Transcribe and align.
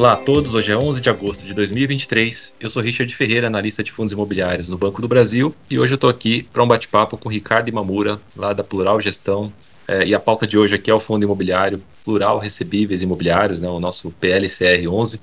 Olá 0.00 0.14
a 0.14 0.16
todos, 0.16 0.54
hoje 0.54 0.72
é 0.72 0.76
11 0.78 0.98
de 0.98 1.10
agosto 1.10 1.46
de 1.46 1.52
2023. 1.52 2.54
Eu 2.58 2.70
sou 2.70 2.80
Richard 2.80 3.14
Ferreira, 3.14 3.48
analista 3.48 3.84
de 3.84 3.92
fundos 3.92 4.14
imobiliários 4.14 4.70
no 4.70 4.78
Banco 4.78 5.02
do 5.02 5.06
Brasil, 5.06 5.54
e 5.70 5.78
hoje 5.78 5.92
eu 5.92 5.96
estou 5.96 6.08
aqui 6.08 6.42
para 6.42 6.62
um 6.62 6.66
bate-papo 6.66 7.18
com 7.18 7.28
o 7.28 7.30
Ricardo 7.30 7.68
Imamura, 7.68 8.18
lá 8.34 8.54
da 8.54 8.64
Plural 8.64 8.98
Gestão. 8.98 9.52
É, 9.86 10.06
e 10.06 10.14
a 10.14 10.18
pauta 10.18 10.46
de 10.46 10.56
hoje 10.56 10.74
aqui 10.74 10.90
é 10.90 10.94
o 10.94 10.98
fundo 10.98 11.24
imobiliário 11.24 11.82
Plural 12.02 12.38
Recebíveis 12.38 13.02
Imobiliários, 13.02 13.60
né, 13.60 13.68
o 13.68 13.78
nosso 13.78 14.10
PLCR 14.12 14.88
11. 14.88 15.20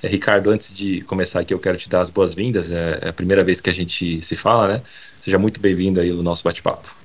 É, 0.00 0.06
Ricardo, 0.06 0.50
antes 0.50 0.72
de 0.72 1.00
começar 1.00 1.40
aqui, 1.40 1.52
eu 1.52 1.58
quero 1.58 1.76
te 1.76 1.88
dar 1.88 2.00
as 2.00 2.08
boas-vindas. 2.08 2.70
É, 2.70 3.00
é 3.02 3.08
a 3.08 3.12
primeira 3.12 3.42
vez 3.42 3.60
que 3.60 3.68
a 3.68 3.74
gente 3.74 4.22
se 4.22 4.36
fala, 4.36 4.74
né? 4.74 4.82
Seja 5.20 5.40
muito 5.40 5.60
bem-vindo 5.60 6.00
aí 6.00 6.12
no 6.12 6.22
nosso 6.22 6.44
bate-papo. 6.44 6.99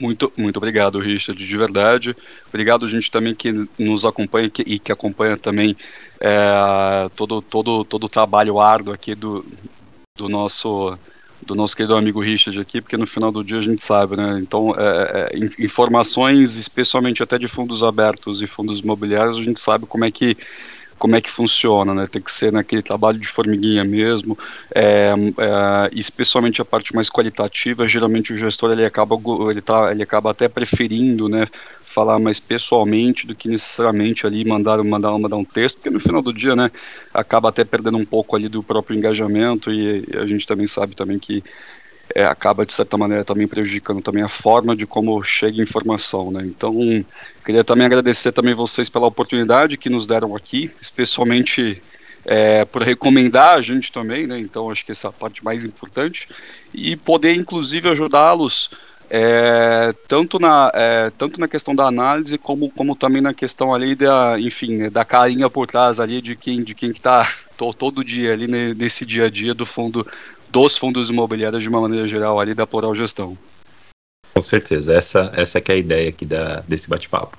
Muito, 0.00 0.32
muito 0.36 0.56
obrigado, 0.58 0.98
Richard, 1.00 1.44
de 1.44 1.56
verdade. 1.56 2.16
Obrigado, 2.48 2.88
gente, 2.88 3.10
também 3.10 3.34
que 3.34 3.52
nos 3.78 4.04
acompanha 4.04 4.48
que, 4.48 4.62
e 4.62 4.78
que 4.78 4.92
acompanha 4.92 5.36
também 5.36 5.76
é, 6.20 7.08
todo, 7.16 7.42
todo, 7.42 7.84
todo 7.84 8.04
o 8.04 8.08
trabalho 8.08 8.60
árduo 8.60 8.94
aqui 8.94 9.14
do, 9.14 9.44
do 10.16 10.28
nosso 10.28 10.96
do 11.40 11.54
nosso 11.54 11.76
querido 11.76 11.96
amigo 11.96 12.20
Richard 12.20 12.58
aqui, 12.60 12.80
porque 12.80 12.96
no 12.96 13.06
final 13.06 13.30
do 13.30 13.44
dia 13.44 13.58
a 13.58 13.62
gente 13.62 13.82
sabe, 13.82 14.16
né? 14.16 14.38
Então, 14.42 14.74
é, 14.76 15.30
é, 15.32 15.64
informações, 15.64 16.56
especialmente 16.56 17.22
até 17.22 17.38
de 17.38 17.48
fundos 17.48 17.82
abertos 17.82 18.42
e 18.42 18.46
fundos 18.46 18.80
imobiliários, 18.80 19.38
a 19.38 19.42
gente 19.42 19.60
sabe 19.60 19.86
como 19.86 20.04
é 20.04 20.10
que 20.10 20.36
como 20.98 21.16
é 21.16 21.20
que 21.20 21.30
funciona, 21.30 21.94
né? 21.94 22.06
Tem 22.06 22.20
que 22.20 22.32
ser 22.32 22.52
naquele 22.52 22.82
trabalho 22.82 23.18
de 23.18 23.26
formiguinha 23.26 23.84
mesmo, 23.84 24.36
é, 24.74 25.12
é, 25.12 25.90
especialmente 25.92 26.60
a 26.60 26.64
parte 26.64 26.94
mais 26.94 27.08
qualitativa. 27.08 27.88
Geralmente 27.88 28.32
o 28.32 28.38
gestor 28.38 28.72
ele 28.72 28.84
acaba 28.84 29.16
ele, 29.50 29.60
tá, 29.60 29.90
ele 29.92 30.02
acaba 30.02 30.30
até 30.30 30.48
preferindo, 30.48 31.28
né? 31.28 31.46
falar 31.88 32.18
mais 32.18 32.38
pessoalmente 32.38 33.26
do 33.26 33.34
que 33.34 33.48
necessariamente 33.48 34.26
ali 34.26 34.44
mandar, 34.44 34.82
mandar, 34.84 35.18
mandar 35.18 35.36
um 35.36 35.44
texto, 35.44 35.76
porque 35.76 35.90
no 35.90 35.98
final 35.98 36.20
do 36.20 36.32
dia, 36.32 36.54
né, 36.54 36.70
acaba 37.12 37.48
até 37.48 37.64
perdendo 37.64 37.96
um 37.96 38.04
pouco 38.04 38.36
ali 38.36 38.48
do 38.48 38.62
próprio 38.62 38.96
engajamento 38.96 39.72
e, 39.72 40.04
e 40.06 40.16
a 40.16 40.26
gente 40.26 40.46
também 40.46 40.66
sabe 40.66 40.94
também 40.94 41.18
que 41.18 41.42
é, 42.14 42.24
acaba 42.24 42.64
de 42.64 42.72
certa 42.72 42.96
maneira 42.96 43.24
também 43.24 43.46
prejudicando 43.46 44.02
também 44.02 44.22
a 44.22 44.28
forma 44.28 44.74
de 44.74 44.86
como 44.86 45.22
chega 45.22 45.60
a 45.60 45.62
informação, 45.62 46.30
né? 46.30 46.42
Então, 46.44 46.74
queria 47.44 47.64
também 47.64 47.86
agradecer 47.86 48.32
também 48.32 48.54
vocês 48.54 48.88
pela 48.88 49.06
oportunidade 49.06 49.76
que 49.76 49.90
nos 49.90 50.06
deram 50.06 50.34
aqui, 50.34 50.70
especialmente 50.80 51.82
é, 52.24 52.64
por 52.64 52.82
recomendar 52.82 53.56
a 53.56 53.62
gente 53.62 53.92
também, 53.92 54.26
né? 54.26 54.38
Então, 54.38 54.70
acho 54.70 54.84
que 54.84 54.92
essa 54.92 55.08
é 55.08 55.10
a 55.10 55.12
parte 55.12 55.44
mais 55.44 55.64
importante 55.64 56.28
e 56.72 56.96
poder 56.96 57.34
inclusive 57.34 57.88
ajudá-los 57.88 58.70
é, 59.10 59.94
tanto, 60.06 60.38
na, 60.38 60.70
é, 60.74 61.10
tanto 61.16 61.40
na 61.40 61.48
questão 61.48 61.74
da 61.74 61.86
análise 61.86 62.36
como, 62.36 62.70
como 62.70 62.94
também 62.94 63.22
na 63.22 63.32
questão 63.32 63.74
ali 63.74 63.94
da, 63.94 64.38
enfim, 64.38 64.90
da 64.90 65.02
carinha 65.04 65.48
por 65.48 65.66
trás 65.66 65.98
ali 65.98 66.20
de 66.20 66.36
quem 66.36 66.62
de 66.62 66.74
quem 66.74 66.90
está 66.90 67.26
todo 67.56 68.04
dia 68.04 68.32
ali 68.32 68.46
nesse 68.74 69.06
dia 69.06 69.24
a 69.24 69.30
dia 69.30 69.54
do 69.54 69.64
fundo 69.64 70.06
dos 70.50 70.76
fundos 70.76 71.10
imobiliários 71.10 71.62
de 71.62 71.68
uma 71.68 71.80
maneira 71.80 72.06
geral 72.08 72.40
ali 72.40 72.54
da 72.54 72.66
Plural 72.66 72.94
Gestão. 72.94 73.36
Com 74.34 74.42
certeza, 74.42 74.94
essa, 74.94 75.32
essa 75.34 75.58
é 75.58 75.72
a 75.72 75.76
ideia 75.76 76.08
aqui 76.08 76.24
da, 76.24 76.60
desse 76.60 76.88
bate-papo. 76.88 77.36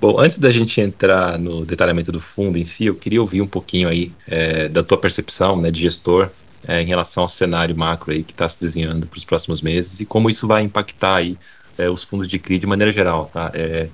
Bom, 0.00 0.20
antes 0.20 0.38
da 0.38 0.50
gente 0.50 0.80
entrar 0.80 1.38
no 1.38 1.64
detalhamento 1.64 2.12
do 2.12 2.20
fundo 2.20 2.58
em 2.58 2.64
si, 2.64 2.86
eu 2.86 2.94
queria 2.94 3.20
ouvir 3.20 3.40
um 3.40 3.46
pouquinho 3.46 3.88
aí 3.88 4.12
é, 4.26 4.68
da 4.68 4.82
tua 4.82 4.98
percepção 4.98 5.60
né, 5.60 5.70
de 5.70 5.80
gestor 5.80 6.30
é, 6.66 6.82
em 6.82 6.86
relação 6.86 7.22
ao 7.22 7.28
cenário 7.28 7.76
macro 7.76 8.12
aí 8.12 8.22
que 8.22 8.32
está 8.32 8.48
se 8.48 8.60
desenhando 8.60 9.06
para 9.06 9.16
os 9.16 9.24
próximos 9.24 9.62
meses 9.62 10.00
e 10.00 10.06
como 10.06 10.28
isso 10.28 10.46
vai 10.46 10.62
impactar 10.62 11.16
aí 11.16 11.38
é, 11.78 11.88
os 11.88 12.04
fundos 12.04 12.28
de 12.28 12.38
CRI 12.38 12.58
de 12.58 12.66
maneira 12.66 12.92
geral. 12.92 13.30
Tá? 13.32 13.50
É, 13.54 13.88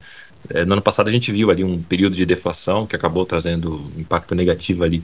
é, 0.49 0.65
no 0.65 0.73
ano 0.73 0.83
passado 0.83 1.09
a 1.09 1.13
gente 1.13 1.31
viu 1.31 1.51
ali 1.51 1.63
um 1.63 1.83
período 1.83 2.17
de 2.17 2.25
deflação 2.25 2.87
que 2.87 2.97
acabou 2.97 3.27
trazendo 3.27 3.91
impacto 3.97 4.35
negativo 4.35 4.85
ali 4.85 5.03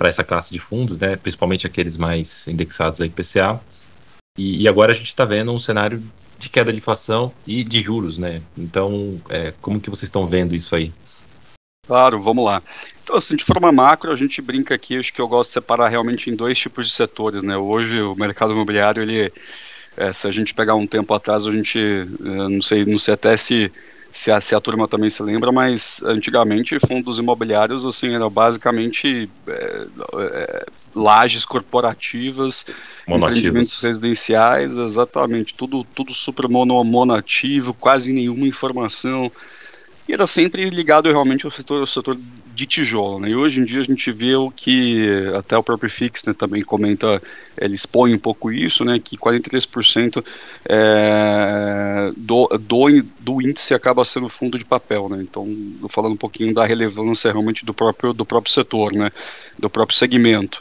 para 0.00 0.08
essa 0.08 0.24
classe 0.24 0.50
de 0.50 0.58
fundos, 0.58 0.96
né, 0.96 1.14
principalmente 1.14 1.66
aqueles 1.66 1.98
mais 1.98 2.48
indexados 2.48 3.02
a 3.02 3.06
IPCA. 3.06 3.60
E, 4.38 4.62
e 4.62 4.66
agora 4.66 4.92
a 4.92 4.94
gente 4.94 5.08
está 5.08 5.26
vendo 5.26 5.52
um 5.52 5.58
cenário 5.58 6.02
de 6.38 6.48
queda 6.48 6.72
de 6.72 6.78
inflação 6.78 7.30
e 7.46 7.62
de 7.62 7.82
juros, 7.82 8.16
né? 8.16 8.40
Então, 8.56 9.20
é, 9.28 9.52
como 9.60 9.78
que 9.78 9.90
vocês 9.90 10.04
estão 10.04 10.26
vendo 10.26 10.54
isso 10.54 10.74
aí? 10.74 10.90
Claro, 11.86 12.18
vamos 12.18 12.46
lá. 12.46 12.62
Então, 13.04 13.14
assim, 13.14 13.36
de 13.36 13.44
forma 13.44 13.70
macro, 13.70 14.10
a 14.10 14.16
gente 14.16 14.40
brinca 14.40 14.74
aqui, 14.74 14.96
acho 14.96 15.12
que 15.12 15.20
eu 15.20 15.28
gosto 15.28 15.50
de 15.50 15.54
separar 15.54 15.88
realmente 15.88 16.30
em 16.30 16.34
dois 16.34 16.58
tipos 16.58 16.86
de 16.86 16.94
setores, 16.94 17.42
né? 17.42 17.58
Hoje, 17.58 18.00
o 18.00 18.16
mercado 18.16 18.54
imobiliário, 18.54 19.02
ele, 19.02 19.30
é, 19.98 20.12
se 20.14 20.26
a 20.26 20.32
gente 20.32 20.54
pegar 20.54 20.76
um 20.76 20.86
tempo 20.86 21.12
atrás, 21.12 21.46
a 21.46 21.52
gente, 21.52 21.78
é, 21.78 22.48
não 22.48 22.62
sei, 22.62 22.86
não 22.86 22.98
sei 22.98 23.12
até 23.12 23.36
se 23.36 23.70
se 24.12 24.30
a, 24.30 24.40
se 24.40 24.54
a 24.54 24.60
turma 24.60 24.88
também 24.88 25.10
se 25.10 25.22
lembra, 25.22 25.52
mas 25.52 26.02
antigamente 26.04 26.78
fundos 26.80 27.18
imobiliários 27.18 27.86
assim 27.86 28.14
eram 28.14 28.28
basicamente 28.30 29.30
é, 29.46 29.86
é, 30.18 30.66
lajes 30.94 31.44
corporativas, 31.44 32.66
empreendimentos 33.06 33.82
residenciais, 33.82 34.76
exatamente, 34.76 35.54
tudo, 35.54 35.84
tudo 35.94 36.12
super 36.12 36.48
mono, 36.48 36.82
monativo, 36.82 37.72
quase 37.72 38.12
nenhuma 38.12 38.46
informação 38.46 39.30
e 40.10 40.12
era 40.12 40.26
sempre 40.26 40.68
ligado 40.70 41.08
realmente 41.08 41.46
ao 41.46 41.52
setor, 41.52 41.80
ao 41.80 41.86
setor 41.86 42.18
de 42.52 42.66
tijolo. 42.66 43.20
Né? 43.20 43.30
E 43.30 43.36
hoje 43.36 43.60
em 43.60 43.64
dia 43.64 43.80
a 43.80 43.84
gente 43.84 44.10
vê 44.10 44.34
o 44.34 44.50
que 44.50 45.06
até 45.38 45.56
o 45.56 45.62
próprio 45.62 45.88
Fix 45.88 46.24
né, 46.24 46.34
também 46.34 46.62
comenta, 46.62 47.22
ele 47.56 47.74
expõe 47.74 48.12
um 48.12 48.18
pouco 48.18 48.50
isso, 48.50 48.84
né, 48.84 48.98
que 48.98 49.16
43% 49.16 50.24
é, 50.68 52.10
do, 52.16 52.48
do, 52.58 53.02
do 53.20 53.40
índice 53.40 53.72
acaba 53.72 54.04
sendo 54.04 54.28
fundo 54.28 54.58
de 54.58 54.64
papel. 54.64 55.08
Né? 55.08 55.18
Então, 55.22 55.46
falando 55.88 56.14
um 56.14 56.16
pouquinho 56.16 56.52
da 56.52 56.66
relevância 56.66 57.30
realmente 57.30 57.64
do 57.64 57.72
próprio, 57.72 58.12
do 58.12 58.24
próprio 58.24 58.52
setor, 58.52 58.92
né, 58.92 59.12
do 59.56 59.70
próprio 59.70 59.96
segmento. 59.96 60.60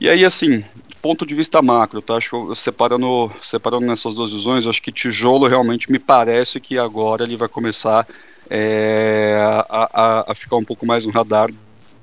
E 0.00 0.08
aí, 0.08 0.24
assim, 0.24 0.64
ponto 1.00 1.24
de 1.24 1.34
vista 1.34 1.62
macro, 1.62 2.02
tá? 2.02 2.16
Acho 2.16 2.48
que 2.48 2.56
separando, 2.56 3.30
separando 3.42 3.86
nessas 3.86 4.14
duas 4.14 4.32
visões, 4.32 4.66
acho 4.66 4.82
que 4.82 4.90
tijolo 4.92 5.46
realmente 5.46 5.90
me 5.90 5.98
parece 5.98 6.58
que 6.58 6.78
agora 6.78 7.22
ele 7.22 7.36
vai 7.36 7.48
começar 7.48 8.06
é, 8.50 9.38
a, 9.40 9.88
a, 9.92 10.32
a, 10.32 10.34
ficar 10.34 10.56
um 10.56 10.64
pouco 10.64 10.84
mais 10.84 11.06
no 11.06 11.12
radar 11.12 11.48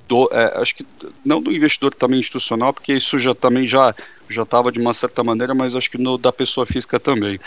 do, 0.08 0.30
é, 0.31 0.62
acho 0.62 0.75
que 0.75 0.88
não 1.24 1.41
do 1.41 1.52
investidor 1.52 1.94
também 1.94 2.22
institucional, 2.22 2.74
porque 2.74 2.94
isso 2.94 3.19
já 3.19 3.35
também 3.35 3.68
já 3.68 3.94
já 4.30 4.44
estava 4.44 4.72
de 4.72 4.80
uma 4.80 4.94
certa 4.94 5.24
maneira, 5.24 5.53
mas 5.53 5.75
acho 5.75 5.91
que 5.91 5.97
no, 5.97 6.18
da 6.18 6.31
pessoa 6.31 6.66
física 6.66 7.00
também. 7.00 7.40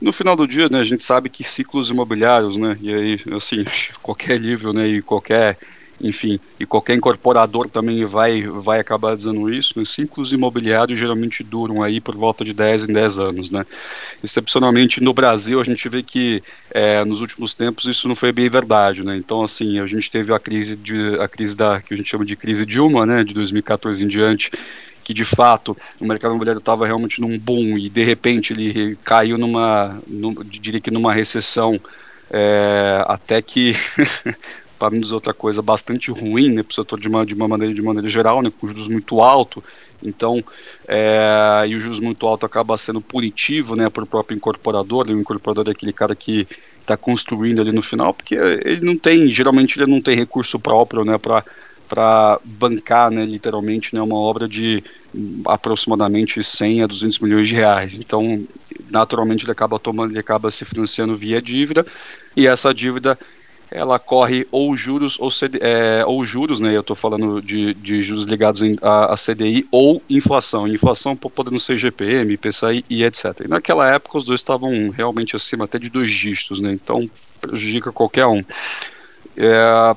No 0.00 0.12
final 0.12 0.34
do 0.34 0.46
dia, 0.46 0.68
né, 0.68 0.80
a 0.80 0.84
gente 0.84 1.02
sabe 1.02 1.28
que 1.28 1.44
ciclos 1.44 1.90
imobiliários, 1.90 2.56
né, 2.56 2.76
e 2.80 2.92
aí 2.92 3.20
assim 3.36 3.64
qualquer 4.02 4.40
nível, 4.40 4.72
né, 4.72 4.86
e 4.86 5.02
qualquer 5.02 5.56
enfim, 6.02 6.40
e 6.58 6.66
qualquer 6.66 6.94
incorporador 6.96 7.68
também 7.68 8.04
vai, 8.04 8.42
vai 8.42 8.80
acabar 8.80 9.16
dizendo 9.16 9.52
isso, 9.52 9.78
né? 9.78 9.84
ciclos 9.84 10.32
imobiliários 10.32 10.98
geralmente 10.98 11.44
duram 11.44 11.82
aí 11.82 12.00
por 12.00 12.16
volta 12.16 12.44
de 12.44 12.52
10 12.52 12.88
em 12.88 12.92
10 12.92 13.18
anos, 13.18 13.50
né? 13.50 13.64
Excepcionalmente 14.22 15.00
no 15.00 15.14
Brasil 15.14 15.60
a 15.60 15.64
gente 15.64 15.88
vê 15.88 16.02
que 16.02 16.42
é, 16.70 17.04
nos 17.04 17.20
últimos 17.20 17.54
tempos 17.54 17.84
isso 17.84 18.08
não 18.08 18.16
foi 18.16 18.32
bem 18.32 18.48
verdade, 18.48 19.04
né? 19.04 19.16
Então 19.16 19.42
assim, 19.42 19.78
a 19.78 19.86
gente 19.86 20.10
teve 20.10 20.32
a 20.34 20.38
crise 20.38 20.76
de 20.76 21.16
a 21.20 21.28
crise 21.28 21.56
da 21.56 21.80
que 21.80 21.94
a 21.94 21.96
gente 21.96 22.08
chama 22.08 22.24
de 22.24 22.34
crise 22.34 22.66
Dilma, 22.66 23.06
né, 23.06 23.22
de 23.22 23.32
2014 23.32 24.04
em 24.04 24.08
diante, 24.08 24.50
que 25.04 25.14
de 25.14 25.24
fato 25.24 25.76
o 26.00 26.04
mercado 26.04 26.32
imobiliário 26.32 26.58
estava 26.58 26.86
realmente 26.86 27.20
num 27.20 27.38
boom 27.38 27.78
e 27.78 27.88
de 27.88 28.02
repente 28.02 28.52
ele 28.52 28.96
caiu 29.04 29.38
numa, 29.38 30.00
num, 30.06 30.34
diria 30.44 30.80
que 30.80 30.90
numa 30.90 31.12
recessão 31.12 31.80
é, 32.32 33.04
até 33.06 33.42
que 33.42 33.76
para 34.82 34.90
não 34.90 35.00
dizer 35.00 35.14
outra 35.14 35.32
coisa, 35.32 35.62
bastante 35.62 36.10
ruim 36.10 36.50
né, 36.50 36.64
para 36.64 36.72
o 36.72 36.74
setor 36.74 36.98
de 36.98 37.06
uma, 37.06 37.24
de 37.24 37.34
uma 37.34 37.46
maneira 37.46 37.72
de 37.72 37.80
maneira 37.80 38.10
geral, 38.10 38.42
né, 38.42 38.50
com 38.50 38.66
juros 38.66 38.88
muito 38.88 39.20
alto. 39.20 39.62
Então, 40.02 40.42
é, 40.88 41.62
e 41.68 41.76
o 41.76 41.80
juros 41.80 42.00
muito 42.00 42.26
alto 42.26 42.44
acaba 42.44 42.76
sendo 42.76 43.00
punitivo 43.00 43.76
né, 43.76 43.88
para 43.88 44.02
o 44.02 44.06
próprio 44.08 44.34
incorporador. 44.34 45.06
Né, 45.06 45.14
o 45.14 45.20
incorporador 45.20 45.68
é 45.68 45.70
aquele 45.70 45.92
cara 45.92 46.16
que 46.16 46.48
está 46.80 46.96
construindo 46.96 47.60
ali 47.60 47.70
no 47.70 47.80
final, 47.80 48.12
porque 48.12 48.34
ele 48.34 48.84
não 48.84 48.98
tem, 48.98 49.28
geralmente 49.28 49.78
ele 49.78 49.88
não 49.88 50.02
tem 50.02 50.16
recurso 50.16 50.58
próprio 50.58 51.04
né, 51.04 51.16
para 51.16 51.44
para 51.88 52.40
bancar, 52.42 53.10
né, 53.10 53.22
literalmente, 53.26 53.94
né, 53.94 54.00
uma 54.00 54.16
obra 54.16 54.48
de 54.48 54.82
aproximadamente 55.44 56.42
100 56.42 56.84
a 56.84 56.86
200 56.86 57.18
milhões 57.18 57.46
de 57.46 57.54
reais. 57.54 57.94
Então, 57.96 58.42
naturalmente, 58.88 59.44
ele 59.44 59.52
acaba 59.52 59.78
tomando, 59.78 60.10
ele 60.10 60.18
acaba 60.18 60.50
se 60.50 60.64
financiando 60.64 61.14
via 61.14 61.42
dívida, 61.42 61.84
e 62.34 62.46
essa 62.46 62.72
dívida 62.72 63.18
ela 63.74 63.98
corre 63.98 64.46
ou 64.50 64.76
juros 64.76 65.18
ou, 65.18 65.30
CD, 65.30 65.58
é, 65.60 66.04
ou 66.06 66.24
juros, 66.24 66.60
né? 66.60 66.74
Eu 66.74 66.80
estou 66.80 66.94
falando 66.94 67.40
de, 67.40 67.74
de 67.74 68.02
juros 68.02 68.24
ligados 68.24 68.62
a, 68.82 69.12
a, 69.12 69.16
CDI 69.16 69.66
ou 69.70 70.02
inflação. 70.08 70.68
Inflação 70.68 71.16
podendo 71.16 71.58
ser 71.58 71.78
GPM, 71.78 72.36
PCI 72.36 72.84
e 72.88 73.04
etc. 73.04 73.42
E 73.44 73.48
naquela 73.48 73.90
época 73.90 74.18
os 74.18 74.24
dois 74.24 74.40
estavam 74.40 74.90
realmente 74.90 75.34
acima 75.34 75.64
até 75.64 75.78
de 75.78 75.88
dois 75.88 76.12
dígitos, 76.12 76.60
né? 76.60 76.72
Então 76.72 77.10
prejudica 77.40 77.90
qualquer 77.90 78.26
um. 78.26 78.44
É, 79.36 79.96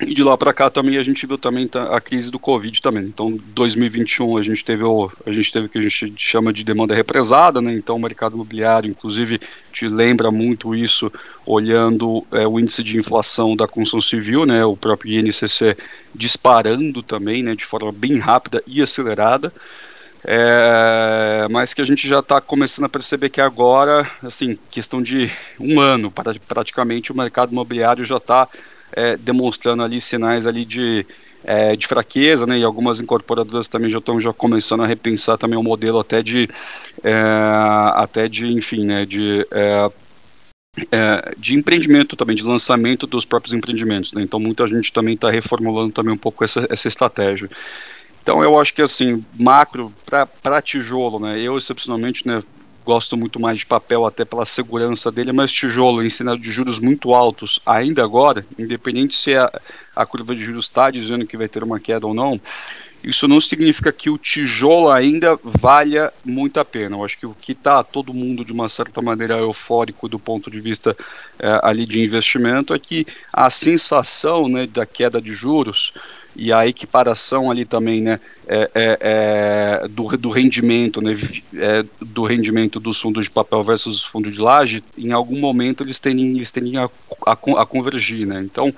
E 0.00 0.14
de 0.14 0.22
lá 0.22 0.38
para 0.38 0.52
cá 0.52 0.70
também 0.70 0.96
a 0.96 1.02
gente 1.02 1.26
viu 1.26 1.36
também 1.36 1.68
a 1.90 2.00
crise 2.00 2.30
do 2.30 2.38
Covid 2.38 2.80
também. 2.80 3.02
Então, 3.04 3.36
2021 3.48 4.36
a 4.36 4.42
gente 4.44 4.64
teve 4.64 4.84
o, 4.84 5.10
a 5.26 5.32
gente 5.32 5.52
teve 5.52 5.66
o 5.66 5.68
que 5.68 5.78
a 5.78 5.82
gente 5.82 6.14
chama 6.16 6.52
de 6.52 6.62
demanda 6.62 6.94
represada, 6.94 7.60
né? 7.60 7.72
Então, 7.72 7.96
o 7.96 8.00
mercado 8.00 8.34
imobiliário, 8.34 8.88
inclusive, 8.88 9.40
te 9.72 9.88
lembra 9.88 10.30
muito 10.30 10.72
isso 10.72 11.10
olhando 11.44 12.24
é, 12.30 12.46
o 12.46 12.60
índice 12.60 12.84
de 12.84 12.96
inflação 12.96 13.56
da 13.56 13.66
construção 13.66 14.00
civil, 14.00 14.46
né? 14.46 14.64
O 14.64 14.76
próprio 14.76 15.18
INCC 15.18 15.76
disparando 16.14 17.02
também, 17.02 17.42
né? 17.42 17.56
De 17.56 17.64
forma 17.64 17.90
bem 17.90 18.18
rápida 18.18 18.62
e 18.68 18.80
acelerada. 18.80 19.52
É, 20.24 21.46
mas 21.50 21.74
que 21.74 21.82
a 21.82 21.84
gente 21.84 22.06
já 22.06 22.20
está 22.20 22.40
começando 22.40 22.84
a 22.84 22.88
perceber 22.88 23.30
que 23.30 23.40
agora, 23.40 24.08
assim, 24.22 24.56
questão 24.70 25.02
de 25.02 25.30
um 25.58 25.80
ano, 25.80 26.12
praticamente 26.46 27.10
o 27.10 27.16
mercado 27.16 27.50
imobiliário 27.52 28.04
já 28.04 28.16
está 28.16 28.48
é, 28.92 29.16
demonstrando 29.16 29.82
ali 29.82 30.00
sinais 30.00 30.46
ali 30.46 30.64
de, 30.64 31.06
é, 31.44 31.76
de 31.76 31.86
fraqueza, 31.86 32.46
né, 32.46 32.58
e 32.58 32.64
algumas 32.64 33.00
incorporadoras 33.00 33.68
também 33.68 33.90
já 33.90 33.98
estão 33.98 34.20
já 34.20 34.32
começando 34.32 34.82
a 34.82 34.86
repensar 34.86 35.38
também 35.38 35.58
o 35.58 35.62
modelo 35.62 35.98
até 35.98 36.22
de, 36.22 36.48
é, 37.02 37.14
até 37.94 38.28
de, 38.28 38.46
enfim, 38.46 38.84
né, 38.84 39.04
de 39.04 39.46
é, 39.50 39.90
é, 40.92 41.34
de 41.36 41.54
empreendimento 41.54 42.16
também, 42.16 42.36
de 42.36 42.42
lançamento 42.42 43.06
dos 43.06 43.24
próprios 43.24 43.54
empreendimentos. 43.54 44.12
Né? 44.12 44.22
Então 44.22 44.38
muita 44.38 44.66
gente 44.68 44.92
também 44.92 45.14
está 45.14 45.30
reformulando 45.30 45.92
também 45.92 46.12
um 46.12 46.18
pouco 46.18 46.44
essa, 46.44 46.66
essa 46.70 46.88
estratégia. 46.88 47.48
Então 48.22 48.42
eu 48.42 48.58
acho 48.58 48.74
que 48.74 48.82
assim, 48.82 49.24
macro 49.38 49.92
para 50.04 50.62
tijolo, 50.62 51.18
né? 51.18 51.40
Eu 51.40 51.56
excepcionalmente, 51.56 52.26
né, 52.26 52.42
gosto 52.88 53.18
muito 53.18 53.38
mais 53.38 53.58
de 53.58 53.66
papel 53.66 54.06
até 54.06 54.24
pela 54.24 54.46
segurança 54.46 55.12
dele, 55.12 55.30
mas 55.30 55.52
tijolo 55.52 56.02
em 56.02 56.08
cenário 56.08 56.40
de 56.40 56.50
juros 56.50 56.78
muito 56.78 57.12
altos 57.12 57.60
ainda 57.66 58.02
agora, 58.02 58.46
independente 58.58 59.14
se 59.14 59.34
a, 59.34 59.52
a 59.94 60.06
curva 60.06 60.34
de 60.34 60.42
juros 60.42 60.64
está 60.64 60.90
dizendo 60.90 61.26
que 61.26 61.36
vai 61.36 61.48
ter 61.48 61.62
uma 61.62 61.78
queda 61.78 62.06
ou 62.06 62.14
não, 62.14 62.40
isso 63.04 63.28
não 63.28 63.42
significa 63.42 63.92
que 63.92 64.08
o 64.08 64.16
tijolo 64.16 64.90
ainda 64.90 65.38
valha 65.44 66.10
muito 66.24 66.58
a 66.58 66.64
pena. 66.64 66.96
Eu 66.96 67.04
acho 67.04 67.18
que 67.18 67.26
o 67.26 67.34
que 67.34 67.52
está 67.52 67.84
todo 67.84 68.14
mundo 68.14 68.42
de 68.42 68.52
uma 68.52 68.70
certa 68.70 69.02
maneira 69.02 69.36
eufórico 69.36 70.08
do 70.08 70.18
ponto 70.18 70.50
de 70.50 70.58
vista 70.58 70.96
é, 71.38 71.60
ali 71.62 71.84
de 71.84 72.02
investimento 72.02 72.72
é 72.72 72.78
que 72.78 73.06
a 73.30 73.50
sensação 73.50 74.48
né, 74.48 74.66
da 74.66 74.86
queda 74.86 75.20
de 75.20 75.34
juros 75.34 75.92
e 76.38 76.52
a 76.52 76.68
equiparação 76.68 77.50
ali 77.50 77.64
também, 77.64 78.00
né, 78.00 78.20
é, 78.46 78.70
é, 78.72 78.98
é, 79.82 79.88
do, 79.88 80.16
do 80.16 80.30
rendimento, 80.30 81.02
né, 81.02 81.14
é, 81.54 81.84
do 82.00 82.22
rendimento 82.22 82.78
dos 82.78 83.00
fundos 83.00 83.24
de 83.24 83.30
papel 83.30 83.64
versus 83.64 84.04
fundos 84.04 84.34
de 84.34 84.40
laje, 84.40 84.84
em 84.96 85.10
algum 85.10 85.40
momento 85.40 85.82
eles 85.82 85.98
tendem, 85.98 86.28
eles 86.36 86.52
tendem 86.52 86.76
a, 86.76 86.88
a, 87.26 87.32
a 87.32 87.66
convergir, 87.66 88.24
né, 88.24 88.40
então 88.40 88.72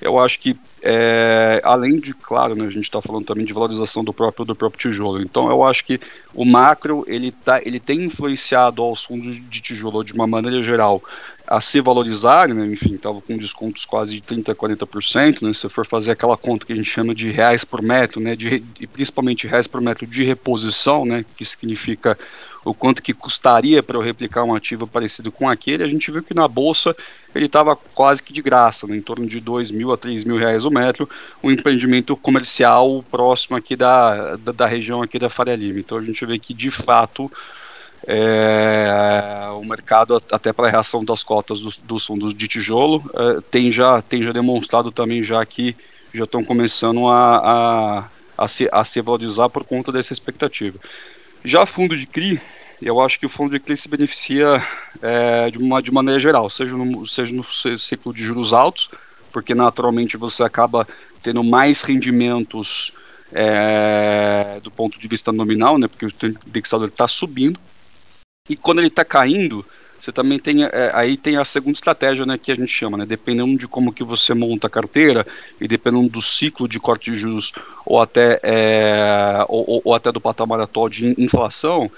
eu 0.00 0.18
acho 0.18 0.38
que 0.38 0.56
é, 0.82 1.62
além 1.64 1.98
de, 1.98 2.12
claro, 2.12 2.54
né, 2.54 2.66
a 2.66 2.70
gente 2.70 2.84
está 2.84 3.00
falando 3.00 3.24
também 3.24 3.44
de 3.44 3.52
valorização 3.52 4.02
do 4.04 4.12
próprio 4.12 4.44
do 4.44 4.54
próprio 4.54 4.78
tijolo. 4.78 5.22
Então, 5.22 5.48
eu 5.48 5.64
acho 5.64 5.82
que 5.82 5.98
o 6.34 6.44
macro 6.44 7.04
ele 7.06 7.30
tá, 7.32 7.58
ele 7.64 7.80
tem 7.80 8.02
influenciado 8.02 8.82
aos 8.82 9.02
fundos 9.02 9.36
de 9.48 9.60
tijolo 9.62 10.04
de 10.04 10.12
uma 10.12 10.26
maneira 10.26 10.62
geral 10.62 11.02
a 11.46 11.60
se 11.60 11.80
valorizar, 11.80 12.48
né, 12.48 12.66
enfim, 12.66 12.94
estava 12.94 13.20
com 13.20 13.36
descontos 13.36 13.84
quase 13.84 14.14
de 14.14 14.22
30%, 14.22 14.54
40%, 14.54 15.42
né, 15.42 15.52
se 15.52 15.68
for 15.68 15.86
fazer 15.86 16.12
aquela 16.12 16.36
conta 16.36 16.64
que 16.64 16.72
a 16.72 16.76
gente 16.76 16.88
chama 16.88 17.14
de 17.14 17.30
reais 17.30 17.64
por 17.64 17.82
metro, 17.82 18.20
né, 18.20 18.34
de, 18.34 18.60
de, 18.60 18.86
principalmente 18.86 19.46
reais 19.46 19.66
por 19.66 19.80
metro 19.80 20.06
de 20.06 20.24
reposição, 20.24 21.04
né, 21.04 21.24
que 21.36 21.44
significa 21.44 22.18
o 22.64 22.72
quanto 22.72 23.02
que 23.02 23.12
custaria 23.12 23.82
para 23.82 23.98
eu 23.98 24.00
replicar 24.00 24.42
um 24.42 24.54
ativo 24.54 24.86
parecido 24.86 25.30
com 25.30 25.46
aquele, 25.46 25.82
a 25.82 25.88
gente 25.88 26.10
viu 26.10 26.22
que 26.22 26.32
na 26.32 26.48
bolsa 26.48 26.96
ele 27.34 27.44
estava 27.44 27.76
quase 27.76 28.22
que 28.22 28.32
de 28.32 28.40
graça, 28.40 28.86
né, 28.86 28.96
em 28.96 29.02
torno 29.02 29.26
de 29.26 29.38
2 29.38 29.70
mil 29.70 29.92
a 29.92 29.98
3 29.98 30.24
mil 30.24 30.38
reais 30.38 30.64
o 30.64 30.70
metro, 30.70 31.06
um 31.42 31.50
empreendimento 31.50 32.16
comercial 32.16 33.04
próximo 33.10 33.54
aqui 33.54 33.76
da, 33.76 34.36
da, 34.36 34.52
da 34.52 34.66
região 34.66 35.02
aqui 35.02 35.18
da 35.18 35.28
Faria 35.28 35.56
Lima. 35.56 35.78
Então 35.78 35.98
a 35.98 36.02
gente 36.02 36.24
vê 36.24 36.38
que 36.38 36.54
de 36.54 36.70
fato 36.70 37.30
é, 38.06 39.48
o 39.54 39.64
mercado, 39.64 40.22
até 40.30 40.52
pela 40.52 40.68
reação 40.70 41.04
das 41.04 41.22
cotas 41.22 41.60
dos, 41.60 41.76
dos 41.78 42.04
fundos 42.04 42.34
de 42.34 42.46
tijolo, 42.48 43.02
é, 43.14 43.40
tem, 43.50 43.72
já, 43.72 44.02
tem 44.02 44.22
já 44.22 44.32
demonstrado 44.32 44.92
também 44.92 45.24
já 45.24 45.44
que 45.44 45.76
já 46.12 46.24
estão 46.24 46.44
começando 46.44 47.08
a, 47.08 47.36
a, 48.38 48.44
a, 48.44 48.48
se, 48.48 48.68
a 48.70 48.84
se 48.84 49.00
valorizar 49.00 49.48
por 49.48 49.64
conta 49.64 49.90
dessa 49.90 50.12
expectativa. 50.12 50.78
Já 51.44 51.66
fundo 51.66 51.96
de 51.96 52.06
CRI, 52.06 52.40
eu 52.80 53.00
acho 53.00 53.18
que 53.18 53.26
o 53.26 53.28
fundo 53.28 53.50
de 53.52 53.60
CRI 53.60 53.76
se 53.76 53.88
beneficia 53.88 54.64
é, 55.02 55.50
de, 55.50 55.58
uma, 55.58 55.82
de 55.82 55.90
maneira 55.90 56.20
geral, 56.20 56.48
seja 56.48 56.76
no, 56.76 57.06
seja 57.06 57.32
no 57.34 57.44
ciclo 57.78 58.12
de 58.12 58.22
juros 58.22 58.52
altos, 58.52 58.90
porque 59.32 59.54
naturalmente 59.54 60.16
você 60.16 60.42
acaba 60.42 60.86
tendo 61.22 61.42
mais 61.42 61.82
rendimentos 61.82 62.92
é, 63.32 64.60
do 64.62 64.70
ponto 64.70 64.98
de 64.98 65.08
vista 65.08 65.32
nominal, 65.32 65.78
né, 65.78 65.88
porque 65.88 66.06
o 66.06 66.12
indexador 66.46 66.88
está 66.88 67.08
subindo, 67.08 67.58
e 68.46 68.56
quando 68.56 68.80
ele 68.80 68.88
está 68.88 69.02
caindo, 69.06 69.64
você 69.98 70.12
também 70.12 70.38
tem 70.38 70.64
é, 70.64 70.90
aí 70.92 71.16
tem 71.16 71.38
a 71.38 71.46
segunda 71.46 71.72
estratégia, 71.72 72.26
né, 72.26 72.36
que 72.36 72.52
a 72.52 72.54
gente 72.54 72.70
chama, 72.70 72.98
né, 72.98 73.06
dependendo 73.06 73.56
de 73.56 73.66
como 73.66 73.90
que 73.90 74.04
você 74.04 74.34
monta 74.34 74.66
a 74.66 74.70
carteira 74.70 75.26
e 75.58 75.66
dependendo 75.66 76.10
do 76.10 76.20
ciclo 76.20 76.68
de 76.68 76.78
corte 76.78 77.10
de 77.10 77.16
juros 77.16 77.52
ou 77.86 78.02
até 78.02 78.38
é, 78.42 79.46
ou, 79.48 79.80
ou, 79.82 79.94
até 79.94 80.12
do 80.12 80.20
patamar 80.20 80.60
atual 80.60 80.90
de 80.90 81.18
inflação, 81.18 81.90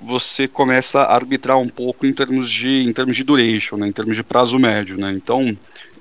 você 0.00 0.46
começa 0.46 1.00
a 1.00 1.12
arbitrar 1.12 1.58
um 1.58 1.68
pouco 1.68 2.06
em 2.06 2.12
termos 2.12 2.48
de 2.48 2.84
em 2.84 2.92
termos 2.92 3.16
de 3.16 3.24
duration, 3.24 3.76
né, 3.76 3.88
em 3.88 3.92
termos 3.92 4.14
de 4.14 4.22
prazo 4.22 4.60
médio, 4.60 4.96
né. 4.96 5.10
Então, 5.10 5.58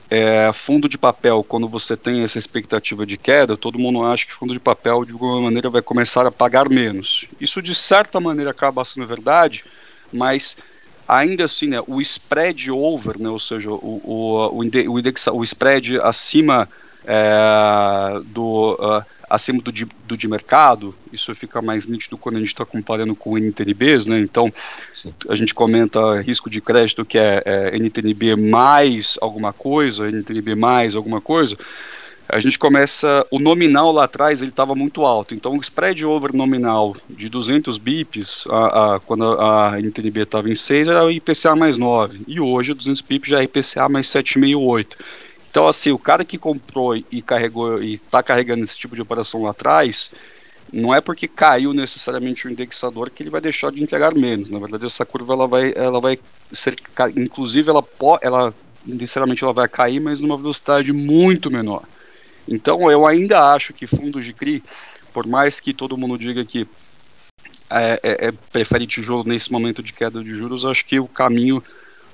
é, 0.08 0.52
fundo 0.54 0.88
de 0.88 1.00
papel, 1.00 1.44
quando 1.44 1.68
você 1.68 1.98
tem 1.98 2.22
essa 2.22 2.38
expectativa 2.38 3.08
de 3.08 3.18
queda, 3.18 3.58
todo 3.58 3.80
mundo 3.80 4.04
acha 4.04 4.28
que 4.28 4.34
fundo 4.36 4.54
de 4.54 4.60
papel 4.60 5.04
de 5.04 5.14
alguma 5.14 5.42
maneira 5.42 5.68
vai 5.68 5.82
começar 5.82 6.28
a 6.28 6.32
pagar 6.32 6.70
menos. 6.70 7.26
Isso 7.42 7.60
de 7.60 7.74
certa 7.74 8.20
maneira 8.20 8.52
acaba 8.52 8.86
sendo 8.86 9.08
verdade 9.08 9.64
mas 10.12 10.56
ainda 11.08 11.46
assim, 11.46 11.68
né, 11.68 11.82
o 11.88 12.00
spread 12.02 12.70
over, 12.70 13.20
né, 13.20 13.30
ou 13.30 13.40
seja, 13.40 13.72
o, 13.72 14.02
o, 14.04 14.58
o, 14.58 14.64
index, 14.64 15.28
o 15.28 15.44
spread 15.44 16.00
acima 16.00 16.70
é, 17.06 18.22
do 18.26 18.74
uh, 18.74 19.04
acima 19.30 19.62
do 19.62 19.72
de, 19.72 19.88
do 20.06 20.18
de 20.18 20.28
mercado, 20.28 20.94
isso 21.14 21.34
fica 21.34 21.62
mais 21.62 21.88
nítido 21.88 22.18
quando 22.18 22.36
a 22.36 22.40
gente 22.40 22.50
está 22.50 22.66
comparando 22.66 23.16
com 23.16 23.38
NTNBs, 23.38 24.06
né? 24.06 24.20
Então 24.20 24.52
Sim. 24.92 25.14
a 25.30 25.36
gente 25.36 25.54
comenta 25.54 26.22
risco 26.22 26.50
de 26.50 26.60
crédito 26.60 27.06
que 27.06 27.18
é, 27.18 27.42
é 27.46 27.78
NTNB 27.78 28.36
mais 28.36 29.18
alguma 29.22 29.54
coisa, 29.54 30.10
NTNB 30.10 30.56
mais 30.56 30.96
alguma 30.96 31.22
coisa 31.22 31.58
a 32.32 32.40
gente 32.40 32.60
começa, 32.60 33.26
o 33.32 33.40
nominal 33.40 33.92
lá 33.92 34.04
atrás 34.04 34.42
ele 34.42 34.52
estava 34.52 34.76
muito 34.76 35.04
alto, 35.04 35.34
então 35.34 35.58
o 35.58 35.62
spread 35.62 36.06
over 36.06 36.34
nominal 36.34 36.96
de 37.10 37.28
200 37.28 37.80
bips, 37.80 38.46
a, 38.48 38.96
a, 38.96 39.00
quando 39.00 39.24
a 39.42 39.80
NTNB 39.80 40.22
estava 40.22 40.48
em 40.48 40.54
6, 40.54 40.90
era 40.90 41.04
o 41.04 41.10
IPCA 41.10 41.56
mais 41.56 41.76
9, 41.76 42.22
e 42.28 42.40
hoje 42.40 42.76
200 42.76 43.02
bips 43.02 43.30
já 43.30 43.40
é 43.40 43.46
IPCA 43.46 43.90
mais 43.90 44.08
7,68. 44.08 44.88
Então 45.50 45.68
assim, 45.68 45.92
o 45.92 45.98
cara 45.98 46.24
que 46.24 46.38
comprou 46.38 46.96
e 46.96 47.22
carregou 47.24 47.82
e 47.82 47.96
está 47.96 48.22
carregando 48.22 48.64
esse 48.64 48.78
tipo 48.78 48.96
de 48.96 49.02
operação 49.02 49.42
lá 49.42 49.50
atrás, 49.50 50.12
não 50.72 50.94
é 50.94 51.02
porque 51.02 51.28
caiu 51.28 51.74
necessariamente 51.74 52.48
o 52.48 52.52
indexador 52.52 53.10
que 53.10 53.24
ele 53.24 53.32
vai 53.32 53.42
deixar 53.42 53.72
de 53.72 53.82
entregar 53.82 54.14
menos. 54.14 54.52
Na 54.52 54.60
verdade, 54.60 54.86
essa 54.86 55.04
curva 55.04 55.34
ela 55.34 55.48
vai, 55.48 55.74
ela 55.76 56.00
vai 56.00 56.20
ser, 56.54 56.76
inclusive 57.16 57.72
ela 57.72 57.84
ela 58.22 58.54
necessariamente 58.86 59.44
ela 59.44 59.52
vai 59.52 59.68
cair, 59.68 60.00
mas 60.00 60.22
numa 60.22 60.38
velocidade 60.38 60.94
muito 60.94 61.50
menor. 61.50 61.82
Então 62.50 62.92
eu 62.92 63.06
ainda 63.06 63.54
acho 63.54 63.74
que 63.74 63.86
fundos 63.86 64.26
de 64.26 64.34
CRI, 64.34 64.64
por 65.14 65.28
mais 65.28 65.60
que 65.60 65.72
todo 65.72 65.98
mundo 65.98 66.18
diga 66.18 66.44
que 66.44 66.68
é, 67.70 68.00
é, 68.02 68.28
é, 68.28 68.32
prefere 68.52 68.88
tijolo 68.88 69.24
nesse 69.24 69.52
momento 69.52 69.84
de 69.84 69.94
queda 69.94 70.24
de 70.24 70.34
juros, 70.36 70.66
acho 70.66 70.84
que 70.84 71.00
o 71.00 71.08
caminho 71.08 71.64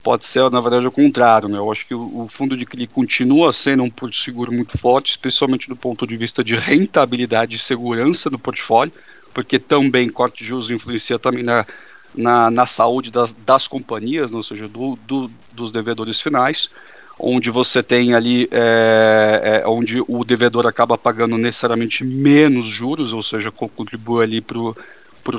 pode 0.04 0.26
ser, 0.26 0.52
na 0.52 0.60
verdade, 0.60 0.86
o 0.86 0.92
contrário. 0.92 1.48
Né? 1.48 1.58
Eu 1.58 1.72
acho 1.72 1.88
que 1.88 1.96
o, 1.96 2.24
o, 2.24 2.28
fundo 2.30 2.58
de 2.58 2.66
CRI 2.66 2.86
continua 2.86 3.54
sendo 3.54 3.82
um 3.84 3.90
porto 3.90 4.18
seguro 4.18 4.52
muito 4.52 4.78
forte, 4.78 5.12
especialmente 5.12 5.70
do 5.70 5.76
ponto 5.76 6.06
de 6.06 6.18
vista 6.18 6.44
de 6.44 6.58
rentabilidade 6.58 7.56
e 7.56 7.60
segurança 7.60 8.30
do 8.30 8.38
portfólio, 8.38 8.94
porque 9.34 9.58
também 9.58 10.10
corte 10.10 10.44
de 10.44 10.50
juros 10.50 10.70
influencia 10.70 11.18
também 11.18 11.44
na, 11.44 11.66
na, 12.14 12.52
na 12.52 12.66
saúde 12.66 13.10
das, 13.10 13.32
das 13.32 13.68
companhias, 13.68 14.32
né? 14.32 14.38
ou 14.38 14.44
seja, 14.44 14.68
do, 14.68 14.98
do, 15.08 15.32
dos 15.54 15.72
devedores 15.72 16.20
finais 16.20 16.70
onde 17.18 17.50
você 17.50 17.82
tem 17.82 18.14
ali, 18.14 18.48
é, 18.52 19.62
é, 19.64 19.68
onde 19.68 20.04
o 20.08 20.24
devedor 20.24 20.68
acaba 20.68 20.98
pagando 20.98 21.38
necessariamente 21.38 22.04
menos 22.04 22.66
juros, 22.66 23.14
ou 23.14 23.24
seja, 23.24 23.52
contribui 23.52 24.24
ali 24.24 24.42
para 24.42 24.58
o 24.58 24.76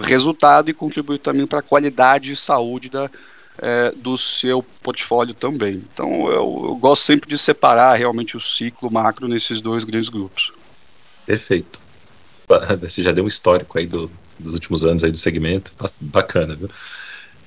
resultado 0.01 0.71
e 0.71 0.75
contribui 0.75 1.19
também 1.19 1.47
para 1.47 1.59
a 1.59 1.63
qualidade 1.63 2.33
e 2.33 2.37
saúde 2.37 2.89
da, 2.89 3.11
é, 3.59 3.93
do 3.97 4.17
seu 4.17 4.63
portfólio 4.83 5.35
também. 5.35 5.85
Então 5.93 6.29
eu, 6.29 6.63
eu, 6.65 6.77
gosto 6.77 7.05
sempre 7.05 7.29
de 7.29 7.39
separar 7.39 7.95
realmente 7.97 8.37
o 8.37 8.41
ciclo 8.41 8.91
macro 8.91 9.29
nesses 9.29 9.61
dois 9.61 9.85
grandes 9.85 10.09
grupos. 10.09 10.53
Perfeito. 11.25 11.81
Você 12.81 13.03
já 13.03 13.13
deu 13.13 13.25
um 13.25 13.29
histórico 13.29 13.79
aí 13.79 13.87
do, 13.87 14.11
dos 14.39 14.55
últimos 14.55 14.85
anos 14.85 15.03
aí 15.03 15.11
do 15.11 15.19
segmento, 15.19 15.73
bacana, 16.01 16.55
viu? 16.55 16.71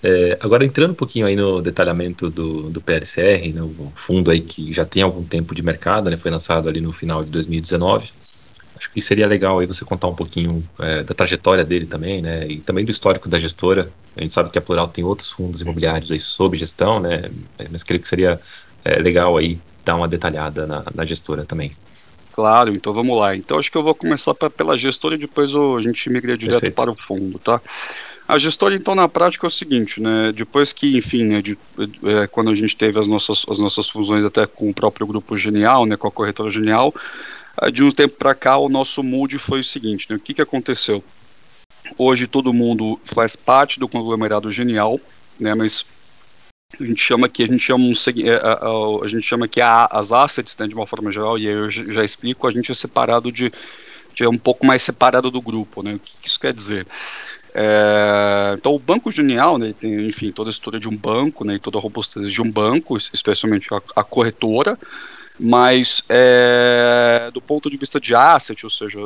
É, 0.01 0.38
agora 0.39 0.63
entrando 0.63 0.91
um 0.91 0.96
pouquinho 0.96 1.25
aí 1.25 1.36
no 1.36 1.62
detalhamento 1.62 2.29
do, 2.29 2.70
do 2.70 2.82
PLCR, 2.82 3.53
no 3.53 3.68
né, 3.68 3.91
fundo 3.96 4.32
aí 4.32 4.39
que 4.39 4.72
já 4.72 4.86
tem 4.86 5.03
algum 5.03 5.24
tempo 5.24 5.53
de 5.53 5.62
mercado, 5.62 6.10
né, 6.10 6.15
foi 6.15 6.32
lançado 6.32 6.70
ali 6.70 6.79
no 6.79 6.94
final 6.94 7.24
de 7.24 7.29
2019. 7.32 8.12
Acho 8.77 8.91
que 8.91 9.01
seria 9.01 9.27
legal 9.27 9.60
aí 9.60 9.65
você 9.65 9.84
contar 9.84 10.08
um 10.08 10.15
pouquinho 10.15 10.68
é, 10.79 11.03
da 11.03 11.13
trajetória 11.13 11.65
dele 11.65 11.86
também, 11.86 12.22
né, 12.22 12.48
e 12.48 12.60
também 12.60 12.86
do 12.86 12.91
histórico 12.91 13.27
da 13.27 13.38
gestora. 13.38 13.91
A 14.15 14.22
gente 14.22 14.34
sabe 14.34 14.50
que 14.50 14.58
a 14.58 14.62
Plural 14.62 14.88
tem 14.88 15.03
outros 15.03 15.32
fundos 15.32 15.62
imobiliários 15.62 16.12
aí 16.12 16.20
sob 16.20 16.56
gestão, 16.56 17.01
né, 17.01 17.29
mas 17.70 17.84
creio 17.84 18.01
que 18.01 18.08
seria 18.08 18.39
é, 18.86 19.00
legal 19.00 19.38
aí 19.38 19.60
dar 19.84 19.96
uma 19.96 20.08
detalhada 20.08 20.65
na, 20.65 20.84
na 20.96 21.06
gestora 21.06 21.44
também. 21.44 21.72
Claro, 22.32 22.74
então 22.74 22.94
vamos 22.94 23.20
lá. 23.20 23.36
Então 23.36 23.60
acho 23.60 23.70
que 23.70 23.77
eu 23.77 23.84
vou 23.84 23.94
começar 23.94 24.34
pra, 24.34 24.50
pela 24.50 24.77
gestora 24.77 25.15
e 25.15 25.18
depois 25.18 25.53
a 25.53 25.82
gente 25.82 26.10
migra 26.10 26.38
direto 26.38 26.62
Perfeito. 26.62 26.75
para 26.75 26.89
o 26.89 26.96
fundo, 26.96 27.38
tá? 27.38 27.62
A 28.29 28.38
gestora, 28.38 28.75
então, 28.75 28.93
na 28.93 29.09
prática 29.09 29.48
é 29.48 29.50
o 29.50 29.51
seguinte, 29.51 30.00
né? 30.00 30.31
Depois 30.31 30.71
que, 30.71 30.95
enfim, 30.95 31.24
né, 31.24 31.41
de, 31.41 31.57
é, 32.03 32.27
quando 32.27 32.51
a 32.51 32.55
gente 32.55 32.77
teve 32.77 33.00
as 33.00 33.07
nossas, 33.07 33.43
as 33.50 33.57
nossas 33.57 33.89
fusões 33.89 34.24
até 34.24 34.45
com 34.45 34.69
o 34.69 34.74
próprio 34.74 35.07
grupo 35.07 35.36
Genial, 35.36 35.88
né, 35.88 35.98
com 35.98 36.07
a 36.07 36.12
corretora 36.12 36.51
Genial, 36.51 36.93
de 37.74 37.83
um 37.83 37.89
tempo 37.89 38.17
para 38.17 38.36
cá 38.36 38.55
o 38.59 38.69
nosso 38.69 39.01
mood 39.01 39.36
foi 39.39 39.62
o 39.62 39.63
seguinte, 39.63 40.05
né? 40.07 40.15
O 40.15 40.19
que, 40.19 40.36
que 40.36 40.43
aconteceu? 40.43 41.03
Hoje 41.98 42.27
todo 42.27 42.53
mundo 42.53 43.01
faz 43.03 43.36
parte 43.36 43.79
do 43.79 43.89
conglomerado 43.89 44.51
Genial, 44.51 45.00
né? 45.39 45.55
Mas 45.55 45.83
a 46.79 46.83
gente 46.83 47.01
chama 47.01 47.27
que 47.27 47.41
a 47.41 47.48
gente 47.48 47.63
chama 47.63 47.83
um, 47.83 47.93
a, 47.93 48.48
a, 48.48 48.53
a, 48.53 49.05
a 49.05 49.07
gente 49.07 49.24
chama 49.24 49.48
que 49.48 49.59
a, 49.59 49.86
as 49.86 50.12
assets, 50.12 50.55
né, 50.55 50.67
de 50.67 50.75
uma 50.75 50.86
forma 50.86 51.12
geral, 51.12 51.36
e 51.39 51.48
aí 51.48 51.53
eu 51.55 51.71
já 51.71 52.05
explico, 52.05 52.48
a 52.48 52.51
gente 52.51 52.71
é 52.71 52.75
separado 52.75 53.31
de, 53.31 53.51
de 54.13 54.24
é 54.24 54.29
um 54.29 54.38
pouco 54.38 54.67
mais 54.67 54.83
separado 54.83 55.31
do 55.31 55.41
grupo, 55.41 55.81
né? 55.81 55.95
O 55.95 56.00
que, 56.00 56.12
que 56.21 56.27
isso 56.27 56.39
quer 56.39 56.53
dizer? 56.53 56.86
É, 57.62 58.54
então 58.58 58.74
o 58.74 58.80
Banco 58.80 59.12
Genial, 59.12 59.58
né, 59.58 59.75
tem, 59.78 60.08
enfim, 60.08 60.32
toda 60.32 60.50
a 60.50 60.51
história 60.51 60.80
de 60.80 60.88
um 60.88 60.96
banco, 60.96 61.44
né, 61.44 61.60
toda 61.62 61.78
a 61.78 61.82
robustez 61.82 62.32
de 62.32 62.42
um 62.42 62.50
banco, 62.50 62.96
especialmente 62.96 63.68
a, 63.74 63.82
a 63.98 64.01
corretora, 64.01 64.80
mas 65.38 66.01
é, 66.08 67.30
do 67.34 67.42
ponto 67.42 67.70
de 67.70 67.75
vista 67.75 68.00
de 68.00 68.16
asset, 68.16 68.66
ou 68.66 68.70
seja, 68.70 69.00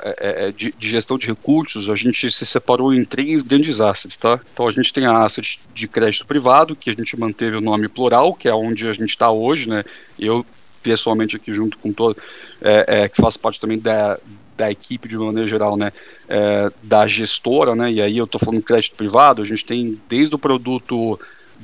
é, 0.00 0.08
é, 0.18 0.46
é, 0.46 0.52
de, 0.52 0.74
de, 0.78 0.88
gestão 0.88 1.18
de 1.18 1.26
recursos, 1.26 1.90
a 1.90 1.94
gente 1.94 2.30
se 2.30 2.46
separou 2.46 2.94
em 2.94 3.04
três 3.04 3.42
grandes 3.42 3.82
assets, 3.82 4.16
tá? 4.16 4.40
Então 4.54 4.66
a 4.66 4.70
gente 4.70 4.90
tem 4.90 5.04
a 5.04 5.22
asset 5.22 5.60
de 5.74 5.86
crédito 5.86 6.26
privado, 6.26 6.74
que 6.74 6.88
a 6.88 6.94
gente 6.94 7.18
manteve 7.20 7.56
o 7.56 7.60
nome 7.60 7.86
plural, 7.88 8.32
que 8.32 8.48
é 8.48 8.54
onde 8.54 8.88
a 8.88 8.94
gente 8.94 9.10
está 9.10 9.30
hoje, 9.30 9.68
né? 9.68 9.84
Eu 10.18 10.44
pessoalmente 10.82 11.36
aqui 11.36 11.52
junto 11.52 11.76
com 11.78 11.92
todo, 11.92 12.16
é, 12.62 13.08
que 13.10 13.16
faço 13.16 13.38
parte 13.38 13.60
também 13.60 13.78
da, 13.78 14.18
da 14.56 14.70
equipe 14.70 15.08
de 15.08 15.16
maneira 15.16 15.48
geral, 15.48 15.76
né, 15.76 15.92
é, 16.28 16.70
da 16.82 17.06
gestora, 17.06 17.74
né, 17.74 17.90
e 17.90 18.00
aí 18.00 18.16
eu 18.16 18.24
estou 18.24 18.40
falando 18.40 18.62
crédito 18.62 18.96
privado, 18.96 19.42
a 19.42 19.44
gente 19.44 19.64
tem 19.64 20.00
desde 20.08 20.34
o 20.34 20.38
produto 20.38 21.18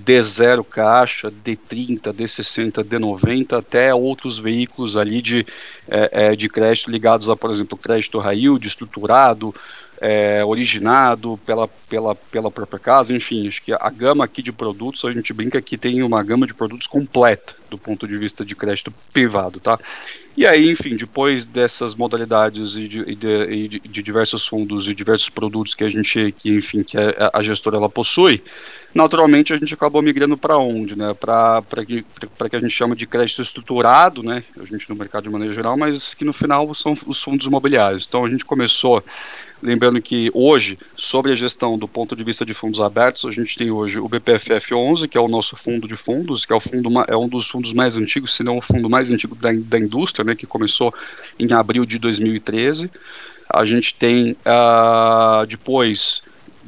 D0 0.05 0.65
caixa, 0.65 1.31
D30, 1.31 2.13
D60, 2.13 2.85
D90, 2.85 3.59
até 3.59 3.95
outros 3.95 4.39
veículos 4.39 4.97
ali 4.97 5.21
de, 5.21 5.47
é, 5.89 6.29
é, 6.29 6.37
de 6.37 6.49
crédito 6.49 6.91
ligados 6.91 7.29
a, 7.29 7.37
por 7.37 7.51
exemplo, 7.51 7.77
crédito 7.77 8.19
high 8.19 8.39
yield, 8.39 8.67
estruturado, 8.67 9.55
é, 10.01 10.43
originado 10.45 11.39
pela, 11.45 11.69
pela, 11.69 12.15
pela 12.15 12.51
própria 12.51 12.79
casa, 12.79 13.15
enfim, 13.15 13.47
acho 13.47 13.63
que 13.63 13.73
a 13.73 13.91
gama 13.91 14.25
aqui 14.25 14.41
de 14.41 14.51
produtos, 14.51 15.05
a 15.05 15.13
gente 15.13 15.33
brinca 15.33 15.61
que 15.61 15.77
tem 15.77 16.03
uma 16.03 16.23
gama 16.23 16.47
de 16.47 16.55
produtos 16.55 16.87
completa 16.87 17.55
do 17.69 17.77
ponto 17.77 18.09
de 18.09 18.17
vista 18.17 18.45
de 18.45 18.57
crédito 18.57 18.93
privado, 19.13 19.61
tá? 19.61 19.79
E 20.37 20.47
aí, 20.47 20.71
enfim, 20.71 20.97
depois 20.97 21.45
dessas 21.45 21.95
modalidades 21.95 22.77
e 22.77 22.89
de, 22.89 23.17
de, 23.17 23.69
de, 23.69 23.81
de 23.81 24.03
diversos 24.03 24.47
fundos 24.47 24.87
e 24.87 24.95
diversos 24.95 25.29
produtos 25.29 25.75
que 25.75 25.85
a 25.85 25.89
gente, 25.89 26.33
que, 26.39 26.51
enfim, 26.51 26.83
que 26.83 26.97
a, 26.97 27.31
a 27.35 27.43
gestora 27.43 27.77
ela 27.77 27.89
possui, 27.89 28.43
naturalmente 28.95 29.53
a 29.53 29.57
gente 29.57 29.75
acabou 29.75 30.01
migrando 30.01 30.37
para 30.37 30.57
onde, 30.57 30.97
né? 30.97 31.15
Para 31.15 31.63
que, 31.85 32.05
que 32.49 32.57
a 32.57 32.61
gente 32.61 32.71
chama 32.71 32.95
de 32.95 33.07
crédito 33.07 33.43
estruturado, 33.43 34.23
né? 34.23 34.43
A 34.59 34.65
gente 34.65 34.89
no 34.89 34.97
mercado 34.97 35.25
de 35.25 35.31
maneira 35.31 35.53
geral, 35.53 35.77
mas 35.77 36.15
que 36.15 36.25
no 36.25 36.33
final 36.33 36.73
são 36.75 36.97
os 37.07 37.23
fundos 37.23 37.47
imobiliários. 37.47 38.07
Então 38.09 38.25
a 38.25 38.31
gente 38.31 38.45
começou 38.45 39.03
Lembrando 39.63 40.01
que 40.01 40.31
hoje, 40.33 40.79
sobre 40.97 41.33
a 41.33 41.37
gestão 41.37 41.79
do 41.79 41.87
ponto 41.87 42.17
de 42.17 42.25
vista 42.25 42.47
de 42.47 42.55
fundos 42.55 42.81
abertos, 42.81 43.27
a 43.27 43.31
gente 43.31 43.57
tem 43.57 43.71
hoje 43.71 43.99
o 43.99 44.09
BPFF 44.09 44.73
11, 44.73 45.07
que 45.07 45.19
é 45.19 45.21
o 45.21 45.29
nosso 45.29 45.55
fundo 45.55 45.87
de 45.87 45.97
fundos, 45.97 46.47
que 46.47 46.53
é, 46.53 46.57
o 46.57 46.61
fundo, 46.61 46.89
é 47.07 47.17
um 47.17 47.29
dos 47.29 47.49
fundos 47.49 47.73
mais 47.75 47.97
antigos, 47.97 48.35
se 48.35 48.43
não 48.43 48.57
o 48.57 48.63
fundo 48.63 48.89
mais 48.89 49.11
antigo 49.11 49.35
da, 49.35 49.51
da 49.53 49.79
indústria, 49.79 50.20
né, 50.25 50.35
que 50.35 50.47
começou 50.47 50.95
em 51.39 51.53
abril 51.53 51.85
de 51.85 51.99
2013. 51.99 52.91
A 53.53 53.65
gente 53.65 53.95
tem 53.95 54.33
uh, 54.33 55.47
depois 55.47 56.23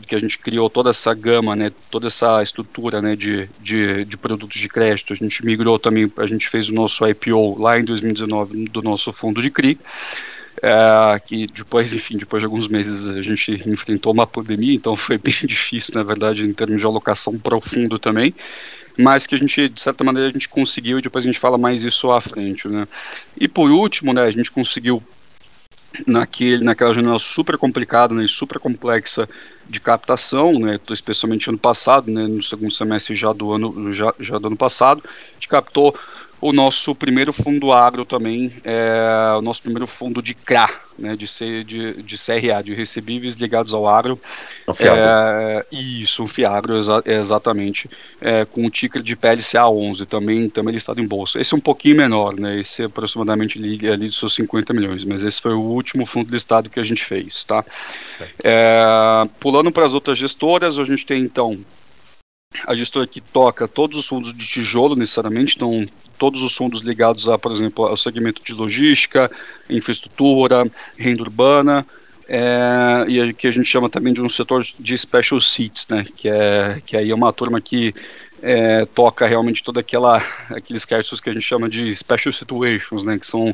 que 0.06 0.14
a 0.14 0.18
gente 0.18 0.38
criou 0.38 0.68
toda 0.68 0.90
essa 0.90 1.14
gama, 1.14 1.56
né, 1.56 1.72
toda 1.90 2.06
essa 2.06 2.42
estrutura 2.42 3.00
né, 3.00 3.16
de, 3.16 3.48
de, 3.60 4.04
de, 4.04 4.16
produtos 4.18 4.60
de 4.60 4.68
crédito, 4.68 5.12
a 5.12 5.16
gente 5.16 5.42
migrou 5.44 5.78
também, 5.78 6.10
a 6.18 6.26
gente 6.26 6.48
fez 6.48 6.68
o 6.68 6.74
nosso 6.74 7.06
IPO 7.06 7.58
lá 7.58 7.78
em 7.78 7.84
2019 7.84 8.68
do 8.68 8.82
nosso 8.82 9.12
fundo 9.12 9.40
de 9.40 9.50
CRI, 9.50 9.78
é, 10.62 11.18
que 11.20 11.46
depois, 11.46 11.92
enfim, 11.94 12.18
depois 12.18 12.40
de 12.40 12.44
alguns 12.44 12.68
meses 12.68 13.08
a 13.08 13.22
gente 13.22 13.52
enfrentou 13.66 14.12
uma 14.12 14.26
pandemia, 14.26 14.74
então 14.74 14.94
foi 14.96 15.16
bem 15.18 15.34
difícil, 15.44 15.94
na 15.94 16.02
verdade, 16.02 16.44
em 16.44 16.52
termos 16.52 16.80
de 16.80 16.86
alocação 16.86 17.38
profundo 17.38 17.98
também, 17.98 18.34
mas 18.98 19.26
que 19.26 19.34
a 19.34 19.38
gente, 19.38 19.68
de 19.68 19.80
certa 19.80 20.04
maneira, 20.04 20.28
a 20.28 20.32
gente 20.32 20.48
conseguiu 20.48 20.98
e 20.98 21.02
depois 21.02 21.24
a 21.24 21.28
gente 21.28 21.38
fala 21.38 21.58
mais 21.58 21.84
isso 21.84 22.10
à 22.10 22.20
frente, 22.20 22.68
né. 22.68 22.86
E 23.38 23.48
por 23.48 23.70
último, 23.70 24.12
né, 24.12 24.22
a 24.22 24.30
gente 24.30 24.50
conseguiu 24.50 25.02
naquele, 26.06 26.64
naquela 26.64 26.94
janela 26.94 27.18
super 27.18 27.58
complicada 27.58 28.14
né, 28.14 28.24
e 28.24 28.28
super 28.28 28.58
complexa 28.58 29.28
de 29.68 29.80
captação, 29.80 30.58
né, 30.58 30.78
especialmente 30.90 31.48
ano 31.48 31.58
passado, 31.58 32.10
né, 32.10 32.26
no 32.26 32.42
segundo 32.42 32.72
semestre 32.72 33.14
já 33.14 33.32
do 33.32 33.52
ano, 33.52 33.92
já, 33.92 34.14
já 34.18 34.38
do 34.38 34.46
ano 34.46 34.56
passado, 34.56 35.02
a 35.04 35.34
gente 35.34 35.48
captou 35.48 35.94
o 36.42 36.52
nosso 36.52 36.92
primeiro 36.92 37.32
fundo 37.32 37.72
agro 37.72 38.04
também, 38.04 38.52
é 38.64 39.32
o 39.38 39.40
nosso 39.40 39.62
primeiro 39.62 39.86
fundo 39.86 40.20
de 40.20 40.34
CRA, 40.34 40.68
né, 40.98 41.14
de, 41.14 41.28
C, 41.28 41.62
de, 41.62 42.02
de 42.02 42.16
CRA, 42.18 42.60
de 42.64 42.74
recebíveis 42.74 43.36
ligados 43.36 43.72
ao 43.72 43.88
agro. 43.88 44.20
Um 44.66 44.74
fiagro. 44.74 45.04
É, 45.04 45.64
isso, 45.70 46.24
um 46.24 46.26
fiagro, 46.26 46.76
exa 46.76 47.00
exatamente, 47.06 47.88
é, 48.20 48.44
com 48.44 48.66
o 48.66 48.70
ticker 48.70 49.00
de 49.00 49.14
PLCA 49.14 49.68
11, 49.68 50.04
também, 50.04 50.50
também 50.50 50.74
listado 50.74 51.00
em 51.00 51.06
bolsa. 51.06 51.40
Esse 51.40 51.54
é 51.54 51.56
um 51.56 51.60
pouquinho 51.60 51.94
menor, 51.94 52.34
né, 52.34 52.58
esse 52.58 52.82
é 52.82 52.86
aproximadamente 52.86 53.56
ali, 53.56 53.88
ali 53.88 54.08
dos 54.08 54.18
seus 54.18 54.34
50 54.34 54.72
milhões, 54.72 55.04
mas 55.04 55.22
esse 55.22 55.40
foi 55.40 55.54
o 55.54 55.60
último 55.60 56.04
fundo 56.04 56.32
listado 56.32 56.68
que 56.68 56.80
a 56.80 56.84
gente 56.84 57.04
fez. 57.04 57.44
Tá? 57.44 57.64
É, 58.42 58.82
pulando 59.38 59.70
para 59.70 59.86
as 59.86 59.94
outras 59.94 60.18
gestoras, 60.18 60.76
a 60.76 60.84
gente 60.84 61.06
tem 61.06 61.22
então 61.22 61.56
a 62.66 62.74
gestora 62.74 63.06
que 63.06 63.20
toca 63.20 63.66
todos 63.66 63.98
os 63.98 64.06
fundos 64.06 64.32
de 64.32 64.46
tijolo 64.46 64.94
necessariamente, 64.94 65.56
então 65.56 65.86
todos 66.22 66.40
os 66.44 66.54
fundos 66.54 66.82
ligados 66.82 67.28
a, 67.28 67.36
por 67.36 67.50
exemplo, 67.50 67.84
ao 67.84 67.96
segmento 67.96 68.40
de 68.44 68.54
logística, 68.54 69.28
infraestrutura, 69.68 70.70
renda 70.96 71.20
urbana, 71.20 71.84
é, 72.28 73.04
e 73.08 73.34
que 73.34 73.48
a 73.48 73.50
gente 73.50 73.64
chama 73.66 73.90
também 73.90 74.12
de 74.12 74.22
um 74.22 74.28
setor 74.28 74.64
de 74.78 74.96
special 74.96 75.40
seats, 75.40 75.88
né, 75.90 76.06
que 76.14 76.28
é 76.28 76.80
que 76.86 76.96
aí 76.96 77.10
é 77.10 77.14
uma 77.14 77.32
turma 77.32 77.60
que 77.60 77.92
é, 78.40 78.86
toca 78.86 79.26
realmente 79.26 79.64
toda 79.64 79.80
aquela 79.80 80.24
aqueles 80.50 80.84
créditos 80.84 81.20
que 81.20 81.28
a 81.28 81.32
gente 81.32 81.42
chama 81.42 81.68
de 81.68 81.92
special 81.92 82.32
situations, 82.32 83.02
né, 83.02 83.18
que 83.18 83.26
são 83.26 83.52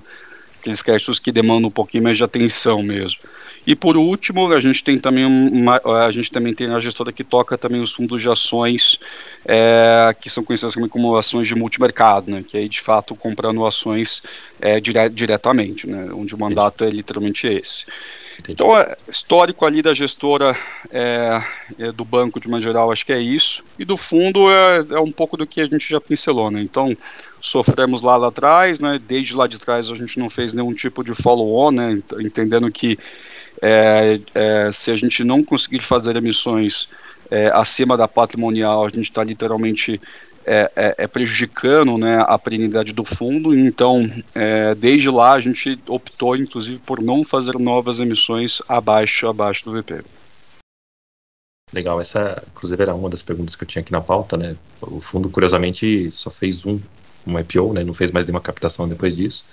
aqueles 0.60 0.82
créditos 0.82 1.18
que 1.18 1.32
demandam 1.32 1.68
um 1.68 1.72
pouquinho 1.72 2.04
mais 2.04 2.18
de 2.18 2.24
atenção 2.24 2.82
mesmo. 2.82 3.20
E 3.68 3.76
por 3.76 3.98
último, 3.98 4.50
a 4.50 4.60
gente 4.60 4.82
tem 4.82 4.98
também 4.98 5.26
uma, 5.26 5.78
a 6.06 6.10
gente 6.10 6.30
também 6.30 6.54
tem 6.54 6.68
a 6.68 6.80
gestora 6.80 7.12
que 7.12 7.22
toca 7.22 7.58
também 7.58 7.82
os 7.82 7.92
fundos 7.92 8.22
de 8.22 8.30
ações 8.30 8.98
é, 9.44 10.16
que 10.18 10.30
são 10.30 10.42
conhecidas 10.42 10.72
também 10.72 10.88
como 10.88 11.14
ações 11.14 11.46
de 11.46 11.54
multimercado, 11.54 12.30
né? 12.30 12.42
Que 12.48 12.56
aí 12.56 12.66
de 12.66 12.80
fato 12.80 13.14
comprando 13.14 13.66
ações 13.66 14.22
é, 14.58 14.80
dire, 14.80 15.10
diretamente, 15.10 15.86
né? 15.86 16.08
Onde 16.14 16.34
o 16.34 16.38
mandato 16.38 16.76
Entendi. 16.76 16.92
é 16.92 16.96
literalmente 16.96 17.46
esse. 17.46 17.84
Entendi. 18.38 18.52
Então, 18.52 18.74
é, 18.74 18.96
histórico 19.06 19.66
ali 19.66 19.82
da 19.82 19.92
gestora 19.92 20.56
é, 20.90 21.42
é, 21.78 21.92
do 21.92 22.06
banco, 22.06 22.40
de 22.40 22.48
uma 22.48 22.62
geral, 22.62 22.90
acho 22.90 23.04
que 23.04 23.12
é 23.12 23.20
isso. 23.20 23.62
E 23.78 23.84
do 23.84 23.98
fundo 23.98 24.48
é, 24.50 24.78
é 24.92 25.00
um 25.00 25.12
pouco 25.12 25.36
do 25.36 25.46
que 25.46 25.60
a 25.60 25.66
gente 25.66 25.90
já 25.90 26.00
pincelou, 26.00 26.50
né? 26.50 26.62
Então, 26.62 26.96
sofremos 27.38 28.00
lá, 28.00 28.16
lá 28.16 28.28
atrás, 28.28 28.80
né? 28.80 28.98
Desde 29.06 29.36
lá 29.36 29.46
de 29.46 29.58
trás 29.58 29.90
a 29.90 29.94
gente 29.94 30.18
não 30.18 30.30
fez 30.30 30.54
nenhum 30.54 30.72
tipo 30.72 31.04
de 31.04 31.12
follow-on, 31.12 31.70
né? 31.70 32.02
Entendendo 32.18 32.72
que 32.72 32.98
é, 33.62 34.20
é, 34.34 34.72
se 34.72 34.90
a 34.90 34.96
gente 34.96 35.24
não 35.24 35.42
conseguir 35.42 35.80
fazer 35.80 36.16
emissões 36.16 36.88
é, 37.30 37.48
acima 37.48 37.96
da 37.96 38.08
patrimonial, 38.08 38.86
a 38.86 38.90
gente 38.90 39.10
está 39.10 39.22
literalmente 39.22 40.00
é, 40.46 40.72
é, 40.74 40.94
é, 40.98 41.06
prejudicando 41.06 41.98
né, 41.98 42.24
a 42.26 42.38
perenidade 42.38 42.92
do 42.92 43.04
fundo. 43.04 43.54
Então, 43.56 44.10
é, 44.34 44.74
desde 44.74 45.10
lá, 45.10 45.34
a 45.34 45.40
gente 45.40 45.78
optou, 45.86 46.36
inclusive, 46.36 46.78
por 46.78 47.02
não 47.02 47.24
fazer 47.24 47.58
novas 47.58 48.00
emissões 48.00 48.62
abaixo, 48.66 49.28
abaixo 49.28 49.64
do 49.64 49.72
VP. 49.72 50.02
Legal, 51.70 52.00
essa, 52.00 52.42
inclusive, 52.50 52.82
era 52.82 52.94
uma 52.94 53.10
das 53.10 53.20
perguntas 53.20 53.54
que 53.54 53.62
eu 53.62 53.68
tinha 53.68 53.82
aqui 53.82 53.92
na 53.92 54.00
pauta. 54.00 54.38
Né? 54.38 54.56
O 54.80 55.00
fundo, 55.00 55.28
curiosamente, 55.28 56.10
só 56.10 56.30
fez 56.30 56.64
um, 56.64 56.80
um 57.26 57.38
IPO, 57.38 57.74
né? 57.74 57.84
não 57.84 57.92
fez 57.92 58.10
mais 58.10 58.24
nenhuma 58.24 58.40
captação 58.40 58.88
depois 58.88 59.16
disso 59.16 59.44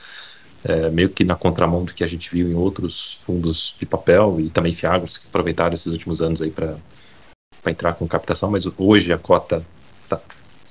é, 0.66 0.90
meio 0.90 1.10
que 1.10 1.24
na 1.24 1.36
contramão 1.36 1.86
do 1.86 1.94
que 1.94 2.04
a 2.04 2.08
gente 2.08 2.32
viu 2.32 2.50
em 2.50 2.56
outros 2.56 3.20
fundos 3.24 3.76
de 3.80 3.86
papel 3.86 4.38
e 4.40 4.50
também 4.50 4.74
fiagros 4.74 5.18
que 5.18 5.28
aproveitaram 5.28 5.76
esses 5.76 5.92
últimos 5.92 6.24
anos 6.24 6.42
aí 6.42 6.50
para 6.50 6.76
entrar 7.68 7.94
com 7.94 8.08
captação, 8.08 8.50
mas 8.50 8.68
hoje 8.76 9.14
a 9.14 9.18
cota 9.18 9.64
está 10.04 10.20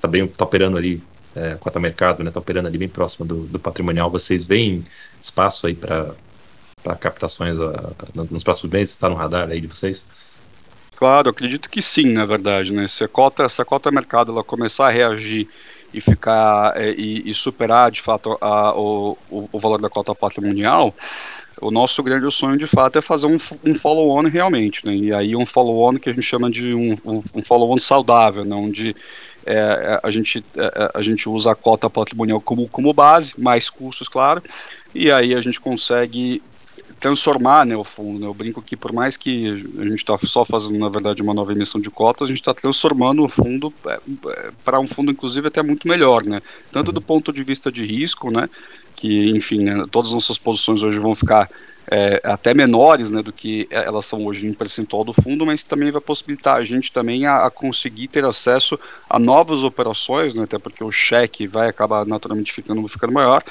tá 0.00 0.08
bem 0.08 0.26
tá 0.26 0.44
operando 0.44 0.76
ali, 0.76 1.00
é, 1.34 1.52
a 1.52 1.56
cota 1.58 1.78
mercado 1.78 2.24
está 2.24 2.24
né, 2.24 2.32
operando 2.34 2.66
ali 2.66 2.76
bem 2.76 2.88
próxima 2.88 3.24
do, 3.24 3.46
do 3.46 3.58
patrimonial. 3.58 4.10
Vocês 4.10 4.44
veem 4.44 4.84
espaço 5.22 5.68
aí 5.68 5.76
para 5.76 6.96
captações 6.98 7.56
a, 7.60 7.92
nos 8.30 8.42
próximos 8.42 8.72
meses? 8.72 8.94
Está 8.94 9.08
no 9.08 9.14
radar 9.14 9.48
aí 9.48 9.60
de 9.60 9.68
vocês? 9.68 10.04
Claro, 10.96 11.30
acredito 11.30 11.70
que 11.70 11.80
sim, 11.80 12.12
na 12.12 12.24
verdade. 12.24 12.72
Né? 12.72 12.88
Se 12.88 13.04
a 13.04 13.08
cota, 13.08 13.48
se 13.48 13.62
a 13.62 13.64
cota 13.64 13.92
mercado 13.92 14.32
ela 14.32 14.42
começar 14.42 14.88
a 14.88 14.90
reagir 14.90 15.48
e 15.94 16.00
ficar 16.00 16.76
é, 16.76 16.90
e, 16.90 17.30
e, 17.30 17.34
superar 17.34 17.90
de 17.90 18.02
fato 18.02 18.36
a, 18.40 18.76
o, 18.76 19.16
o, 19.30 19.58
valor 19.58 19.80
da 19.80 19.88
cota 19.88 20.12
patrimonial, 20.12 20.92
o 21.62 21.70
nosso 21.70 22.02
grande 22.02 22.28
sonho 22.34 22.58
de 22.58 22.66
fato 22.66 22.98
é 22.98 23.00
fazer 23.00 23.28
um, 23.28 23.38
um 23.64 23.74
follow-on 23.76 24.28
realmente, 24.28 24.84
né? 24.84 24.94
E 24.94 25.14
aí 25.14 25.36
um 25.36 25.46
follow-on 25.46 25.96
que 25.98 26.10
a 26.10 26.12
gente 26.12 26.24
chama 26.24 26.50
de 26.50 26.74
um, 26.74 26.98
um, 27.04 27.22
um 27.36 27.42
follow-on 27.42 27.78
saudável, 27.78 28.44
né? 28.44 28.56
onde 28.56 28.96
é, 29.46 29.54
é 29.54 30.00
a, 30.02 30.10
gente, 30.10 30.44
é, 30.56 30.90
a 30.92 31.00
gente 31.00 31.28
usa 31.28 31.52
a 31.52 31.54
cota 31.54 31.88
patrimonial 31.88 32.40
como, 32.40 32.68
como 32.68 32.92
base, 32.92 33.34
mais 33.38 33.70
custos, 33.70 34.08
claro, 34.08 34.42
e 34.92 35.12
aí 35.12 35.32
a 35.32 35.40
gente 35.40 35.60
consegue 35.60 36.42
transformar 37.04 37.66
né, 37.66 37.76
o 37.76 37.84
fundo. 37.84 38.18
Né? 38.18 38.26
Eu 38.26 38.32
brinco 38.32 38.62
que 38.62 38.74
por 38.74 38.90
mais 38.90 39.14
que 39.14 39.46
a 39.78 39.84
gente 39.84 39.96
está 39.96 40.16
só 40.24 40.42
fazendo, 40.42 40.78
na 40.78 40.88
verdade, 40.88 41.20
uma 41.20 41.34
nova 41.34 41.52
emissão 41.52 41.78
de 41.78 41.90
cotas, 41.90 42.24
a 42.24 42.28
gente 42.28 42.40
está 42.40 42.54
transformando 42.54 43.22
o 43.22 43.28
fundo 43.28 43.70
é, 43.86 44.00
é, 44.28 44.50
para 44.64 44.80
um 44.80 44.86
fundo, 44.86 45.10
inclusive, 45.10 45.48
até 45.48 45.62
muito 45.62 45.86
melhor, 45.86 46.24
né? 46.24 46.40
Tanto 46.72 46.90
do 46.92 47.02
ponto 47.02 47.30
de 47.30 47.42
vista 47.42 47.70
de 47.70 47.84
risco, 47.84 48.30
né? 48.30 48.48
Que, 48.96 49.28
enfim, 49.36 49.64
né, 49.64 49.84
todas 49.90 50.08
as 50.08 50.14
nossas 50.14 50.38
posições 50.38 50.82
hoje 50.82 50.98
vão 50.98 51.14
ficar 51.14 51.50
é, 51.90 52.22
até 52.24 52.54
menores 52.54 53.10
né, 53.10 53.22
do 53.22 53.34
que 53.34 53.68
elas 53.70 54.06
são 54.06 54.24
hoje 54.24 54.46
em 54.46 54.54
percentual 54.54 55.04
do 55.04 55.12
fundo, 55.12 55.44
mas 55.44 55.62
também 55.62 55.90
vai 55.90 56.00
possibilitar 56.00 56.56
a 56.56 56.64
gente 56.64 56.90
também 56.90 57.26
a, 57.26 57.44
a 57.44 57.50
conseguir 57.50 58.08
ter 58.08 58.24
acesso 58.24 58.78
a 59.10 59.18
novas 59.18 59.62
operações, 59.62 60.32
né, 60.32 60.44
até 60.44 60.58
porque 60.58 60.82
o 60.82 60.90
cheque 60.90 61.46
vai 61.46 61.68
acabar 61.68 62.06
naturalmente 62.06 62.50
ficando, 62.50 62.86
ficando 62.88 63.12
maior, 63.12 63.42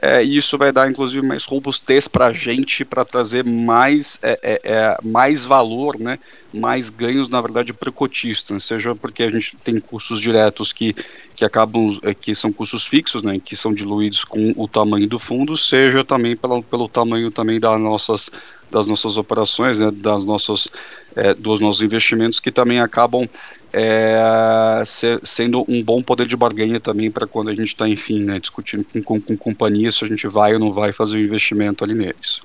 é, 0.00 0.24
e 0.24 0.36
isso 0.36 0.56
vai 0.56 0.72
dar, 0.72 0.90
inclusive, 0.90 1.24
mais 1.26 1.44
robustez 1.44 2.06
para 2.06 2.26
a 2.26 2.32
gente, 2.32 2.84
para 2.84 3.04
trazer 3.04 3.44
mais, 3.44 4.18
é, 4.22 4.38
é, 4.42 4.60
é, 4.64 4.96
mais 5.02 5.44
valor, 5.44 5.98
né, 5.98 6.18
mais 6.52 6.90
ganhos, 6.90 7.28
na 7.28 7.40
verdade, 7.40 7.72
para 7.72 7.90
o 7.90 7.92
cotista, 7.92 8.54
né, 8.54 8.60
seja 8.60 8.94
porque 8.94 9.22
a 9.22 9.30
gente 9.30 9.56
tem 9.56 9.78
custos 9.78 10.20
diretos 10.20 10.72
que, 10.72 10.94
que 11.34 11.44
acabam, 11.44 11.98
é, 12.02 12.14
que 12.14 12.34
são 12.34 12.52
custos 12.52 12.86
fixos, 12.86 13.22
né, 13.22 13.40
que 13.44 13.56
são 13.56 13.74
diluídos 13.74 14.24
com 14.24 14.52
o 14.56 14.68
tamanho 14.68 15.08
do 15.08 15.18
fundo, 15.18 15.56
seja 15.56 16.04
também 16.04 16.36
pelo, 16.36 16.62
pelo 16.62 16.88
tamanho 16.88 17.30
também 17.30 17.58
das 17.58 17.78
nossas, 17.80 18.30
das 18.70 18.86
nossas 18.86 19.16
operações, 19.16 19.80
né, 19.80 19.90
das 19.90 20.24
nossas, 20.24 20.68
é, 21.16 21.34
dos 21.34 21.60
nossos 21.60 21.82
investimentos, 21.82 22.40
que 22.40 22.50
também 22.50 22.80
acabam 22.80 23.28
é, 23.72 24.82
ser, 24.86 25.20
sendo 25.22 25.64
um 25.68 25.82
bom 25.82 26.02
poder 26.02 26.26
de 26.26 26.36
barganha 26.36 26.80
também 26.80 27.10
para 27.10 27.26
quando 27.26 27.50
a 27.50 27.54
gente 27.54 27.68
está, 27.68 27.88
enfim, 27.88 28.20
né, 28.24 28.38
discutindo 28.38 28.84
com, 28.84 29.02
com, 29.02 29.20
com 29.20 29.36
companhias 29.36 29.96
se 29.96 30.04
a 30.04 30.08
gente 30.08 30.26
vai 30.26 30.54
ou 30.54 30.58
não 30.58 30.72
vai 30.72 30.92
fazer 30.92 31.16
o 31.16 31.18
um 31.18 31.22
investimento 31.22 31.84
ali 31.84 31.94
neles. 31.94 32.40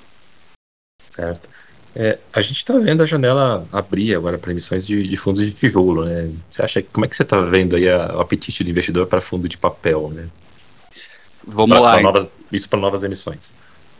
Certo. 1.16 1.50
É, 1.96 2.20
a 2.34 2.42
gente 2.42 2.58
está 2.58 2.78
vendo 2.78 3.02
a 3.02 3.06
janela 3.06 3.66
abrir 3.72 4.14
agora 4.14 4.38
para 4.38 4.52
emissões 4.52 4.86
de, 4.86 5.08
de, 5.08 5.16
fundos 5.16 5.42
de 5.42 5.52
tijolo, 5.52 6.04
né? 6.04 6.30
Você 6.52 6.62
acha 6.62 6.82
como 6.84 7.06
é 7.06 7.08
que 7.08 7.16
você 7.16 7.24
está 7.24 7.40
vendo 7.40 7.76
aí 7.78 7.90
a, 7.90 8.18
o 8.18 8.20
apetite 8.20 8.66
do 8.66 8.70
investidor 8.70 9.08
para 9.08 9.22
fundo 9.22 9.48
de 9.48 9.58
papel, 9.58 10.10
né? 10.10 10.28
Vamos 11.48 11.72
pra, 11.72 11.80
lá. 11.80 11.94
Pra 11.94 12.02
novas, 12.02 12.30
isso 12.52 12.68
para 12.68 12.80
novas 12.80 13.04
emissões. 13.04 13.50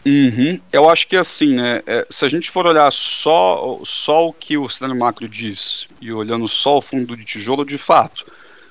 Uhum. 0.06 0.60
Eu 0.72 0.88
acho 0.88 1.08
que 1.08 1.18
assim, 1.18 1.56
né? 1.56 1.82
É, 1.88 2.06
se 2.12 2.24
a 2.26 2.30
gente 2.30 2.52
for 2.52 2.68
olhar 2.68 2.92
só, 2.92 3.80
só 3.84 4.28
o 4.28 4.34
que 4.34 4.56
o 4.56 4.70
cenário 4.70 5.00
macro 5.00 5.28
diz 5.28 5.88
e 6.00 6.12
olhando 6.14 6.48
só 6.48 6.78
o 6.78 6.82
fundo 6.82 7.18
de 7.18 7.26
tijolo, 7.26 7.66
de 7.66 7.78
fato, 7.78 8.24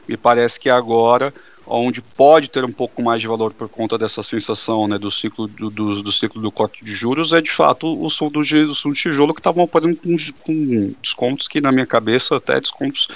me 0.08 0.16
parece 0.16 0.60
que 0.60 0.70
agora, 0.70 1.34
onde 1.66 2.00
pode 2.00 2.48
ter 2.48 2.64
um 2.64 2.70
pouco 2.70 3.02
mais 3.02 3.20
de 3.20 3.26
valor 3.26 3.52
por 3.52 3.68
conta 3.68 3.98
dessa 3.98 4.22
sensação 4.22 4.86
né, 4.86 4.96
do 4.96 5.10
ciclo 5.10 5.48
do, 5.48 5.70
do, 5.70 6.02
do 6.02 6.12
ciclo 6.12 6.40
do 6.40 6.52
corte 6.52 6.84
de 6.84 6.94
juros, 6.94 7.32
é 7.32 7.40
de 7.40 7.50
fato 7.50 7.88
o 8.00 8.08
fundo 8.08 8.44
de, 8.44 8.66
de 8.66 8.92
tijolo 8.92 9.34
que 9.34 9.40
estavam 9.40 9.64
operando 9.64 9.96
com, 9.96 10.16
com 10.44 10.94
descontos 11.02 11.48
que, 11.48 11.60
na 11.60 11.72
minha 11.72 11.86
cabeça, 11.86 12.36
até 12.36 12.60
descontos 12.60 13.08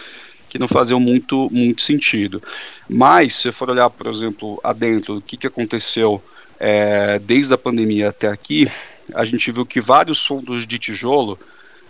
que 0.51 0.59
não 0.59 0.67
faziam 0.67 0.99
muito, 0.99 1.49
muito 1.53 1.83
sentido. 1.83 2.43
Mas, 2.89 3.37
se 3.37 3.53
for 3.53 3.71
olhar, 3.71 3.91
por 3.91 4.09
exemplo, 4.09 4.59
adentro, 4.65 5.19
o 5.19 5.21
que, 5.21 5.37
que 5.37 5.47
aconteceu 5.47 6.21
é, 6.59 7.19
desde 7.19 7.55
a 7.55 7.59
pandemia 7.59 8.09
até 8.09 8.29
aqui, 8.29 8.69
a 9.15 9.25
gente 9.25 9.51
viu 9.51 9.65
que 9.65 9.81
vários 9.81 10.25
fundos 10.25 10.67
de 10.67 10.79
tijolo, 10.79 11.39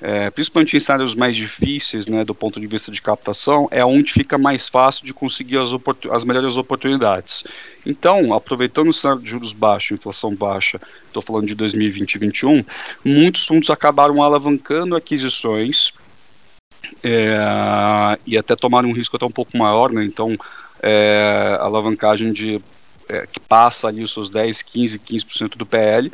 é, 0.01 0.31
principalmente 0.31 0.77
em 0.77 0.81
cenários 0.81 1.15
mais 1.15 1.35
difíceis, 1.35 2.07
né, 2.07 2.25
do 2.25 2.35
ponto 2.35 2.61
de 2.61 2.67
vista 2.67 2.93
de 2.93 3.03
captação, 3.03 3.69
é 3.71 3.85
onde 3.85 4.13
fica 4.13 4.39
mais 4.39 4.69
fácil 4.69 5.05
de 5.05 5.13
conseguir 5.13 5.59
as, 5.59 5.71
as 6.13 6.25
melhores 6.25 6.57
oportunidades. 6.57 7.45
Então, 7.85 8.33
aproveitando 8.33 8.89
o 8.89 8.93
cenário 8.93 9.23
de 9.23 9.31
juros 9.31 9.53
baixos, 9.53 9.93
inflação 9.93 10.35
baixa, 10.35 10.81
estou 11.07 11.23
falando 11.23 11.47
de 11.47 11.55
2020 11.55 12.15
e 12.15 12.19
2021, 12.19 12.65
muitos 13.05 13.45
fundos 13.47 13.71
acabaram 13.71 14.23
alavancando 14.23 14.95
aquisições 14.95 15.93
é, 17.03 17.37
e 18.25 18.39
até 18.39 18.55
tomaram 18.55 18.91
um 18.91 18.93
risco 18.93 19.17
até 19.17 19.27
um 19.27 19.31
pouco 19.31 19.57
maior, 19.57 19.91
né, 19.91 20.05
então 20.05 20.37
é, 20.81 21.57
alavancagem 21.61 22.33
de 22.33 22.61
é, 23.09 23.27
que 23.27 23.41
passa 23.41 23.89
ali 23.89 24.03
os 24.03 24.13
seus 24.13 24.29
10, 24.29 24.63
15, 24.63 24.99
15% 24.99 25.57
do 25.57 25.67
PL, 25.67 26.11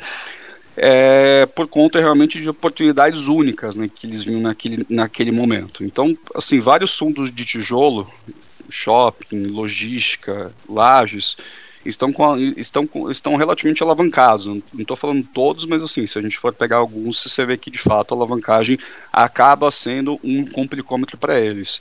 é, 0.76 1.46
por 1.46 1.68
conta 1.68 2.00
realmente 2.00 2.40
de 2.40 2.48
oportunidades 2.48 3.28
únicas 3.28 3.76
né, 3.76 3.88
que 3.92 4.06
eles 4.06 4.22
vinham 4.22 4.40
naquele, 4.40 4.86
naquele 4.88 5.30
momento. 5.30 5.84
Então, 5.84 6.16
assim, 6.34 6.58
vários 6.58 6.96
fundos 6.96 7.32
de 7.32 7.44
tijolo, 7.44 8.10
shopping, 8.68 9.46
logística, 9.46 10.52
lajes, 10.68 11.36
estão, 11.84 12.12
com, 12.12 12.36
estão, 12.56 12.88
estão 13.10 13.36
relativamente 13.36 13.82
alavancados. 13.82 14.46
Não 14.46 14.62
estou 14.78 14.96
falando 14.96 15.26
todos, 15.32 15.64
mas 15.64 15.82
assim, 15.82 16.06
se 16.06 16.18
a 16.18 16.22
gente 16.22 16.38
for 16.38 16.52
pegar 16.52 16.76
alguns, 16.76 17.22
você 17.22 17.44
vê 17.44 17.56
que 17.56 17.70
de 17.70 17.78
fato 17.78 18.12
a 18.12 18.16
alavancagem 18.16 18.78
acaba 19.12 19.70
sendo 19.70 20.18
um 20.24 20.44
complicômetro 20.44 21.16
para 21.16 21.38
eles. 21.38 21.80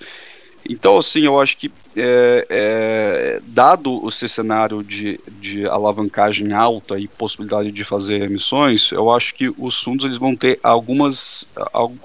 Então, 0.69 0.97
assim, 0.97 1.21
eu 1.21 1.41
acho 1.41 1.57
que, 1.57 1.69
é, 1.95 2.47
é, 2.49 3.41
dado 3.45 4.07
esse 4.07 4.29
cenário 4.29 4.81
de, 4.81 5.19
de 5.39 5.65
alavancagem 5.67 6.53
alta 6.53 6.97
e 6.97 7.07
possibilidade 7.07 7.71
de 7.71 7.83
fazer 7.83 8.21
emissões, 8.21 8.91
eu 8.91 9.11
acho 9.11 9.33
que 9.33 9.53
os 9.57 9.81
fundos 9.81 10.05
eles 10.05 10.17
vão 10.17 10.35
ter 10.35 10.59
algumas, 10.63 11.45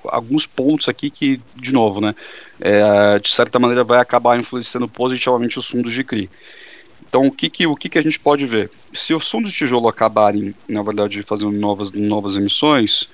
alguns 0.04 0.44
pontos 0.44 0.88
aqui 0.88 1.08
que, 1.08 1.40
de 1.54 1.72
novo, 1.72 2.00
né, 2.00 2.14
é, 2.60 3.18
de 3.20 3.30
certa 3.30 3.60
maneira 3.60 3.84
vai 3.84 4.00
acabar 4.00 4.38
influenciando 4.38 4.88
positivamente 4.88 5.58
os 5.58 5.68
fundos 5.68 5.92
de 5.92 6.02
CRI. 6.02 6.28
Então, 7.08 7.26
o 7.26 7.32
que, 7.32 7.48
que, 7.48 7.66
o 7.66 7.74
que, 7.74 7.88
que 7.88 7.98
a 7.98 8.02
gente 8.02 8.20
pode 8.20 8.44
ver? 8.44 8.70
Se 8.92 9.14
os 9.14 9.30
fundos 9.30 9.50
de 9.50 9.56
tijolo 9.56 9.88
acabarem, 9.88 10.54
na 10.68 10.82
verdade, 10.82 11.22
fazendo 11.22 11.52
novas, 11.52 11.90
novas 11.92 12.36
emissões, 12.36 13.08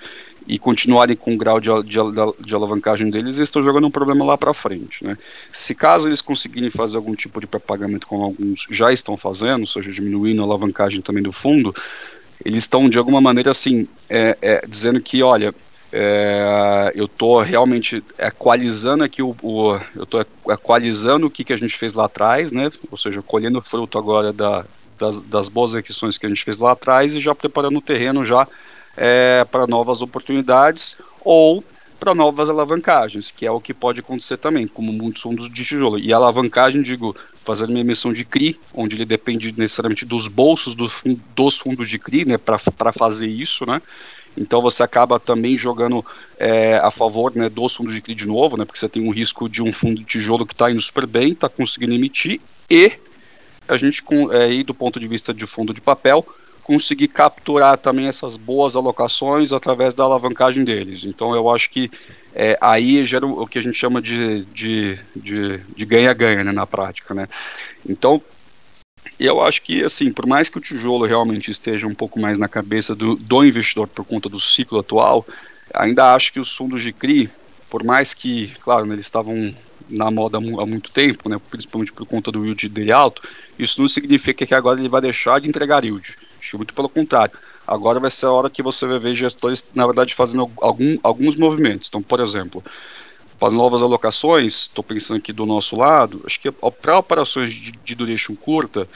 e 0.46 0.58
continuarem 0.58 1.16
com 1.16 1.34
o 1.34 1.36
grau 1.36 1.58
de, 1.58 1.70
de, 1.84 1.98
de 2.40 2.54
alavancagem 2.54 3.08
deles, 3.08 3.36
eles 3.36 3.48
estão 3.48 3.62
jogando 3.62 3.86
um 3.86 3.90
problema 3.90 4.24
lá 4.24 4.36
para 4.36 4.52
frente. 4.52 5.04
Né? 5.04 5.16
Se 5.52 5.74
caso 5.74 6.08
eles 6.08 6.20
conseguirem 6.20 6.70
fazer 6.70 6.96
algum 6.96 7.14
tipo 7.14 7.40
de 7.40 7.46
pré-pagamento, 7.46 8.06
como 8.06 8.24
alguns 8.24 8.66
já 8.70 8.92
estão 8.92 9.16
fazendo, 9.16 9.62
ou 9.62 9.66
seja, 9.66 9.90
diminuindo 9.90 10.42
a 10.42 10.44
alavancagem 10.44 11.00
também 11.00 11.22
do 11.22 11.32
fundo, 11.32 11.74
eles 12.44 12.64
estão 12.64 12.88
de 12.88 12.98
alguma 12.98 13.20
maneira 13.20 13.50
assim 13.50 13.88
é, 14.08 14.36
é, 14.42 14.66
dizendo 14.66 15.00
que, 15.00 15.22
olha, 15.22 15.54
é, 15.92 16.92
eu 16.94 17.04
estou 17.04 17.40
realmente 17.40 18.02
equalizando 18.18 19.04
aqui 19.04 19.22
o, 19.22 19.34
o 19.42 19.78
eu 19.94 20.02
estou 20.02 20.26
equalizando 20.50 21.26
o 21.26 21.30
que, 21.30 21.44
que 21.44 21.52
a 21.52 21.56
gente 21.56 21.76
fez 21.76 21.94
lá 21.94 22.06
atrás, 22.06 22.50
né? 22.50 22.70
Ou 22.90 22.98
seja, 22.98 23.22
colhendo 23.22 23.62
fruto 23.62 23.96
agora 23.96 24.32
da, 24.32 24.64
das, 24.98 25.20
das 25.20 25.48
boas 25.48 25.74
aquisições 25.74 26.18
que 26.18 26.26
a 26.26 26.28
gente 26.28 26.44
fez 26.44 26.58
lá 26.58 26.72
atrás 26.72 27.14
e 27.14 27.20
já 27.20 27.34
preparando 27.34 27.78
o 27.78 27.82
terreno 27.82 28.24
já 28.24 28.46
é, 28.96 29.44
para 29.44 29.66
novas 29.66 30.02
oportunidades 30.02 30.96
ou 31.20 31.64
para 31.98 32.14
novas 32.14 32.50
alavancagens, 32.50 33.30
que 33.30 33.46
é 33.46 33.50
o 33.50 33.60
que 33.60 33.72
pode 33.72 34.00
acontecer 34.00 34.36
também, 34.36 34.66
como 34.66 34.92
muitos 34.92 35.22
fundos 35.22 35.48
de 35.48 35.64
tijolo. 35.64 35.98
E 35.98 36.12
alavancagem, 36.12 36.82
digo, 36.82 37.16
fazendo 37.34 37.70
uma 37.70 37.80
emissão 37.80 38.12
de 38.12 38.24
CRI, 38.24 38.60
onde 38.74 38.96
ele 38.96 39.06
depende 39.06 39.54
necessariamente 39.56 40.04
dos 40.04 40.28
bolsos 40.28 40.74
do, 40.74 40.90
dos 41.34 41.58
fundos 41.58 41.88
de 41.88 41.98
CRI, 41.98 42.26
né, 42.26 42.36
para 42.36 42.92
fazer 42.92 43.26
isso, 43.26 43.64
né? 43.64 43.80
Então 44.36 44.60
você 44.60 44.82
acaba 44.82 45.20
também 45.20 45.56
jogando 45.56 46.04
é, 46.38 46.76
a 46.76 46.90
favor 46.90 47.34
né, 47.34 47.48
dos 47.48 47.74
fundos 47.74 47.94
de 47.94 48.02
CRI 48.02 48.14
de 48.14 48.26
novo, 48.26 48.56
né, 48.56 48.64
porque 48.64 48.78
você 48.78 48.88
tem 48.88 49.06
um 49.06 49.10
risco 49.10 49.48
de 49.48 49.62
um 49.62 49.72
fundo 49.72 50.00
de 50.00 50.04
tijolo 50.04 50.44
que 50.44 50.52
está 50.52 50.70
indo 50.70 50.80
super 50.80 51.06
bem, 51.06 51.32
está 51.32 51.48
conseguindo 51.48 51.94
emitir, 51.94 52.40
e 52.68 52.92
a 53.66 53.76
gente, 53.76 54.02
com, 54.02 54.30
é, 54.32 54.62
do 54.62 54.74
ponto 54.74 55.00
de 55.00 55.06
vista 55.06 55.32
de 55.32 55.46
fundo 55.46 55.72
de 55.72 55.80
papel, 55.80 56.26
conseguir 56.64 57.08
capturar 57.08 57.78
também 57.78 58.06
essas 58.06 58.36
boas 58.36 58.74
alocações 58.74 59.52
através 59.52 59.94
da 59.94 60.02
alavancagem 60.02 60.64
deles. 60.64 61.04
Então 61.04 61.34
eu 61.34 61.54
acho 61.54 61.70
que 61.70 61.90
é, 62.34 62.58
aí 62.60 63.04
gera 63.06 63.26
o 63.26 63.46
que 63.46 63.58
a 63.58 63.62
gente 63.62 63.78
chama 63.78 64.00
de 64.02 64.98
ganha-ganha 65.86 66.42
né, 66.42 66.52
na 66.52 66.66
prática. 66.66 67.14
Né? 67.14 67.28
Então 67.88 68.20
eu 69.20 69.42
acho 69.42 69.62
que 69.62 69.84
assim, 69.84 70.10
por 70.10 70.26
mais 70.26 70.48
que 70.48 70.58
o 70.58 70.60
tijolo 70.60 71.04
realmente 71.04 71.50
esteja 71.50 71.86
um 71.86 71.94
pouco 71.94 72.18
mais 72.18 72.38
na 72.38 72.48
cabeça 72.48 72.94
do, 72.94 73.14
do 73.14 73.44
investidor 73.44 73.86
por 73.86 74.04
conta 74.04 74.28
do 74.28 74.40
ciclo 74.40 74.80
atual, 74.80 75.24
ainda 75.72 76.14
acho 76.14 76.32
que 76.32 76.40
os 76.40 76.56
fundos 76.56 76.82
de 76.82 76.92
CRI 76.92 77.30
por 77.74 77.82
mais 77.82 78.14
que, 78.14 78.52
claro, 78.60 78.86
né, 78.86 78.94
eles 78.94 79.04
estavam 79.04 79.52
na 79.90 80.08
moda 80.08 80.38
há 80.38 80.40
muito 80.40 80.92
tempo, 80.92 81.28
né, 81.28 81.40
principalmente 81.50 81.92
por 81.92 82.06
conta 82.06 82.30
do 82.30 82.44
yield 82.44 82.68
dele 82.68 82.92
alto, 82.92 83.20
isso 83.58 83.80
não 83.80 83.88
significa 83.88 84.46
que 84.46 84.54
agora 84.54 84.78
ele 84.78 84.88
vai 84.88 85.00
deixar 85.00 85.40
de 85.40 85.48
entregar 85.48 85.84
yield. 85.84 86.16
Acho 86.44 86.58
muito 86.58 86.74
pelo 86.74 86.88
contrário. 86.90 87.34
Agora 87.66 87.98
vai 87.98 88.10
ser 88.10 88.26
a 88.26 88.32
hora 88.32 88.50
que 88.50 88.62
você 88.62 88.86
vai 88.86 88.98
ver 88.98 89.14
gestores, 89.14 89.64
na 89.74 89.86
verdade, 89.86 90.14
fazendo 90.14 90.50
algum, 90.60 90.98
alguns 91.02 91.36
movimentos. 91.36 91.88
Então, 91.88 92.02
por 92.02 92.20
exemplo, 92.20 92.62
para 93.38 93.48
as 93.48 93.54
novas 93.54 93.80
alocações, 93.80 94.62
estou 94.62 94.84
pensando 94.84 95.16
aqui 95.16 95.32
do 95.32 95.46
nosso 95.46 95.74
lado, 95.74 96.22
acho 96.26 96.38
que 96.38 96.50
para 96.52 96.98
operações 96.98 97.52
de, 97.52 97.72
de 97.72 97.94
duration 97.94 98.36
curta, 98.36 98.86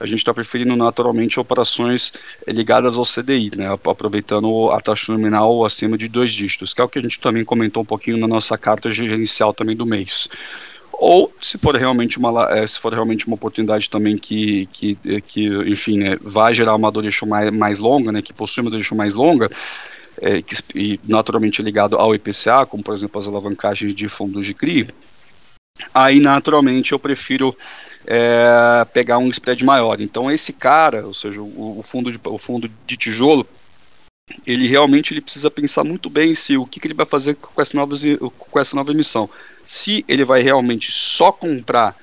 a 0.00 0.04
gente 0.04 0.18
está 0.18 0.34
preferindo 0.34 0.74
naturalmente 0.74 1.38
operações 1.38 2.12
ligadas 2.48 2.98
ao 2.98 3.04
CDI, 3.04 3.52
né, 3.56 3.72
aproveitando 3.72 4.70
a 4.72 4.80
taxa 4.80 5.12
nominal 5.12 5.64
acima 5.64 5.96
de 5.96 6.08
dois 6.08 6.32
dígitos, 6.32 6.74
que 6.74 6.82
é 6.82 6.84
o 6.84 6.88
que 6.88 6.98
a 6.98 7.02
gente 7.02 7.20
também 7.20 7.44
comentou 7.44 7.82
um 7.82 7.86
pouquinho 7.86 8.16
na 8.16 8.26
nossa 8.26 8.58
carta 8.58 8.90
gerencial 8.90 9.54
também 9.54 9.76
do 9.76 9.86
mês. 9.86 10.28
Ou 10.98 11.32
se 11.42 11.58
for 11.58 11.76
realmente 11.76 12.18
uma, 12.18 12.50
é, 12.50 12.66
se 12.66 12.78
for 12.80 12.92
realmente 12.92 13.26
uma 13.26 13.34
oportunidade 13.34 13.90
também 13.90 14.16
que, 14.16 14.66
que, 14.72 14.96
que 15.26 15.46
enfim, 15.70 15.98
né, 15.98 16.16
vai 16.20 16.54
gerar 16.54 16.74
uma 16.74 16.90
duration 16.90 17.26
mais, 17.26 17.50
mais 17.52 17.78
longa, 17.78 18.10
né, 18.10 18.22
que 18.22 18.32
possui 18.32 18.62
uma 18.62 18.70
duration 18.70 18.96
mais 18.96 19.14
longa, 19.14 19.50
é, 20.20 20.40
que, 20.40 20.56
e 20.74 20.98
naturalmente 21.06 21.60
ligado 21.62 21.96
ao 21.96 22.14
IPCA, 22.14 22.64
como 22.66 22.82
por 22.82 22.94
exemplo 22.94 23.18
as 23.18 23.28
alavancagens 23.28 23.94
de 23.94 24.08
fundos 24.08 24.46
de 24.46 24.54
CRI, 24.54 24.88
aí 25.92 26.18
naturalmente 26.18 26.92
eu 26.92 26.98
prefiro 26.98 27.54
é, 28.06 28.86
pegar 28.92 29.18
um 29.18 29.28
spread 29.28 29.64
maior. 29.64 30.00
Então 30.00 30.30
esse 30.30 30.52
cara, 30.52 31.06
ou 31.06 31.12
seja, 31.12 31.40
o, 31.40 31.78
o, 31.78 31.82
fundo, 31.82 32.10
de, 32.10 32.18
o 32.24 32.38
fundo 32.38 32.70
de 32.86 32.96
tijolo, 32.96 33.46
ele 34.46 34.66
realmente 34.66 35.12
ele 35.14 35.20
precisa 35.20 35.50
pensar 35.50 35.84
muito 35.84 36.10
bem 36.10 36.34
se 36.34 36.56
o 36.56 36.66
que, 36.66 36.80
que 36.80 36.86
ele 36.86 36.94
vai 36.94 37.06
fazer 37.06 37.36
com 37.36 37.62
essa, 37.62 37.76
nova, 37.76 37.94
com 38.36 38.58
essa 38.58 38.74
nova 38.74 38.90
emissão. 38.90 39.30
Se 39.64 40.04
ele 40.08 40.24
vai 40.24 40.42
realmente 40.42 40.90
só 40.90 41.30
comprar 41.30 41.96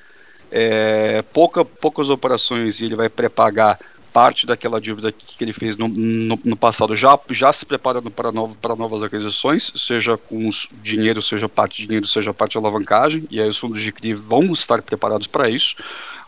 é, 0.51 1.21
pouca, 1.33 1.65
poucas 1.65 2.09
operações 2.09 2.79
e 2.79 2.85
ele 2.85 2.95
vai 2.95 3.09
pré-pagar 3.09 3.79
parte 4.13 4.45
daquela 4.45 4.79
dívida 4.79 5.11
que 5.11 5.43
ele 5.43 5.51
fez 5.51 5.75
no, 5.75 5.87
no, 5.87 6.39
no, 6.45 6.55
passado, 6.55 6.95
já, 6.95 7.19
já 7.31 7.51
se 7.51 7.65
preparando 7.65 8.11
para, 8.11 8.31
novo, 8.31 8.55
para 8.55 8.75
novas 8.75 9.01
aquisições, 9.01 9.71
seja 9.75 10.15
com 10.17 10.49
dinheiro, 10.83 11.19
seja 11.19 11.49
parte 11.49 11.81
de 11.81 11.87
dinheiro, 11.87 12.05
seja 12.05 12.31
parte 12.31 12.51
de 12.51 12.59
alavancagem, 12.59 13.27
e 13.31 13.41
aí 13.41 13.49
os 13.49 13.57
fundos 13.57 13.81
de 13.81 13.91
CRI 13.91 14.13
vão 14.13 14.53
estar 14.53 14.83
preparados 14.83 15.25
para 15.25 15.49
isso, 15.49 15.75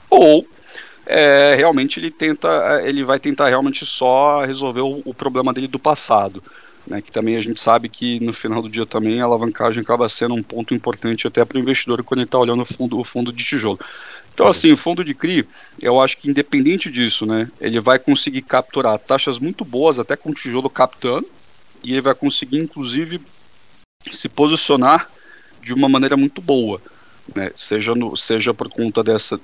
ou 0.10 0.48
é, 1.06 1.56
realmente 1.56 2.00
ele 2.00 2.12
tenta, 2.12 2.82
ele 2.84 3.04
vai 3.04 3.20
tentar 3.20 3.50
realmente 3.50 3.86
só 3.86 4.44
resolver 4.44 4.82
o, 4.82 5.02
o 5.06 5.14
problema 5.14 5.54
dele 5.54 5.68
do 5.68 5.80
passado. 5.80 6.42
Né, 6.88 7.02
que 7.02 7.12
também 7.12 7.36
a 7.36 7.42
gente 7.42 7.60
sabe 7.60 7.90
que 7.90 8.20
no 8.20 8.32
final 8.32 8.62
do 8.62 8.70
dia 8.70 8.86
também 8.86 9.20
a 9.20 9.26
alavancagem 9.26 9.82
acaba 9.82 10.08
sendo 10.08 10.36
um 10.36 10.44
ponto 10.44 10.72
importante 10.72 11.26
até 11.26 11.44
para 11.44 11.58
o 11.58 11.60
investidor 11.60 12.04
quando 12.04 12.20
ele 12.20 12.28
está 12.28 12.38
olhando 12.38 12.62
o 12.62 12.66
fundo, 12.66 13.00
o 13.00 13.04
fundo 13.04 13.34
de 13.34 13.44
tijolo. 13.44 13.80
Então, 14.36 14.48
assim, 14.48 14.72
o 14.72 14.78
fundo 14.78 15.04
de 15.04 15.16
CRI, 15.16 15.48
eu 15.82 16.00
acho 16.00 16.18
que 16.18 16.30
independente 16.30 16.92
disso, 16.92 17.26
né, 17.26 17.50
ele 17.60 17.80
vai 17.80 17.98
conseguir 17.98 18.44
capturar 18.44 19.00
taxas 19.00 19.40
muito 19.40 19.66
boas, 19.66 19.98
até 19.98 20.16
com 20.16 20.30
o 20.30 20.34
tijolo 20.34 20.70
captando, 20.70 21.28
e 21.82 21.94
ele 21.94 22.02
vai 22.02 22.14
conseguir, 22.14 22.60
inclusive, 22.60 23.20
se 24.12 24.30
posicionar 24.30 25.10
de 25.64 25.74
uma 25.74 25.90
maneira 25.90 26.18
muito 26.18 26.42
boa. 26.42 26.82
Né, 27.34 27.52
seja, 27.56 27.96
no, 27.96 28.16
seja 28.16 28.54
por 28.54 28.70
conta 28.70 29.04
dessa, 29.04 29.40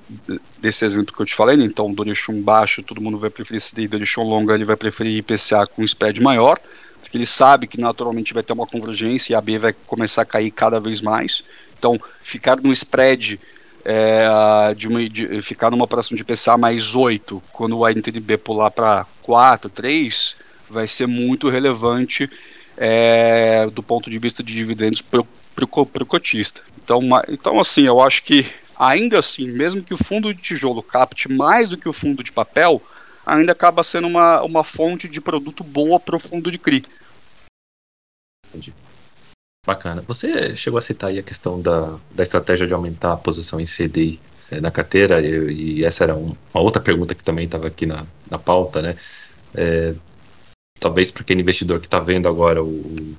desse 0.60 0.84
exemplo 0.84 1.12
que 1.12 1.20
eu 1.20 1.26
te 1.26 1.34
falei, 1.34 1.56
né, 1.56 1.64
então 1.64 1.92
duration 1.92 2.40
baixo, 2.40 2.80
todo 2.80 3.00
mundo 3.00 3.18
vai 3.18 3.28
preferir 3.28 3.60
CDI, 3.60 3.88
duration 3.88 4.22
longa, 4.22 4.54
ele 4.54 4.64
vai 4.64 4.76
preferir 4.76 5.16
IPCA 5.16 5.66
com 5.66 5.82
spread 5.82 6.20
maior, 6.22 6.60
porque 7.00 7.16
ele 7.16 7.26
sabe 7.26 7.66
que 7.66 7.80
naturalmente 7.80 8.32
vai 8.32 8.42
ter 8.42 8.52
uma 8.52 8.68
convergência 8.68 9.32
e 9.32 9.34
a 9.34 9.40
B 9.40 9.58
vai 9.58 9.74
começar 9.86 10.22
a 10.22 10.24
cair 10.24 10.52
cada 10.52 10.78
vez 10.78 11.00
mais. 11.00 11.42
Então, 11.76 12.00
ficar 12.22 12.56
no 12.56 12.72
spread 12.72 13.40
é, 13.84 14.74
de, 14.76 14.88
uma, 14.88 15.08
de, 15.08 15.42
ficar 15.42 15.70
numa 15.70 15.84
operação 15.84 16.16
de 16.16 16.24
PCA 16.24 16.56
mais 16.56 16.94
8, 16.94 17.42
quando 17.52 17.78
o 17.78 17.88
NTNB 17.88 18.38
pular 18.38 18.70
para 18.70 19.06
4, 19.22 19.68
3, 19.68 20.36
vai 20.70 20.86
ser 20.86 21.06
muito 21.06 21.48
relevante 21.48 22.30
é, 22.76 23.66
do 23.72 23.82
ponto 23.82 24.10
de 24.10 24.18
vista 24.18 24.42
de 24.42 24.54
dividendos 24.54 25.02
para 25.02 25.20
o 25.64 26.06
cotista. 26.06 26.62
Então, 26.82 26.98
uma, 26.98 27.24
então, 27.28 27.60
assim, 27.60 27.82
eu 27.86 28.00
acho 28.00 28.22
que 28.22 28.46
ainda 28.78 29.18
assim, 29.18 29.46
mesmo 29.46 29.82
que 29.82 29.94
o 29.94 30.02
fundo 30.02 30.32
de 30.34 30.42
tijolo 30.42 30.82
capte 30.82 31.30
mais 31.30 31.68
do 31.68 31.76
que 31.76 31.88
o 31.88 31.92
fundo 31.92 32.22
de 32.22 32.32
papel, 32.32 32.82
ainda 33.24 33.52
acaba 33.52 33.84
sendo 33.84 34.08
uma, 34.08 34.42
uma 34.42 34.64
fonte 34.64 35.08
de 35.08 35.20
produto 35.20 35.62
boa 35.62 36.00
para 36.00 36.16
o 36.16 36.20
fundo 36.20 36.50
de 36.50 36.58
CRI. 36.58 36.84
Entendi. 38.48 38.74
Bacana. 39.64 40.02
Você 40.08 40.56
chegou 40.56 40.78
a 40.78 40.82
citar 40.82 41.10
aí 41.10 41.20
a 41.20 41.22
questão 41.22 41.60
da, 41.60 41.96
da 42.10 42.22
estratégia 42.24 42.66
de 42.66 42.74
aumentar 42.74 43.12
a 43.12 43.16
posição 43.16 43.60
em 43.60 43.64
CDI 43.64 44.20
é, 44.50 44.60
na 44.60 44.72
carteira, 44.72 45.20
e, 45.20 45.78
e, 45.78 45.84
essa 45.84 46.02
era 46.02 46.16
um, 46.16 46.36
uma 46.52 46.62
outra 46.62 46.82
pergunta 46.82 47.14
que 47.14 47.22
também 47.22 47.44
estava 47.44 47.68
aqui 47.68 47.86
na, 47.86 48.04
na 48.28 48.38
pauta, 48.38 48.82
né? 48.82 48.96
É, 49.54 49.94
talvez 50.82 51.12
para 51.12 51.22
aquele 51.22 51.40
investidor 51.40 51.78
que 51.78 51.86
está 51.86 52.00
vendo 52.00 52.28
agora 52.28 52.62
o, 52.62 53.16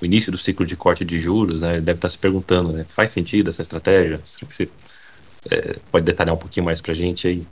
o, 0.00 0.04
início 0.04 0.32
do 0.32 0.36
ciclo 0.36 0.66
de 0.66 0.76
corte 0.76 1.04
de 1.04 1.18
juros, 1.18 1.62
né? 1.62 1.74
Ele 1.74 1.80
deve 1.80 1.98
estar 1.98 2.08
tá 2.08 2.12
se 2.12 2.18
perguntando, 2.18 2.72
né? 2.72 2.84
Faz 2.88 3.10
sentido 3.10 3.48
essa 3.48 3.62
estratégia? 3.62 4.20
Será 4.24 4.46
que 4.46 4.52
você 4.52 4.68
é, 5.48 5.76
pode 5.92 6.04
detalhar 6.04 6.34
um 6.34 6.38
pouquinho 6.38 6.66
mais 6.66 6.80
para 6.80 6.90
a 6.90 6.94
gente 6.94 7.28
aí? 7.28 7.46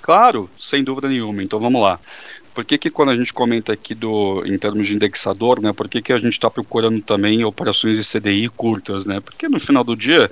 Claro, 0.00 0.48
sem 0.60 0.84
dúvida 0.84 1.08
nenhuma. 1.08 1.42
Então 1.42 1.58
vamos 1.58 1.82
lá 1.82 1.98
por 2.56 2.64
que, 2.64 2.78
que 2.78 2.88
quando 2.88 3.10
a 3.10 3.16
gente 3.16 3.34
comenta 3.34 3.74
aqui 3.74 3.94
do, 3.94 4.42
em 4.46 4.56
termos 4.56 4.88
de 4.88 4.94
indexador, 4.94 5.60
né, 5.60 5.74
por 5.74 5.90
que, 5.90 6.00
que 6.00 6.10
a 6.10 6.16
gente 6.16 6.32
está 6.32 6.48
procurando 6.48 7.02
também 7.02 7.44
operações 7.44 7.98
de 7.98 8.18
CDI 8.18 8.48
curtas, 8.48 9.04
né? 9.04 9.20
Porque 9.20 9.46
no 9.46 9.60
final 9.60 9.84
do 9.84 9.94
dia, 9.94 10.30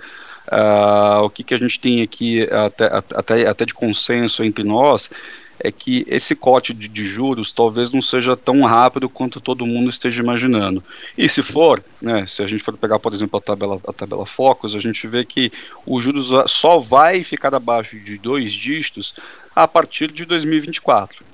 uh, 0.50 1.22
o 1.22 1.28
que, 1.28 1.44
que 1.44 1.52
a 1.52 1.58
gente 1.58 1.78
tem 1.78 2.00
aqui 2.00 2.44
até, 2.44 2.86
até, 2.86 3.46
até 3.46 3.66
de 3.66 3.74
consenso 3.74 4.42
entre 4.42 4.64
nós 4.64 5.10
é 5.58 5.70
que 5.70 6.04
esse 6.08 6.34
corte 6.34 6.72
de, 6.72 6.88
de, 6.88 7.04
juros 7.04 7.52
talvez 7.52 7.92
não 7.92 8.02
seja 8.02 8.36
tão 8.36 8.62
rápido 8.62 9.08
quanto 9.08 9.40
todo 9.40 9.66
mundo 9.66 9.88
esteja 9.88 10.22
imaginando. 10.22 10.82
E 11.16 11.28
se 11.28 11.42
for, 11.42 11.82
né, 12.00 12.26
se 12.26 12.42
a 12.42 12.46
gente 12.46 12.62
for 12.62 12.76
pegar, 12.76 12.98
por 12.98 13.12
exemplo, 13.12 13.38
a 13.38 13.40
tabela, 13.40 13.80
a 13.86 13.92
tabela 13.92 14.26
Focus, 14.26 14.74
a 14.74 14.80
gente 14.80 15.06
vê 15.06 15.24
que 15.24 15.52
o 15.86 16.00
juros 16.00 16.30
só 16.50 16.78
vai 16.78 17.22
ficar 17.22 17.54
abaixo 17.54 17.98
de 17.98 18.18
dois 18.18 18.52
dígitos 18.52 19.14
a 19.54 19.68
partir 19.68 20.10
de 20.10 20.24
2024. 20.24 21.24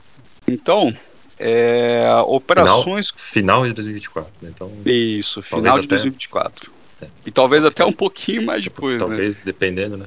Então, 0.47 0.95
é, 1.39 2.07
operações. 2.27 3.11
Final, 3.17 3.63
final, 3.63 3.67
de 3.67 3.73
2024, 3.75 4.33
né? 4.43 4.51
Então, 4.55 4.71
Isso, 4.85 5.43
final 5.43 5.63
de 5.63 5.87
até... 5.87 5.97
2024. 5.97 6.71
É. 7.03 7.07
E 7.25 7.31
talvez 7.31 7.65
até 7.65 7.85
um 7.85 7.93
pouquinho 7.93 8.43
mais 8.43 8.63
depois, 8.63 8.99
talvez, 8.99 9.39
né? 9.39 9.43
dependendo, 9.47 9.97
né? 9.97 10.07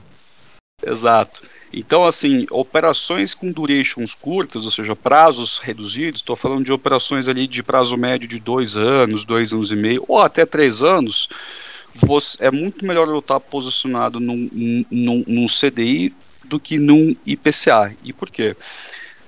Exato. 0.85 1.41
Então, 1.73 2.05
assim, 2.05 2.45
operações 2.51 3.33
com 3.33 3.51
durations 3.51 4.13
curtas, 4.13 4.65
ou 4.65 4.71
seja, 4.71 4.95
prazos 4.95 5.57
reduzidos, 5.57 6.21
estou 6.21 6.35
falando 6.35 6.65
de 6.65 6.71
operações 6.71 7.27
ali 7.27 7.47
de 7.47 7.63
prazo 7.63 7.97
médio 7.97 8.27
de 8.27 8.39
dois 8.39 8.77
anos, 8.77 9.23
dois 9.23 9.53
anos 9.53 9.71
e 9.71 9.75
meio, 9.75 10.05
ou 10.07 10.19
até 10.19 10.45
três 10.45 10.83
anos, 10.83 11.27
você, 11.95 12.45
é 12.45 12.51
muito 12.51 12.85
melhor 12.85 13.07
eu 13.07 13.19
estar 13.19 13.39
posicionado 13.39 14.19
num, 14.19 14.85
num, 14.91 15.23
num 15.27 15.45
CDI 15.47 16.13
do 16.45 16.59
que 16.59 16.77
num 16.77 17.15
IPCA. 17.25 17.95
E 18.03 18.13
por 18.13 18.29
quê? 18.29 18.55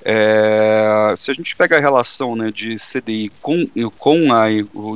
É, 0.08 1.15
se 1.18 1.32
a 1.32 1.34
gente 1.34 1.56
pega 1.56 1.78
a 1.78 1.80
relação 1.80 2.36
né, 2.36 2.52
de 2.52 2.76
CDI 2.76 3.32
com, 3.41 3.68
com 3.98 4.32
a, 4.32 4.46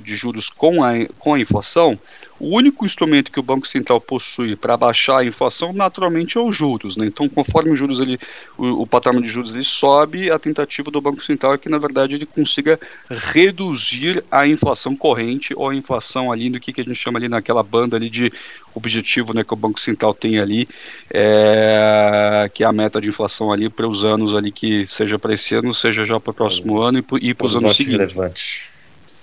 de 0.04 0.16
juros 0.16 0.52
com 0.52 0.84
a, 0.84 0.92
com 1.18 1.34
a 1.34 1.40
inflação, 1.40 2.00
o 2.40 2.56
único 2.56 2.86
instrumento 2.86 3.32
que 3.32 3.40
o 3.40 3.44
Banco 3.44 3.68
Central 3.68 4.00
possui 4.00 4.56
para 4.56 4.78
baixar 4.78 5.20
a 5.20 5.26
inflação, 5.26 5.74
naturalmente, 5.74 6.38
é 6.38 6.42
os 6.42 6.56
juros. 6.56 6.96
Né? 6.96 7.06
Então, 7.06 7.28
conforme 7.28 7.72
os 7.72 7.80
juros 7.80 8.00
ele, 8.00 8.18
o, 8.58 8.84
o, 8.84 8.88
patamar 8.88 9.22
de 9.22 9.30
juros 9.30 9.54
ele 9.54 9.64
sobe, 9.64 10.32
a 10.32 10.40
tentativa 10.40 10.90
do 10.90 11.02
Banco 11.02 11.24
Central 11.24 11.54
é 11.54 11.58
que, 11.58 11.68
na 11.68 11.78
verdade, 11.78 12.16
ele 12.16 12.26
consiga 12.26 12.80
reduzir 13.10 14.24
a 14.32 14.48
inflação 14.48 14.96
corrente 14.96 15.54
ou 15.54 15.70
a 15.70 15.76
inflação 15.76 16.32
ali 16.32 16.50
do 16.50 16.60
que, 16.60 16.72
que 16.72 16.82
a 16.82 16.84
gente 16.84 16.96
chama 16.96 17.20
ali 17.20 17.28
naquela 17.28 17.62
banda 17.62 17.98
ali 17.98 18.10
de 18.10 18.32
objetivo 18.74 19.34
né, 19.34 19.44
que 19.44 19.54
o 19.54 19.58
Banco 19.58 19.80
Central 19.80 20.14
tem 20.14 20.40
ali, 20.40 20.68
é, 21.12 22.50
que 22.54 22.64
é 22.64 22.68
a 22.68 22.72
meta 22.72 23.02
de 23.02 23.10
inflação 23.10 23.52
ali 23.52 23.70
para 23.70 23.88
os 23.88 24.04
anos 24.04 24.34
ali 24.34 24.52
que 24.52 24.88
seja 24.88 25.20
para 25.20 25.34
esse 25.34 25.56
ano, 25.56 25.74
seja 25.74 26.06
já 26.06 26.20
para 26.20 26.32
o 26.32 26.34
próximo 26.34 26.80
ano 26.80 27.04
e, 27.20 27.34
para 27.34 27.46
os 27.46 27.56
anos 27.56 27.76
seguintes. 27.76 28.14
Relevante. 28.14 28.70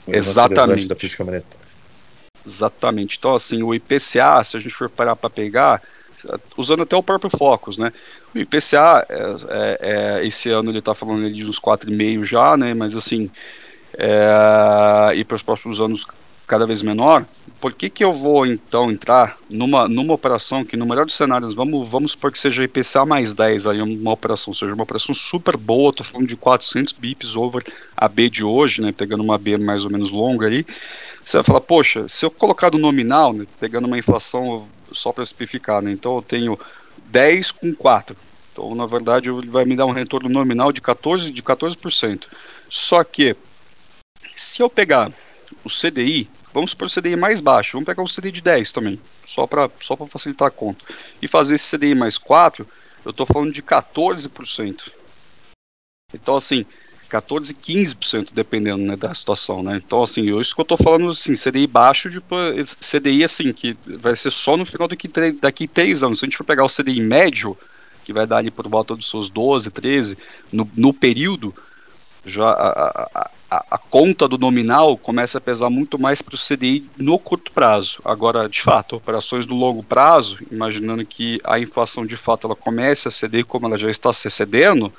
Exatamente. 0.07 0.59
Relevante 0.59 0.89
da 0.89 0.97
política 0.97 1.25
monetária. 1.25 1.66
Exatamente. 2.47 3.17
Então, 3.19 3.35
assim, 3.35 3.63
o 3.63 3.75
IPCA, 3.75 4.45
se 4.45 4.57
a 4.57 4.61
gente 4.61 4.75
for 4.75 4.89
parar 4.89 5.17
para 5.17 5.29
pegar, 5.29 5.83
usando 6.57 6.85
até 6.85 6.97
o 6.97 7.03
próprio 7.03 7.31
Focus, 7.31 7.77
né? 7.77 7.93
O 8.35 8.39
IPCA, 8.39 9.05
é, 9.09 9.17
é, 9.49 9.79
é, 10.21 10.27
esse 10.27 10.51
ano 10.51 10.71
ele 10.71 10.79
está 10.79 10.95
falando 10.95 11.31
de 11.31 11.45
uns 11.45 11.59
4,5 11.59 12.25
já, 12.25 12.57
né? 12.57 12.73
Mas, 12.73 12.95
assim, 12.95 13.29
é, 13.99 15.15
e 15.17 15.25
para 15.25 15.35
os 15.35 15.43
próximos 15.43 15.81
anos 15.81 16.07
cada 16.47 16.65
vez 16.65 16.81
menor, 16.81 17.27
por 17.61 17.73
que, 17.73 17.91
que 17.91 18.05
eu 18.05 18.13
vou 18.13 18.47
então 18.47 18.89
entrar 18.89 19.37
numa, 19.51 19.89
numa 19.89 20.15
operação 20.15 20.65
que 20.65 20.77
no 20.77 20.87
melhor 20.87 21.05
dos 21.05 21.17
cenários, 21.17 21.53
vamos, 21.53 21.89
vamos 21.89 22.13
supor 22.13 22.31
que 22.31 22.39
seja 22.39 22.63
IPCA 22.63 23.05
mais 23.05 23.35
10 23.35 23.67
aí, 23.67 23.83
uma 23.83 24.13
operação, 24.13 24.55
seja 24.55 24.73
uma 24.73 24.85
operação 24.85 25.13
super 25.13 25.57
boa, 25.57 25.91
estou 25.91 26.07
falando 26.07 26.29
de 26.29 26.37
400 26.37 26.93
bips 26.93 27.35
over 27.35 27.65
a 27.97 28.07
B 28.07 28.31
de 28.31 28.45
hoje, 28.45 28.81
né, 28.81 28.93
pegando 28.93 29.25
uma 29.25 29.37
B 29.37 29.59
mais 29.59 29.85
ou 29.85 29.91
menos 29.91 30.09
longa 30.09 30.47
ali, 30.47 30.65
você 31.27 31.39
vai 31.39 31.45
falar, 31.45 31.61
poxa, 31.61 32.07
se 32.07 32.25
eu 32.25 32.31
colocar 32.31 32.71
no 32.71 32.79
nominal, 32.79 33.33
né, 33.33 33.45
pegando 33.59 33.87
uma 33.87 33.99
inflação 33.99 34.69
só 34.93 35.13
para 35.13 35.27
simplificar, 35.27 35.83
né, 35.83 35.91
então 35.91 36.15
eu 36.15 36.23
tenho 36.23 36.59
10 37.07 37.51
com 37.51 37.75
4. 37.75 38.17
Então, 38.53 38.73
na 38.77 38.87
verdade, 38.87 39.29
ele 39.29 39.49
vai 39.49 39.65
me 39.65 39.75
dar 39.75 39.87
um 39.87 39.91
retorno 39.91 40.29
nominal 40.29 40.71
de 40.71 40.81
14%. 40.81 41.33
De 41.33 41.43
14%. 41.43 42.27
Só 42.69 43.03
que, 43.03 43.37
se 44.37 44.63
eu 44.63 44.71
pegar 44.71 45.11
o 45.65 45.69
CDI, 45.69 46.31
vamos 46.55 46.75
para 46.75 46.87
o 46.87 46.91
CDI 46.91 47.17
mais 47.17 47.41
baixo, 47.41 47.73
vamos 47.73 47.87
pegar 47.87 48.05
o 48.05 48.09
CDI 48.09 48.31
de 48.31 48.41
10 48.41 48.71
também, 48.71 49.01
só 49.27 49.49
para 49.49 49.69
só 49.81 49.97
facilitar 50.07 50.47
a 50.47 50.51
conta, 50.51 50.85
e 51.21 51.27
fazer 51.27 51.57
esse 51.57 51.77
CDI 51.77 51.97
mais 51.97 52.19
4, 52.19 52.67
eu 53.05 53.11
estou 53.11 53.27
falando 53.27 53.53
de 53.53 53.63
14%. 53.63 54.93
Então, 56.15 56.37
assim, 56.37 56.65
14, 57.09 57.55
15%, 57.55 58.29
dependendo 58.33 58.83
né, 58.83 58.97
da 58.97 59.15
situação, 59.15 59.63
né? 59.63 59.81
Então, 59.85 60.03
assim, 60.03 60.39
isso 60.39 60.55
que 60.55 60.61
eu 60.61 60.65
estou 60.65 60.77
falando, 60.77 61.11
assim, 61.11 61.35
CDI 61.35 61.67
baixo, 61.67 62.11
de 62.11 62.21
CDI, 62.21 63.25
assim, 63.25 63.53
que 63.53 63.77
vai 63.85 64.17
ser 64.17 64.31
só 64.31 64.57
no 64.57 64.65
final 64.65 64.89
daqui, 64.89 65.09
daqui 65.41 65.69
três 65.69 66.03
anos. 66.03 66.19
Se 66.19 66.25
a 66.25 66.27
gente 66.27 66.37
for 66.37 66.45
pegar 66.45 66.65
o 66.65 66.69
CDI 66.69 67.01
médio, 67.01 67.57
que 68.05 68.13
vai 68.13 68.27
dar 68.27 68.39
ali 68.39 68.51
por 68.51 68.69
volta 68.69 68.95
dos 68.95 69.11
seus 69.11 69.29
12, 69.31 69.71
13, 69.71 70.19
no, 70.53 70.71
no 70.77 70.93
período, 70.93 71.55
já 72.25 72.49
a, 72.49 73.09
a, 73.15 73.31
a, 73.51 73.65
a, 73.71 73.79
conta 73.79 74.27
do 74.27 74.37
nominal 74.37 74.97
começa 74.99 75.39
a 75.39 75.41
pesar 75.41 75.71
muito 75.71 75.99
mais 75.99 76.21
para 76.21 76.35
o 76.35 76.39
CDI 76.39 76.89
no 76.97 77.19
curto 77.19 77.53
prazo. 77.53 78.01
Agora, 78.05 78.49
de 78.49 78.61
fato, 78.61 78.97
operações 78.97 79.47
do 79.47 79.55
longo 79.55 79.83
prazo, 79.83 80.39
imaginando 80.51 81.07
que 81.07 81.41
a 81.45 81.59
inflação 81.59 82.05
de 82.05 82.17
fato 82.17 82.47
ela 82.47 82.57
comece 82.57 83.07
a 83.07 83.11
ceder 83.11 83.45
como 83.45 83.67
ela 83.67 83.79
já 83.79 83.91
está 83.91 84.13
se 84.13 84.29
cedendo, 84.29 84.93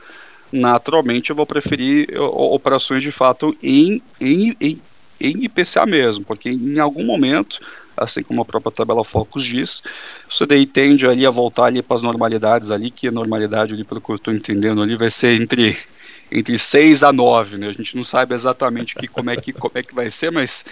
naturalmente 0.51 1.29
eu 1.29 1.35
vou 1.35 1.45
preferir 1.45 2.09
operações 2.19 3.03
de 3.03 3.11
fato 3.11 3.55
em, 3.61 4.01
em, 4.19 4.55
em, 4.59 4.81
em 5.19 5.43
IPCA 5.43 5.85
mesmo, 5.85 6.23
porque 6.25 6.49
em 6.49 6.79
algum 6.79 7.03
momento, 7.03 7.59
assim 7.95 8.23
como 8.23 8.41
a 8.41 8.45
própria 8.45 8.71
tabela 8.71 9.03
Focus 9.03 9.43
diz, 9.43 9.83
o 10.29 10.45
CDI 10.45 10.65
tende 10.65 11.07
ali 11.07 11.25
a 11.25 11.29
voltar 11.31 11.65
ali 11.65 11.81
para 11.81 11.95
as 11.95 12.01
normalidades 12.01 12.71
ali, 12.71 12.91
que 12.91 13.07
a 13.07 13.11
normalidade 13.11 13.73
ali, 13.73 13.83
pelo 13.83 14.01
que 14.01 14.09
eu 14.09 14.15
estou 14.15 14.33
entendendo 14.33 14.81
ali, 14.81 14.95
vai 14.95 15.11
ser 15.11 15.39
entre 15.39 15.77
entre 16.31 16.57
6 16.59 17.03
a 17.03 17.13
9, 17.13 17.57
né? 17.57 17.67
A 17.67 17.71
gente 17.71 17.95
não 17.95 18.03
sabe 18.03 18.35
exatamente 18.35 18.95
que, 18.95 19.07
como, 19.07 19.29
é 19.29 19.37
que, 19.37 19.53
como 19.53 19.71
é 19.75 19.83
que 19.83 19.95
vai 19.95 20.09
ser, 20.09 20.29
mas 20.29 20.65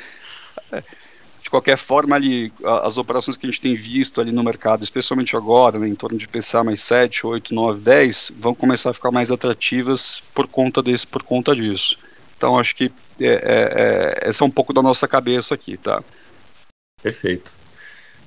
é, 0.72 0.84
qualquer 1.56 1.78
forma, 1.78 2.16
ali, 2.16 2.52
as 2.84 2.98
operações 2.98 3.38
que 3.38 3.46
a 3.46 3.50
gente 3.50 3.62
tem 3.62 3.76
visto 3.76 4.20
ali 4.20 4.32
no 4.32 4.44
mercado, 4.44 4.84
especialmente 4.84 5.36
agora, 5.38 5.80
né, 5.80 5.88
em 5.88 5.96
torno 5.96 6.18
de 6.18 6.28
PCA 6.28 6.64
mais 6.64 6.82
7, 6.82 7.26
8, 7.26 7.54
9, 7.56 7.82
10, 7.82 8.34
vão 8.38 8.54
começar 8.54 8.90
a 8.90 8.94
ficar 8.94 9.12
mais 9.12 9.32
atrativas 9.32 10.22
por 10.34 10.48
conta, 10.48 10.84
desse, 10.84 11.08
por 11.08 11.24
conta 11.24 11.56
disso. 11.56 11.98
Então, 12.38 12.60
acho 12.60 12.76
que 12.76 12.92
é, 13.22 13.26
é, 13.26 13.34
é, 13.34 14.30
essa 14.30 14.44
é 14.44 14.48
um 14.48 14.52
pouco 14.52 14.74
da 14.74 14.82
nossa 14.82 15.08
cabeça 15.08 15.56
aqui, 15.56 15.78
tá? 15.78 16.04
Perfeito. 17.02 17.54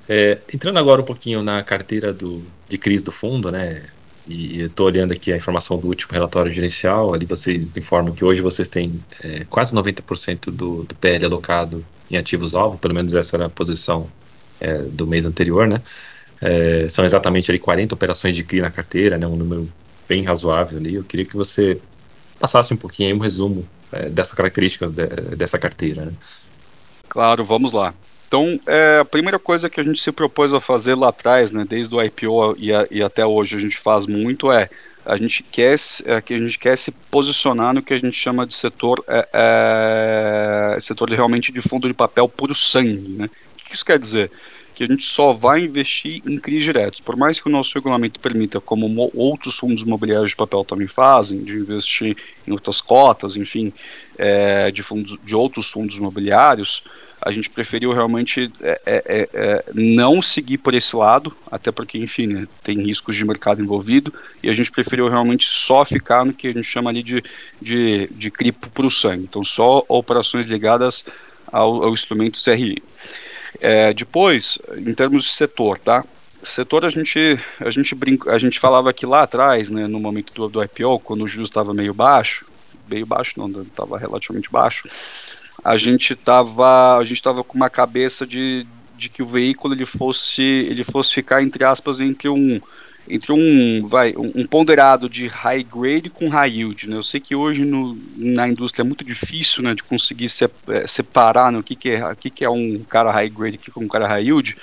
É, 0.08 0.38
entrando 0.52 0.78
agora 0.78 1.02
um 1.02 1.04
pouquinho 1.04 1.42
na 1.42 1.62
carteira 1.62 2.14
do, 2.14 2.42
de 2.66 2.78
crise 2.78 3.04
do 3.04 3.12
fundo, 3.12 3.52
né? 3.52 3.84
E 4.26 4.62
estou 4.62 4.86
olhando 4.86 5.12
aqui 5.12 5.32
a 5.32 5.36
informação 5.36 5.78
do 5.78 5.86
último 5.86 6.12
relatório 6.12 6.52
gerencial, 6.52 7.12
ali 7.12 7.26
vocês 7.26 7.76
informam 7.76 8.14
que 8.14 8.24
hoje 8.24 8.40
vocês 8.40 8.68
têm 8.68 9.02
é, 9.22 9.44
quase 9.44 9.74
90% 9.74 10.50
do, 10.50 10.84
do 10.84 10.94
PL 10.94 11.26
alocado 11.26 11.84
em 12.10 12.16
ativos-alvo, 12.16 12.78
pelo 12.78 12.94
menos 12.94 13.12
essa 13.14 13.36
era 13.36 13.46
a 13.46 13.50
posição 13.50 14.08
é, 14.60 14.78
do 14.78 15.06
mês 15.06 15.26
anterior, 15.26 15.66
né? 15.66 15.82
É, 16.40 16.86
são 16.88 17.04
exatamente 17.04 17.50
ali 17.50 17.58
40 17.58 17.94
operações 17.94 18.36
de 18.36 18.44
CRI 18.44 18.60
na 18.60 18.70
carteira, 18.70 19.18
né? 19.18 19.26
Um 19.26 19.36
número 19.36 19.72
bem 20.08 20.22
razoável 20.22 20.78
ali. 20.78 20.94
Eu 20.94 21.04
queria 21.04 21.26
que 21.26 21.36
você 21.36 21.80
passasse 22.38 22.72
um 22.72 22.76
pouquinho 22.76 23.08
aí 23.08 23.14
um 23.14 23.20
resumo 23.20 23.68
é, 23.92 24.08
dessas 24.08 24.34
características 24.34 24.90
de, 24.90 25.06
dessa 25.36 25.58
carteira, 25.58 26.04
né? 26.04 26.12
Claro, 27.08 27.44
vamos 27.44 27.72
lá. 27.72 27.94
Então, 28.28 28.60
é, 28.66 28.98
a 29.00 29.04
primeira 29.04 29.38
coisa 29.38 29.70
que 29.70 29.80
a 29.80 29.82
gente 29.82 30.02
se 30.02 30.12
propôs 30.12 30.52
a 30.52 30.60
fazer 30.60 30.94
lá 30.94 31.08
atrás, 31.08 31.50
né, 31.50 31.64
desde 31.66 31.94
o 31.94 32.02
IPO 32.02 32.56
e, 32.58 32.72
a, 32.72 32.86
e 32.90 33.02
até 33.02 33.24
hoje 33.24 33.56
a 33.56 33.58
gente 33.58 33.78
faz 33.78 34.06
muito, 34.06 34.52
é 34.52 34.68
a 35.08 35.16
gente 35.16 35.42
quer, 35.42 35.74
é, 36.04 36.20
que 36.20 36.34
a 36.34 36.38
gente 36.38 36.58
quer 36.58 36.76
se 36.76 36.90
posicionar 36.90 37.72
no 37.72 37.82
que 37.82 37.94
a 37.94 37.98
gente 37.98 38.12
chama 38.12 38.46
de 38.46 38.54
setor, 38.54 39.02
é, 39.08 39.28
é, 40.76 40.80
setor 40.82 41.08
realmente 41.08 41.50
de 41.50 41.62
fundo 41.62 41.88
de 41.88 41.94
papel 41.94 42.28
puro 42.28 42.54
sangue. 42.54 43.08
Né? 43.08 43.24
O 43.24 43.64
que 43.64 43.74
isso 43.74 43.86
quer 43.86 43.98
dizer? 43.98 44.30
Que 44.74 44.84
a 44.84 44.86
gente 44.86 45.04
só 45.04 45.32
vai 45.32 45.64
investir 45.64 46.20
em 46.26 46.38
CRIs 46.38 46.62
diretos. 46.62 47.00
Por 47.00 47.16
mais 47.16 47.40
que 47.40 47.48
o 47.48 47.50
nosso 47.50 47.72
regulamento 47.74 48.20
permita, 48.20 48.60
como 48.60 49.10
outros 49.14 49.56
fundos 49.56 49.82
imobiliários 49.82 50.32
de 50.32 50.36
papel 50.36 50.62
também 50.62 50.86
fazem, 50.86 51.42
de 51.42 51.56
investir 51.56 52.14
em 52.46 52.52
outras 52.52 52.82
cotas, 52.82 53.34
enfim, 53.34 53.72
é, 54.18 54.70
de, 54.70 54.82
fundos, 54.82 55.18
de 55.24 55.34
outros 55.34 55.70
fundos 55.70 55.96
imobiliários, 55.96 56.82
a 57.20 57.32
gente 57.32 57.50
preferiu 57.50 57.92
realmente 57.92 58.50
é, 58.60 58.80
é, 58.86 59.02
é, 59.06 59.28
é, 59.32 59.64
não 59.74 60.22
seguir 60.22 60.58
por 60.58 60.74
esse 60.74 60.94
lado, 60.94 61.36
até 61.50 61.72
porque, 61.72 61.98
enfim, 61.98 62.26
né, 62.26 62.48
tem 62.62 62.80
riscos 62.80 63.16
de 63.16 63.24
mercado 63.24 63.60
envolvido, 63.60 64.12
e 64.42 64.48
a 64.48 64.54
gente 64.54 64.70
preferiu 64.70 65.08
realmente 65.08 65.46
só 65.46 65.84
ficar 65.84 66.24
no 66.24 66.32
que 66.32 66.48
a 66.48 66.52
gente 66.52 66.64
chama 66.64 66.90
ali 66.90 67.02
de, 67.02 67.22
de, 67.60 68.08
de 68.12 68.30
cripo 68.30 68.70
para 68.70 68.86
o 68.86 68.90
sangue, 68.90 69.24
então 69.24 69.44
só 69.44 69.84
operações 69.88 70.46
ligadas 70.46 71.04
ao, 71.46 71.84
ao 71.84 71.92
instrumento 71.92 72.42
CRI. 72.42 72.82
É, 73.60 73.92
depois, 73.92 74.58
em 74.76 74.94
termos 74.94 75.24
de 75.24 75.32
setor, 75.32 75.78
tá? 75.78 76.04
Setor 76.42 76.84
a 76.84 76.90
gente 76.90 77.38
a 77.58 77.70
gente 77.70 77.94
brinca, 77.96 78.30
a 78.30 78.38
gente 78.38 78.60
falava 78.60 78.90
aqui 78.90 79.04
lá 79.04 79.22
atrás, 79.22 79.70
né, 79.70 79.88
no 79.88 79.98
momento 79.98 80.32
do, 80.32 80.48
do 80.48 80.62
IPO, 80.62 81.00
quando 81.00 81.24
o 81.24 81.28
juros 81.28 81.48
estava 81.48 81.74
meio 81.74 81.92
baixo, 81.92 82.46
meio 82.88 83.04
baixo 83.04 83.34
não, 83.36 83.62
estava 83.62 83.98
relativamente 83.98 84.48
baixo 84.50 84.88
a 85.68 85.76
gente 85.76 86.14
estava 86.14 86.96
a 86.96 87.04
gente 87.04 87.18
estava 87.18 87.44
com 87.44 87.54
uma 87.54 87.68
cabeça 87.68 88.26
de, 88.26 88.66
de 88.96 89.10
que 89.10 89.22
o 89.22 89.26
veículo 89.26 89.74
ele 89.74 89.84
fosse 89.84 90.42
ele 90.42 90.82
fosse 90.82 91.12
ficar 91.12 91.42
entre 91.42 91.62
aspas 91.62 92.00
entre 92.00 92.28
um 92.28 92.58
entre 93.06 93.32
um 93.32 93.86
vai 93.86 94.14
um, 94.16 94.46
ponderado 94.46 95.10
de 95.10 95.26
high 95.26 95.62
grade 95.62 96.08
com 96.08 96.28
high 96.28 96.50
yield 96.50 96.88
né? 96.88 96.96
eu 96.96 97.02
sei 97.02 97.20
que 97.20 97.34
hoje 97.34 97.66
no, 97.66 97.98
na 98.16 98.48
indústria 98.48 98.82
é 98.82 98.86
muito 98.86 99.04
difícil 99.04 99.62
né, 99.62 99.74
de 99.74 99.82
conseguir 99.82 100.30
se, 100.30 100.44
é, 100.44 100.86
separar 100.86 101.52
né, 101.52 101.58
o 101.58 101.62
que, 101.62 101.76
que 101.76 101.90
é 101.90 102.12
o 102.12 102.16
que, 102.16 102.30
que 102.30 102.44
é 102.44 102.50
um 102.50 102.82
cara 102.88 103.12
high 103.12 103.28
grade 103.28 103.56
o 103.56 103.60
que 103.60 103.70
é 103.70 103.82
um 103.82 103.88
cara 103.88 104.08
high 104.08 104.24
yield 104.24 104.56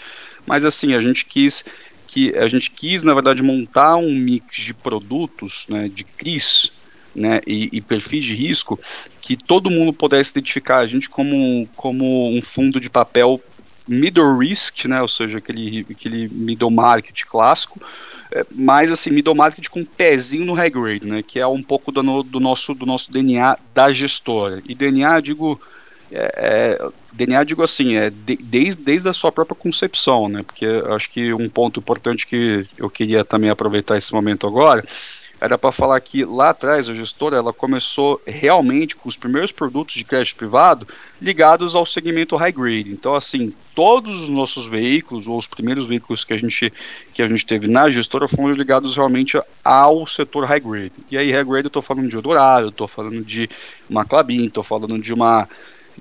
mas 0.45 0.65
assim 0.65 0.95
a 0.95 1.01
gente 1.01 1.23
quis 1.25 1.63
que 2.07 2.35
a 2.35 2.47
gente 2.47 2.71
quis 2.71 3.03
na 3.03 3.13
verdade 3.13 3.43
montar 3.43 3.95
um 3.95 4.11
mix 4.11 4.57
de 4.57 4.73
produtos 4.73 5.67
né, 5.69 5.87
de 5.87 6.03
CRIs 6.03 6.71
né, 7.15 7.41
e, 7.47 7.69
e, 7.71 7.81
perfis 7.81 8.23
de 8.23 8.35
risco 8.35 8.79
que 9.21 9.37
todo 9.37 9.69
mundo 9.69 9.93
pudesse 9.93 10.31
identificar 10.31 10.79
a 10.79 10.87
gente 10.87 11.09
como, 11.09 11.67
como 11.75 12.29
um 12.29 12.41
fundo 12.41 12.79
de 12.79 12.89
papel 12.89 13.41
middle 13.87 14.37
risk, 14.37 14.85
né, 14.85 15.01
ou 15.01 15.07
seja, 15.07 15.37
aquele, 15.37 15.85
aquele 15.89 16.27
middle 16.29 16.71
market 16.71 17.23
clássico, 17.25 17.79
é, 18.31 18.45
mas 18.51 18.91
assim, 18.91 19.11
middle 19.11 19.35
market 19.35 19.67
com 19.69 19.81
um 19.81 19.85
pezinho 19.85 20.45
no 20.45 20.53
high 20.53 20.69
grade, 20.69 21.07
né, 21.07 21.23
que 21.23 21.39
é 21.39 21.47
um 21.47 21.61
pouco 21.61 21.91
do, 21.91 22.23
do, 22.23 22.39
nosso, 22.39 22.73
do 22.73 22.85
nosso 22.85 23.11
DNA 23.11 23.57
da 23.73 23.93
gestora. 23.93 24.61
E 24.67 24.73
DNA, 24.73 25.19
digo, 25.21 25.59
é, 26.11 26.79
é, 26.81 26.89
DNA, 27.13 27.43
digo 27.43 27.63
assim, 27.63 27.95
é 27.95 28.09
de, 28.09 28.35
desde, 28.37 28.83
desde 28.83 29.09
a 29.09 29.13
sua 29.13 29.31
própria 29.31 29.55
concepção, 29.55 30.27
né, 30.27 30.43
porque 30.43 30.65
acho 30.89 31.09
que 31.09 31.33
um 31.33 31.47
ponto 31.47 31.79
importante 31.79 32.25
que 32.25 32.65
eu 32.77 32.89
queria 32.89 33.23
também 33.23 33.49
aproveitar 33.49 33.97
esse 33.97 34.13
momento 34.13 34.47
agora 34.47 34.83
era 35.45 35.57
para 35.57 35.71
falar 35.71 35.99
que 35.99 36.25
lá 36.25 36.49
atrás 36.49 36.89
a 36.89 36.93
gestora 36.93 37.37
ela 37.37 37.53
começou 37.53 38.19
realmente 38.25 38.95
com 38.95 39.07
os 39.07 39.15
primeiros 39.15 39.51
produtos 39.51 39.93
de 39.93 40.03
crédito 40.03 40.35
privado 40.35 40.87
ligados 41.21 41.75
ao 41.75 41.85
segmento 41.85 42.35
high 42.35 42.51
grade. 42.51 42.91
Então 42.91 43.13
assim, 43.13 43.53
todos 43.75 44.23
os 44.23 44.29
nossos 44.29 44.65
veículos 44.65 45.27
ou 45.27 45.37
os 45.37 45.47
primeiros 45.47 45.85
veículos 45.85 46.25
que 46.25 46.33
a 46.33 46.37
gente 46.37 46.73
que 47.13 47.21
a 47.21 47.27
gente 47.27 47.45
teve 47.45 47.67
na 47.67 47.89
gestora 47.89 48.27
foram 48.27 48.53
ligados 48.53 48.95
realmente 48.95 49.39
ao 49.63 50.07
setor 50.07 50.45
high 50.45 50.59
grade. 50.59 50.93
E 51.11 51.17
aí 51.17 51.31
high 51.31 51.43
grade 51.43 51.65
eu 51.65 51.67
estou 51.67 51.81
falando 51.81 52.09
de 52.09 52.15
Eldorado, 52.15 52.69
estou 52.69 52.87
falando 52.87 53.23
de 53.23 53.47
uma 53.89 54.03
Clabin, 54.03 54.45
estou 54.45 54.63
falando 54.63 54.99
de 54.99 55.13
uma 55.13 55.47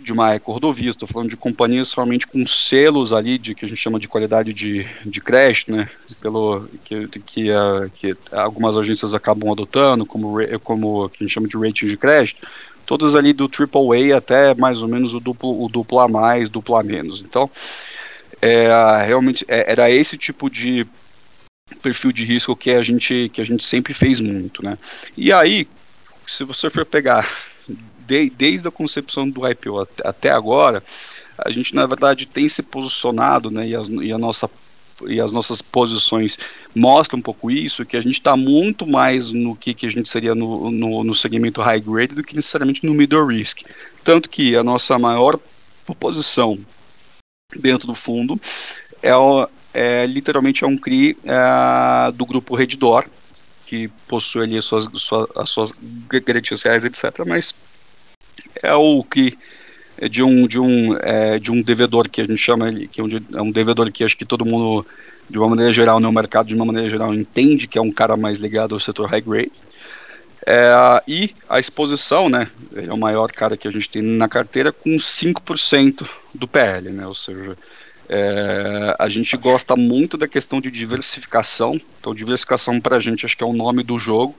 de 0.01 0.13
uma 0.13 0.35
ecordovia, 0.35 0.91
estou 0.91 1.07
falando 1.07 1.31
de 1.31 1.37
companhias 1.37 1.93
realmente 1.93 2.27
com 2.27 2.47
selos 2.47 3.13
ali 3.13 3.39
de 3.39 3.55
que 3.55 3.65
a 3.65 3.69
gente 3.69 3.79
chama 3.79 3.99
de 3.99 4.09
qualidade 4.09 4.53
de, 4.53 4.87
de 5.05 5.21
crédito, 5.21 5.73
né, 5.73 5.89
pelo 6.21 6.69
que, 6.85 7.09
que, 7.09 7.51
uh, 7.51 7.91
que 7.95 8.17
algumas 8.33 8.77
agências 8.77 9.15
acabam 9.15 9.51
adotando 9.51 10.05
como 10.05 10.37
como 10.63 11.09
que 11.09 11.23
a 11.23 11.27
gente 11.27 11.33
chama 11.33 11.49
de 11.49 11.57
rating 11.57 11.87
de 11.87 11.97
crédito, 11.97 12.47
todas 12.85 13.15
ali 13.15 13.33
do 13.33 13.45
AAA 13.45 14.17
até 14.17 14.55
mais 14.55 14.83
ou 14.83 14.89
menos 14.89 15.15
o 15.15 15.21
duplo 15.21 15.65
o 15.65 15.69
duplo 15.69 16.01
a 16.01 16.09
mais, 16.09 16.49
duplo 16.49 16.77
a 16.77 16.83
menos. 16.83 17.21
Então, 17.21 17.51
é, 18.43 18.69
realmente 19.07 19.45
é, 19.49 19.71
era 19.71 19.91
esse 19.91 20.19
tipo 20.19 20.51
de 20.51 20.87
perfil 21.83 22.13
de 22.13 22.25
risco 22.25 22.57
que 22.57 22.71
a 22.71 22.83
gente 22.83 23.31
que 23.33 23.41
a 23.41 23.45
gente 23.45 23.65
sempre 23.65 23.95
fez 23.95 24.21
muito, 24.21 24.63
né? 24.63 24.77
E 25.17 25.33
aí, 25.33 25.67
se 26.27 26.45
você 26.45 26.69
for 26.69 26.85
pegar 26.85 27.27
de, 28.07 28.31
desde 28.31 28.69
a 28.69 28.71
concepção 28.71 29.29
do 29.29 29.49
IPO 29.49 29.89
até, 30.05 30.31
agora, 30.31 30.83
a 31.39 31.51
gente 31.51 31.75
na 31.75 31.87
verdade 31.87 32.27
tem 32.27 32.49
se 32.49 32.63
posicionado, 32.63 33.51
né, 33.51 33.69
e, 33.69 33.75
as, 33.75 33.89
e 33.89 34.13
a 34.13 34.19
nossa 34.19 34.49
e 35.09 35.21
as 35.21 35.33
nossas 35.33 35.61
posições 35.61 36.39
mostram 36.75 37.19
um 37.19 37.23
pouco 37.23 37.51
isso, 37.51 37.85
que 37.85 37.97
a 37.97 38.01
gente 38.01 38.15
está 38.15 38.37
muito 38.37 38.87
mais 38.87 39.33
no 39.33 39.57
que, 39.57 39.75
que 39.75 39.87
a 39.87 39.91
gente 39.91 40.09
seria 40.09 40.37
no, 40.37 40.71
no, 40.71 41.03
no, 41.03 41.15
segmento 41.15 41.61
high 41.61 41.81
grade 41.81 42.15
do 42.15 42.23
que 42.23 42.37
necessariamente 42.37 42.87
no 42.87 42.95
middle 42.95 43.27
risk. 43.27 43.63
Tanto 44.05 44.31
que 44.31 44.57
a 44.57 44.63
nossa 44.63 44.97
maior 44.97 45.39
posição 45.99 46.59
dentro 47.57 47.87
do 47.87 47.95
fundo 47.95 48.41
é, 49.03 49.11
é 49.75 50.07
literalmente 50.07 50.65
é 50.65 50.67
um 50.67 50.79
CRI 50.79 51.17
é, 51.25 52.13
do 52.13 52.25
grupo 52.25 52.55
Reddor, 52.55 53.05
que 53.67 53.89
possui 54.07 54.43
ali 54.43 54.59
as 54.59 54.65
suas, 54.65 54.89
suas, 54.95 55.29
as 55.37 55.51
suas 55.51 55.75
garantias 56.09 56.63
reais, 56.63 56.85
etc. 56.85 57.25
Mas 57.27 57.55
é 58.63 58.75
o 58.75 59.03
CRI 59.03 59.39
de 60.11 60.23
um 60.23 60.47
de 60.47 60.59
um 60.59 60.97
é, 60.99 61.39
de 61.39 61.51
um 61.51 61.63
devedor 61.63 62.09
que 62.09 62.21
a 62.21 62.27
gente 62.27 62.39
chama 62.39 62.69
ele 62.69 62.89
que 62.89 63.01
é 63.01 63.43
um 63.43 63.51
devedor 63.51 63.91
que 63.93 64.03
acho 64.03 64.17
que 64.17 64.25
todo 64.25 64.45
mundo 64.45 64.85
de 65.29 65.39
uma 65.39 65.49
maneira 65.49 65.73
geral 65.73 66.01
no 66.01 66.13
mercado 66.13 66.47
de 66.47 66.55
uma 66.55 66.65
maneira 66.65 66.91
geral 66.91 67.15
entende 67.15 67.67
que 67.67 67.79
é 67.79 67.83
um 67.83 67.93
cara 67.93 68.17
mais 68.17 68.39
ligado 68.39 68.75
ao 68.75 68.81
setor 68.81 69.09
high 69.09 69.21
grade. 69.21 69.53
É, 70.47 70.75
e 71.09 71.35
a 71.49 71.59
exposição, 71.59 72.29
né, 72.29 72.51
é 72.77 72.93
o 72.93 72.99
maior 72.99 73.33
cara 73.33 73.57
que 73.57 73.67
a 73.67 73.71
gente 73.71 73.89
tem 73.89 74.03
na 74.03 74.29
carteira 74.29 74.71
com 74.71 74.91
5% 74.91 76.07
do 76.35 76.47
PL, 76.47 76.91
né, 76.91 77.07
ou 77.07 77.15
seja, 77.15 77.57
é, 78.09 78.95
a 78.99 79.09
gente 79.09 79.35
gosta 79.39 79.75
muito 79.75 80.19
da 80.19 80.29
questão 80.29 80.61
de 80.61 80.71
diversificação, 80.71 81.81
então 81.99 82.15
diversificação 82.15 82.79
para 82.79 82.97
a 82.97 83.01
gente 83.01 83.25
acho 83.25 83.35
que 83.35 83.43
é 83.43 83.47
o 83.47 83.55
nome 83.55 83.83
do 83.83 83.99
jogo, 83.99 84.35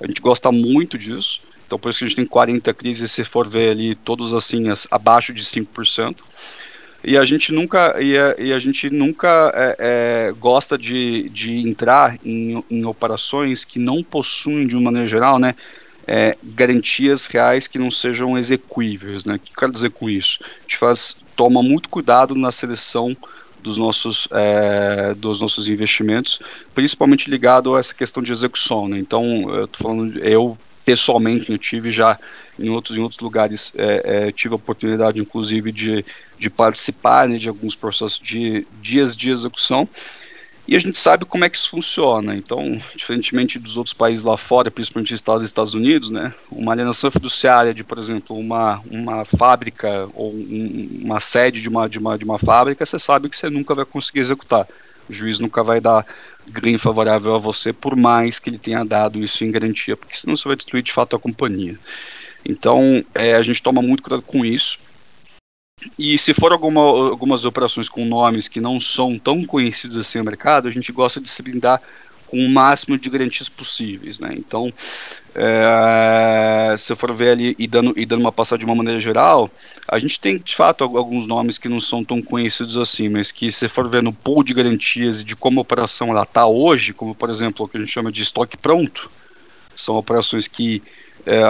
a 0.00 0.06
gente 0.06 0.22
gosta 0.22 0.50
muito 0.50 0.96
disso, 0.96 1.42
então 1.72 1.78
por 1.78 1.88
isso 1.88 2.00
que 2.00 2.04
a 2.04 2.08
gente 2.08 2.16
tem 2.16 2.26
40 2.26 2.74
crises, 2.74 3.10
se 3.10 3.24
for 3.24 3.48
ver 3.48 3.70
ali, 3.70 3.94
todos 3.94 4.34
assim, 4.34 4.68
as, 4.68 4.86
abaixo 4.90 5.32
de 5.32 5.42
5%, 5.42 6.16
e 7.02 7.16
a 7.16 7.24
gente 7.24 7.50
nunca 7.50 7.98
e 7.98 8.16
a, 8.18 8.34
e 8.38 8.52
a 8.52 8.58
gente 8.58 8.90
nunca 8.90 9.50
é, 9.54 9.76
é, 9.78 10.32
gosta 10.38 10.76
de, 10.76 11.30
de 11.30 11.66
entrar 11.66 12.18
em, 12.22 12.62
em, 12.70 12.84
operações 12.84 13.64
que 13.64 13.78
não 13.78 14.02
possuem 14.02 14.66
de 14.66 14.76
uma 14.76 14.84
maneira 14.84 15.08
geral 15.08 15.38
né 15.38 15.56
é, 16.06 16.36
garantias 16.44 17.26
reais 17.26 17.66
que 17.66 17.78
não 17.78 17.90
sejam 17.90 18.38
execuíveis 18.38 19.24
né. 19.24 19.36
O 19.36 19.38
que 19.38 19.52
quero 19.52 19.72
dizer 19.72 19.90
com 19.90 20.08
isso? 20.08 20.38
A 20.42 20.62
gente 20.62 20.76
faz 20.76 21.16
toma 21.34 21.60
muito 21.62 21.88
cuidado 21.88 22.34
na 22.36 22.52
seleção 22.52 23.16
dos 23.60 23.76
nossos 23.76 24.28
é, 24.30 25.12
dos 25.14 25.40
nossos 25.40 25.68
investimentos 25.68 26.38
principalmente 26.72 27.28
ligado 27.28 27.74
a 27.74 27.80
essa 27.80 27.94
questão 27.94 28.22
de 28.22 28.30
execução 28.30 28.86
né. 28.86 28.98
Então 28.98 29.52
eu 29.56 29.66
tô 29.66 29.82
falando 29.82 30.18
eu 30.18 30.56
pessoalmente 30.84 31.50
eu 31.50 31.58
tive 31.58 31.90
já 31.90 32.18
em 32.58 32.68
outros, 32.68 32.96
em 32.96 33.00
outros 33.00 33.20
lugares 33.20 33.72
é, 33.76 34.26
é, 34.28 34.32
tive 34.32 34.54
a 34.54 34.56
oportunidade, 34.56 35.20
inclusive, 35.20 35.72
de, 35.72 36.04
de 36.38 36.50
participar 36.50 37.28
né, 37.28 37.38
de 37.38 37.48
alguns 37.48 37.74
processos 37.74 38.18
de 38.18 38.66
dias 38.80 39.16
de 39.16 39.30
execução. 39.30 39.88
E 40.66 40.76
a 40.76 40.78
gente 40.78 40.96
sabe 40.96 41.24
como 41.24 41.44
é 41.44 41.50
que 41.50 41.56
isso 41.56 41.70
funciona. 41.70 42.36
Então, 42.36 42.80
diferentemente 42.94 43.58
dos 43.58 43.76
outros 43.76 43.94
países 43.94 44.24
lá 44.24 44.36
fora, 44.36 44.70
principalmente 44.70 45.12
Estados 45.12 45.44
Estados 45.44 45.74
Unidos, 45.74 46.08
né, 46.08 46.32
uma 46.50 46.72
alienação 46.72 47.10
fiduciária 47.10 47.74
de, 47.74 47.82
por 47.82 47.98
exemplo, 47.98 48.36
uma, 48.38 48.80
uma 48.90 49.24
fábrica 49.24 50.08
ou 50.14 50.32
um, 50.32 51.00
uma 51.02 51.18
sede 51.18 51.60
de 51.60 51.68
uma, 51.68 51.88
de, 51.88 51.98
uma, 51.98 52.16
de 52.16 52.24
uma 52.24 52.38
fábrica, 52.38 52.86
você 52.86 52.98
sabe 52.98 53.28
que 53.28 53.36
você 53.36 53.50
nunca 53.50 53.74
vai 53.74 53.84
conseguir 53.84 54.20
executar. 54.20 54.68
O 55.08 55.12
juiz 55.12 55.38
nunca 55.38 55.62
vai 55.62 55.80
dar 55.80 56.06
ganho 56.48 56.78
favorável 56.78 57.34
a 57.34 57.38
você, 57.38 57.72
por 57.72 57.96
mais 57.96 58.38
que 58.38 58.50
ele 58.50 58.58
tenha 58.58 58.84
dado 58.84 59.18
isso 59.18 59.44
em 59.44 59.50
garantia, 59.50 59.96
porque 59.96 60.16
senão 60.16 60.36
você 60.36 60.48
vai 60.48 60.56
destruir 60.56 60.82
de 60.82 60.92
fato 60.92 61.14
a 61.14 61.18
companhia. 61.18 61.78
Então, 62.44 63.04
é, 63.14 63.34
a 63.34 63.42
gente 63.42 63.62
toma 63.62 63.80
muito 63.80 64.02
cuidado 64.02 64.22
com 64.22 64.44
isso. 64.44 64.78
E 65.98 66.16
se 66.16 66.32
for 66.32 66.52
alguma, 66.52 66.80
algumas 66.80 67.44
operações 67.44 67.88
com 67.88 68.04
nomes 68.04 68.48
que 68.48 68.60
não 68.60 68.78
são 68.78 69.18
tão 69.18 69.44
conhecidos 69.44 69.96
assim 69.96 70.18
no 70.18 70.24
mercado, 70.24 70.68
a 70.68 70.70
gente 70.70 70.92
gosta 70.92 71.20
de 71.20 71.28
se 71.28 71.42
blindar 71.42 71.80
com 72.32 72.38
o 72.38 72.48
máximo 72.48 72.96
de 72.96 73.10
garantias 73.10 73.50
possíveis, 73.50 74.18
né? 74.18 74.34
Então, 74.34 74.72
é, 75.34 76.74
se 76.78 76.90
eu 76.90 76.96
for 76.96 77.12
ver 77.12 77.32
ali 77.32 77.54
e 77.58 77.68
dando, 77.68 77.92
e 77.94 78.06
dando 78.06 78.22
uma 78.22 78.32
passada 78.32 78.58
de 78.58 78.64
uma 78.64 78.74
maneira 78.74 78.98
geral, 78.98 79.50
a 79.86 79.98
gente 79.98 80.18
tem 80.18 80.38
de 80.38 80.56
fato 80.56 80.82
alguns 80.82 81.26
nomes 81.26 81.58
que 81.58 81.68
não 81.68 81.78
são 81.78 82.02
tão 82.02 82.22
conhecidos 82.22 82.78
assim, 82.78 83.10
mas 83.10 83.30
que 83.30 83.52
se 83.52 83.68
for 83.68 83.86
ver 83.86 84.02
no 84.02 84.14
pool 84.14 84.42
de 84.42 84.54
garantias 84.54 85.20
e 85.20 85.24
de 85.24 85.36
como 85.36 85.60
a 85.60 85.62
operação 85.62 86.08
ela 86.08 86.22
está 86.22 86.46
hoje, 86.46 86.94
como 86.94 87.14
por 87.14 87.28
exemplo 87.28 87.66
o 87.66 87.68
que 87.68 87.76
a 87.76 87.80
gente 87.80 87.92
chama 87.92 88.10
de 88.10 88.22
estoque 88.22 88.56
pronto, 88.56 89.10
são 89.76 89.96
operações 89.96 90.48
que 90.48 90.82
é, 91.26 91.42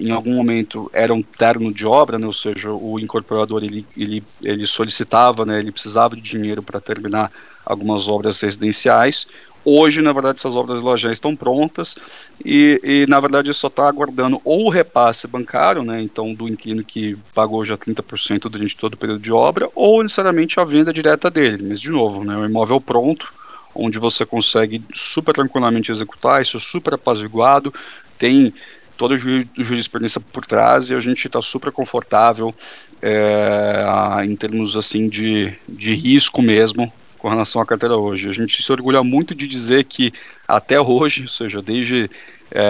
em 0.00 0.10
algum 0.10 0.34
momento 0.34 0.90
era 0.92 1.14
um 1.14 1.22
terno 1.22 1.72
de 1.72 1.86
obra, 1.86 2.18
né, 2.18 2.26
ou 2.26 2.32
seja, 2.32 2.72
o 2.72 2.98
incorporador 2.98 3.62
ele, 3.62 3.86
ele, 3.96 4.24
ele 4.42 4.66
solicitava, 4.66 5.46
né, 5.46 5.60
ele 5.60 5.70
precisava 5.70 6.16
de 6.16 6.22
dinheiro 6.22 6.60
para 6.60 6.80
terminar 6.80 7.30
algumas 7.64 8.08
obras 8.08 8.40
residenciais. 8.40 9.26
Hoje, 9.68 10.00
na 10.00 10.12
verdade, 10.12 10.38
essas 10.38 10.54
obras 10.54 10.80
lá 10.80 10.96
já 10.96 11.10
estão 11.10 11.34
prontas 11.34 11.96
e, 12.44 12.80
e 12.84 13.06
na 13.08 13.18
verdade, 13.18 13.52
só 13.52 13.66
está 13.66 13.88
aguardando 13.88 14.40
ou 14.44 14.66
o 14.66 14.68
repasse 14.68 15.26
bancário, 15.26 15.82
né, 15.82 16.00
então 16.00 16.32
do 16.32 16.48
inquilino 16.48 16.84
que 16.84 17.18
pagou 17.34 17.64
já 17.64 17.76
30% 17.76 18.48
durante 18.48 18.76
todo 18.76 18.94
o 18.94 18.96
período 18.96 19.20
de 19.20 19.32
obra, 19.32 19.68
ou 19.74 20.04
necessariamente 20.04 20.60
a 20.60 20.64
venda 20.64 20.92
direta 20.92 21.28
dele. 21.28 21.64
Mas, 21.68 21.80
de 21.80 21.90
novo, 21.90 22.24
né, 22.24 22.36
o 22.36 22.46
imóvel 22.46 22.80
pronto, 22.80 23.26
onde 23.74 23.98
você 23.98 24.24
consegue 24.24 24.80
super 24.94 25.34
tranquilamente 25.34 25.90
executar, 25.90 26.40
isso 26.40 26.58
é 26.58 26.60
super 26.60 26.94
apaziguado, 26.94 27.74
tem 28.16 28.54
toda 28.96 29.16
a 29.16 29.18
jurisprudência 29.18 30.20
por 30.20 30.46
trás 30.46 30.90
e 30.90 30.94
a 30.94 31.00
gente 31.00 31.26
está 31.26 31.42
super 31.42 31.72
confortável 31.72 32.54
é, 33.02 33.84
em 34.24 34.36
termos 34.36 34.76
assim 34.76 35.08
de, 35.08 35.52
de 35.68 35.92
risco 35.92 36.40
mesmo 36.40 36.92
com 37.26 37.30
relação 37.30 37.60
à 37.60 37.66
carteira 37.66 37.96
hoje. 37.96 38.28
A 38.28 38.32
gente 38.32 38.62
se 38.62 38.70
orgulha 38.70 39.02
muito 39.02 39.34
de 39.34 39.48
dizer 39.48 39.82
que 39.84 40.12
até 40.46 40.80
hoje, 40.80 41.22
ou 41.22 41.28
seja, 41.28 41.60
desde 41.60 42.08
é, 42.52 42.64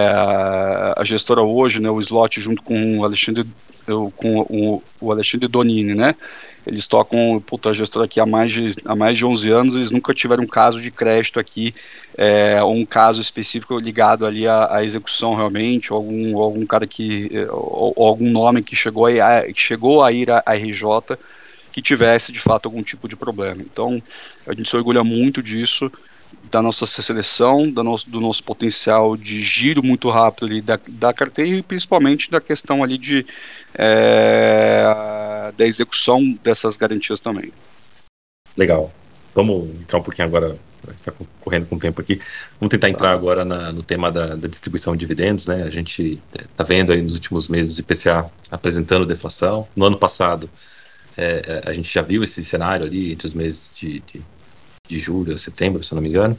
a 0.97 1.03
gestora 1.03 1.43
hoje, 1.43 1.79
né, 1.79 1.91
o 1.91 2.01
slot 2.01 2.41
junto 2.41 2.63
com 2.63 2.97
o 2.97 3.05
Alexandre, 3.05 3.45
com 4.15 4.39
o, 4.49 4.83
o 4.99 5.11
Alexandre 5.11 5.47
Donini, 5.47 5.93
né, 5.93 6.15
eles 6.65 6.87
tocam, 6.87 7.39
puta, 7.45 7.69
a 7.69 7.73
gestora 7.73 8.05
aqui 8.05 8.19
há 8.19 8.25
mais, 8.25 8.51
de, 8.51 8.73
há 8.83 8.95
mais 8.95 9.15
de 9.15 9.23
11 9.23 9.51
anos, 9.51 9.75
eles 9.75 9.91
nunca 9.91 10.11
tiveram 10.11 10.43
um 10.43 10.47
caso 10.47 10.81
de 10.81 10.89
crédito 10.89 11.39
aqui, 11.39 11.71
é, 12.17 12.59
ou 12.63 12.73
um 12.73 12.85
caso 12.85 13.21
específico 13.21 13.77
ligado 13.77 14.25
ali 14.25 14.47
à, 14.47 14.77
à 14.77 14.83
execução 14.83 15.35
realmente, 15.35 15.93
ou 15.93 15.97
algum, 15.97 16.41
algum 16.41 16.65
cara 16.65 16.87
que, 16.87 17.29
ou, 17.51 17.93
ou, 17.95 18.07
algum 18.07 18.31
nome 18.31 18.63
que 18.63 18.75
chegou 18.75 19.05
a, 19.05 19.43
que 19.43 19.61
chegou 19.61 20.03
a 20.03 20.11
ir 20.11 20.31
à 20.31 20.41
RJ 20.51 21.15
que 21.77 21.81
tivesse 21.83 22.31
de 22.31 22.39
fato 22.39 22.65
algum 22.65 22.81
tipo 22.81 23.07
de 23.07 23.15
problema. 23.15 23.61
Então, 23.61 24.01
a 24.47 24.53
gente 24.55 24.67
se 24.67 24.75
orgulha 24.75 25.03
muito 25.03 25.43
disso, 25.43 25.91
da 26.49 26.59
nossa 26.59 26.87
seleção, 26.87 27.69
do 27.69 27.83
nosso, 27.83 28.09
do 28.09 28.19
nosso 28.19 28.43
potencial 28.43 29.15
de 29.15 29.43
giro 29.43 29.83
muito 29.83 30.09
rápido 30.09 30.47
ali 30.47 30.59
da, 30.59 30.79
da 30.87 31.13
carteira 31.13 31.57
e 31.57 31.61
principalmente 31.61 32.31
da 32.31 32.41
questão 32.41 32.83
ali 32.83 32.97
de 32.97 33.23
é, 33.75 35.53
da 35.55 35.67
execução 35.67 36.35
dessas 36.43 36.77
garantias 36.77 37.19
também. 37.19 37.53
Legal. 38.57 38.91
Vamos 39.35 39.69
entrar 39.79 39.99
um 39.99 40.03
pouquinho 40.03 40.27
agora, 40.29 40.57
está 40.89 41.13
correndo 41.41 41.67
com 41.67 41.75
o 41.75 41.79
tempo 41.79 42.01
aqui. 42.01 42.19
Vamos 42.59 42.71
tentar 42.71 42.89
entrar 42.89 43.11
agora 43.11 43.45
na, 43.45 43.71
no 43.71 43.83
tema 43.83 44.11
da, 44.11 44.35
da, 44.35 44.47
distribuição 44.47 44.93
de 44.93 45.01
dividendos, 45.01 45.45
né? 45.45 45.61
A 45.61 45.69
gente 45.69 46.19
está 46.33 46.63
vendo 46.63 46.91
aí 46.91 47.03
nos 47.03 47.13
últimos 47.13 47.47
meses 47.47 47.77
o 47.77 47.81
IPCA 47.81 48.31
apresentando 48.49 49.05
deflação. 49.05 49.67
No 49.75 49.85
ano 49.85 49.97
passado, 49.99 50.49
é, 51.17 51.61
é, 51.65 51.69
a 51.69 51.73
gente 51.73 51.91
já 51.91 52.01
viu 52.01 52.23
esse 52.23 52.43
cenário 52.43 52.85
ali 52.85 53.11
entre 53.11 53.25
os 53.25 53.33
meses 53.33 53.71
de, 53.75 53.99
de 54.01 54.23
de 54.87 54.97
julho 54.97 55.33
a 55.33 55.37
setembro, 55.37 55.83
se 55.83 55.91
eu 55.91 55.97
não 55.97 56.01
me 56.01 56.09
engano. 56.09 56.37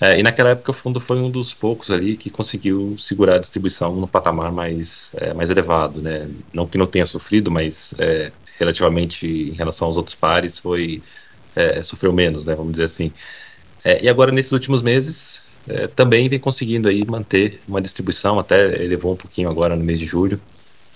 É, 0.00 0.18
e 0.18 0.22
naquela 0.22 0.50
época 0.50 0.70
o 0.70 0.74
fundo 0.74 0.98
foi 0.98 1.18
um 1.18 1.30
dos 1.30 1.52
poucos 1.54 1.90
ali 1.90 2.16
que 2.16 2.30
conseguiu 2.30 2.96
segurar 2.98 3.36
a 3.36 3.38
distribuição 3.38 3.94
no 3.94 4.08
patamar 4.08 4.50
mais, 4.50 5.10
é, 5.14 5.32
mais 5.32 5.50
elevado, 5.50 6.00
né? 6.00 6.28
Não 6.52 6.66
que 6.66 6.78
não 6.78 6.86
tenha 6.86 7.06
sofrido, 7.06 7.50
mas 7.50 7.94
é, 7.98 8.32
relativamente 8.58 9.26
em 9.26 9.52
relação 9.52 9.86
aos 9.86 9.96
outros 9.96 10.14
pares 10.14 10.58
foi 10.58 11.02
é, 11.54 11.82
sofreu 11.82 12.12
menos, 12.12 12.44
né? 12.44 12.54
Vamos 12.54 12.72
dizer 12.72 12.84
assim. 12.84 13.12
É, 13.84 14.02
e 14.04 14.08
agora 14.08 14.32
nesses 14.32 14.52
últimos 14.52 14.82
meses 14.82 15.42
também 15.94 16.28
vem 16.28 16.40
conseguindo 16.40 16.88
aí 16.88 17.04
manter 17.04 17.60
uma 17.68 17.80
distribuição, 17.80 18.36
até 18.36 18.82
elevou 18.82 19.12
um 19.12 19.16
pouquinho 19.16 19.48
agora 19.48 19.76
no 19.76 19.84
mês 19.84 20.00
de 20.00 20.06
julho. 20.06 20.40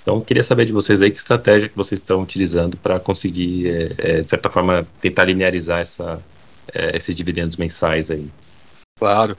Então, 0.06 0.20
queria 0.20 0.44
saber 0.44 0.66
de 0.66 0.72
vocês 0.72 1.02
aí 1.02 1.10
que 1.10 1.18
estratégia 1.18 1.68
que 1.68 1.74
vocês 1.74 2.00
estão 2.00 2.22
utilizando 2.22 2.76
para 2.76 3.00
conseguir, 3.00 3.92
de 4.22 4.30
certa 4.30 4.48
forma, 4.48 4.86
tentar 5.00 5.24
linearizar 5.24 5.80
essa, 5.80 6.22
é, 6.72 6.96
esses 6.96 7.12
dividendos 7.12 7.56
mensais 7.56 8.08
aí? 8.08 8.30
Claro. 9.00 9.36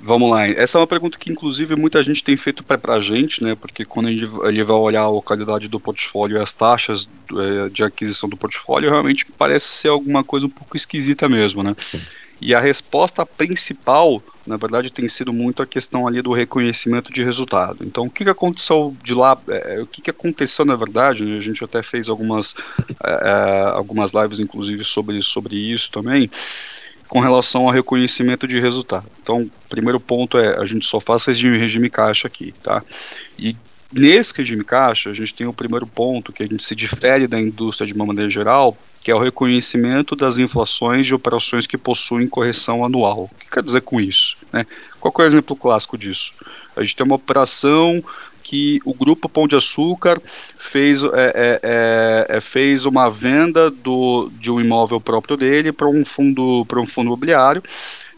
Vamos 0.00 0.30
lá. 0.30 0.46
Essa 0.46 0.78
é 0.78 0.80
uma 0.80 0.86
pergunta 0.86 1.18
que, 1.18 1.32
inclusive, 1.32 1.74
muita 1.74 2.02
gente 2.02 2.22
tem 2.22 2.36
feito 2.36 2.62
para 2.62 2.94
a 2.94 3.00
gente, 3.00 3.42
né? 3.42 3.54
Porque 3.54 3.84
quando 3.84 4.08
ele 4.08 4.64
vai 4.64 4.76
olhar 4.76 5.06
a 5.06 5.22
qualidade 5.22 5.68
do 5.68 5.80
portfólio 5.80 6.36
e 6.36 6.40
as 6.40 6.52
taxas 6.52 7.08
é, 7.32 7.68
de 7.70 7.82
aquisição 7.82 8.28
do 8.28 8.36
portfólio, 8.36 8.90
realmente 8.90 9.26
parece 9.38 9.66
ser 9.66 9.88
alguma 9.88 10.22
coisa 10.22 10.46
um 10.46 10.50
pouco 10.50 10.76
esquisita 10.76 11.28
mesmo, 11.28 11.62
né? 11.62 11.74
Sim. 11.78 12.00
E 12.38 12.54
a 12.54 12.60
resposta 12.60 13.24
principal, 13.24 14.22
na 14.46 14.58
verdade, 14.58 14.92
tem 14.92 15.08
sido 15.08 15.32
muito 15.32 15.62
a 15.62 15.66
questão 15.66 16.06
ali 16.06 16.20
do 16.20 16.32
reconhecimento 16.32 17.10
de 17.10 17.24
resultado. 17.24 17.78
Então, 17.80 18.04
o 18.04 18.10
que, 18.10 18.24
que 18.24 18.30
aconteceu 18.30 18.94
de 19.02 19.14
lá? 19.14 19.38
É, 19.48 19.80
o 19.80 19.86
que, 19.86 20.02
que 20.02 20.10
aconteceu, 20.10 20.66
na 20.66 20.76
verdade? 20.76 21.24
Né, 21.24 21.38
a 21.38 21.40
gente 21.40 21.64
até 21.64 21.82
fez 21.82 22.10
algumas, 22.10 22.54
é, 23.02 23.70
algumas 23.72 24.12
lives, 24.12 24.38
inclusive, 24.38 24.84
sobre, 24.84 25.22
sobre 25.22 25.56
isso 25.56 25.90
também, 25.90 26.30
com 27.08 27.20
relação 27.20 27.62
ao 27.62 27.70
reconhecimento 27.70 28.46
de 28.46 28.58
resultado. 28.58 29.06
Então, 29.22 29.50
primeiro 29.68 30.00
ponto 30.00 30.38
é, 30.38 30.58
a 30.58 30.66
gente 30.66 30.86
só 30.86 31.00
faz 31.00 31.24
regime, 31.24 31.90
caixa 31.90 32.26
aqui, 32.26 32.52
tá? 32.62 32.82
E 33.38 33.56
nesse 33.92 34.32
regime 34.34 34.64
caixa, 34.64 35.10
a 35.10 35.14
gente 35.14 35.34
tem 35.34 35.46
o 35.46 35.52
primeiro 35.52 35.86
ponto 35.86 36.32
que 36.32 36.42
a 36.42 36.46
gente 36.46 36.62
se 36.62 36.74
difere 36.74 37.26
da 37.26 37.40
indústria 37.40 37.86
de 37.86 37.92
uma 37.92 38.06
maneira 38.06 38.30
geral, 38.30 38.76
que 39.02 39.10
é 39.10 39.14
o 39.14 39.20
reconhecimento 39.20 40.16
das 40.16 40.38
inflações 40.38 41.06
de 41.06 41.14
operações 41.14 41.66
que 41.66 41.78
possuem 41.78 42.28
correção 42.28 42.84
anual. 42.84 43.30
O 43.32 43.38
que 43.38 43.48
quer 43.48 43.62
dizer 43.62 43.82
com 43.82 44.00
isso? 44.00 44.36
Né? 44.52 44.66
Qual 45.00 45.14
é 45.18 45.22
o 45.22 45.26
exemplo 45.26 45.54
clássico 45.54 45.96
disso? 45.96 46.32
A 46.74 46.80
gente 46.80 46.96
tem 46.96 47.06
uma 47.06 47.14
operação 47.14 48.02
que 48.46 48.80
o 48.84 48.94
grupo 48.94 49.28
Pão 49.28 49.48
de 49.48 49.56
Açúcar 49.56 50.20
fez, 50.56 51.02
é, 51.02 51.08
é, 51.14 51.60
é, 51.62 52.36
é 52.36 52.40
fez 52.40 52.86
uma 52.86 53.10
venda 53.10 53.70
do, 53.70 54.30
de 54.38 54.50
um 54.50 54.60
imóvel 54.60 55.00
próprio 55.00 55.36
dele 55.36 55.72
para 55.72 55.88
um 55.88 56.04
fundo 56.04 56.64
para 56.66 56.80
um 56.80 56.86
fundo 56.86 57.08
imobiliário 57.08 57.62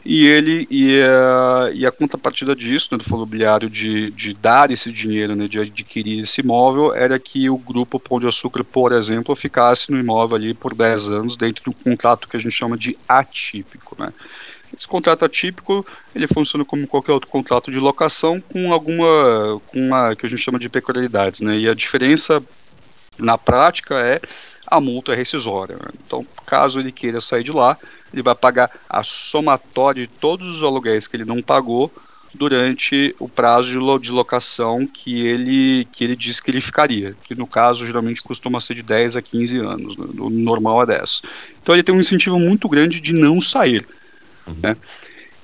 e 0.05 0.27
ele 0.27 0.67
e 0.69 1.01
a, 1.01 1.71
e 1.73 1.85
a 1.85 1.91
contrapartida 1.91 2.55
disso, 2.55 2.89
né, 2.91 2.97
do 2.97 3.03
fundo 3.03 3.23
imobiliário 3.23 3.69
de, 3.69 4.11
de 4.11 4.33
dar 4.33 4.71
esse 4.71 4.91
dinheiro, 4.91 5.35
né, 5.35 5.47
de 5.47 5.59
adquirir 5.59 6.21
esse 6.21 6.41
imóvel, 6.41 6.93
era 6.93 7.19
que 7.19 7.49
o 7.49 7.57
grupo 7.57 7.99
Pão 7.99 8.19
de 8.19 8.27
Açúcar, 8.27 8.63
por 8.63 8.91
exemplo, 8.93 9.35
ficasse 9.35 9.91
no 9.91 9.99
imóvel 9.99 10.37
ali 10.37 10.53
por 10.53 10.73
10 10.73 11.09
anos 11.09 11.35
dentro 11.35 11.63
de 11.63 11.69
um 11.69 11.73
contrato 11.91 12.29
que 12.29 12.37
a 12.37 12.39
gente 12.39 12.53
chama 12.53 12.77
de 12.77 12.97
atípico, 13.07 13.95
né. 13.99 14.13
Esse 14.79 14.87
contrato 14.87 15.25
atípico, 15.25 15.85
ele 16.15 16.25
funciona 16.25 16.63
como 16.63 16.87
qualquer 16.87 17.11
outro 17.11 17.29
contrato 17.29 17.69
de 17.69 17.77
locação 17.77 18.39
com 18.39 18.71
alguma, 18.71 19.61
com 19.67 19.87
uma, 19.87 20.15
que 20.15 20.25
a 20.25 20.29
gente 20.29 20.41
chama 20.41 20.57
de 20.57 20.69
peculiaridades, 20.69 21.41
né? 21.41 21.57
E 21.57 21.67
a 21.67 21.73
diferença 21.73 22.41
na 23.17 23.37
prática 23.37 23.95
é 23.95 24.21
a 24.65 24.79
multa 24.79 25.11
é 25.11 25.15
rescisória. 25.15 25.77
Então, 26.05 26.25
caso 26.45 26.79
ele 26.79 26.93
queira 26.93 27.19
sair 27.19 27.43
de 27.43 27.51
lá, 27.51 27.77
ele 28.13 28.21
vai 28.21 28.33
pagar 28.33 28.71
a 28.89 29.03
somatória 29.03 30.07
de 30.07 30.13
todos 30.13 30.47
os 30.47 30.63
aluguéis 30.63 31.07
que 31.07 31.17
ele 31.17 31.25
não 31.25 31.41
pagou 31.41 31.91
durante 32.33 33.13
o 33.19 33.27
prazo 33.27 33.99
de 33.99 34.11
locação 34.11 34.87
que 34.87 35.25
ele, 35.25 35.85
que 35.91 36.05
ele 36.05 36.15
disse 36.15 36.41
que 36.41 36.51
ele 36.51 36.61
ficaria, 36.61 37.15
que 37.23 37.35
no 37.35 37.47
caso 37.47 37.85
geralmente 37.85 38.23
costuma 38.23 38.61
ser 38.61 38.75
de 38.75 38.83
10 38.83 39.17
a 39.17 39.21
15 39.21 39.57
anos, 39.57 39.97
né? 39.97 40.05
normal 40.13 40.83
é 40.83 40.85
10. 40.85 41.21
Então 41.61 41.75
ele 41.75 41.83
tem 41.83 41.93
um 41.93 41.99
incentivo 41.99 42.39
muito 42.39 42.69
grande 42.69 43.01
de 43.01 43.11
não 43.11 43.41
sair. 43.41 43.85
Uhum. 44.49 44.59
Né? 44.61 44.77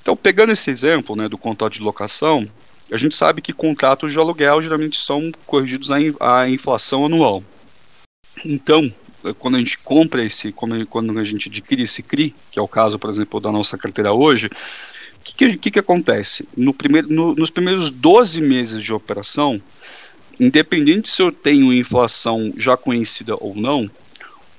Então, 0.01 0.15
pegando 0.15 0.51
esse 0.51 0.69
exemplo 0.69 1.15
né, 1.15 1.27
do 1.27 1.37
contrato 1.37 1.73
de 1.73 1.81
locação, 1.81 2.47
a 2.91 2.97
gente 2.97 3.15
sabe 3.15 3.41
que 3.41 3.51
contratos 3.51 4.11
de 4.11 4.19
aluguel 4.19 4.61
geralmente 4.61 4.99
são 4.99 5.31
corrigidos 5.45 5.89
à, 6.19 6.47
inflação 6.47 7.05
anual. 7.05 7.43
Então, 8.43 8.93
quando 9.39 9.55
a 9.55 9.59
gente 9.59 9.79
compra 9.79 10.23
esse, 10.23 10.51
quando 10.51 11.17
a 11.17 11.23
gente 11.23 11.49
adquire 11.49 11.81
esse 11.81 12.03
CRI, 12.03 12.35
que 12.51 12.59
é 12.59 12.61
o 12.61 12.67
caso, 12.67 12.99
por 12.99 13.09
exemplo, 13.09 13.39
da 13.39 13.51
nossa 13.51 13.77
carteira 13.77 14.13
hoje, 14.13 14.45
o 14.45 14.49
que, 15.35 15.57
que, 15.57 15.71
que, 15.71 15.79
acontece? 15.79 16.47
No 16.55 16.71
primeiro, 16.73 17.11
no, 17.11 17.33
nos 17.33 17.49
primeiros 17.49 17.89
12 17.89 18.39
meses 18.41 18.83
de 18.83 18.93
operação, 18.93 19.59
independente 20.39 21.09
se 21.09 21.21
eu 21.21 21.31
tenho 21.31 21.73
inflação 21.73 22.53
já 22.57 22.77
conhecida 22.77 23.35
ou 23.39 23.55
não, 23.55 23.89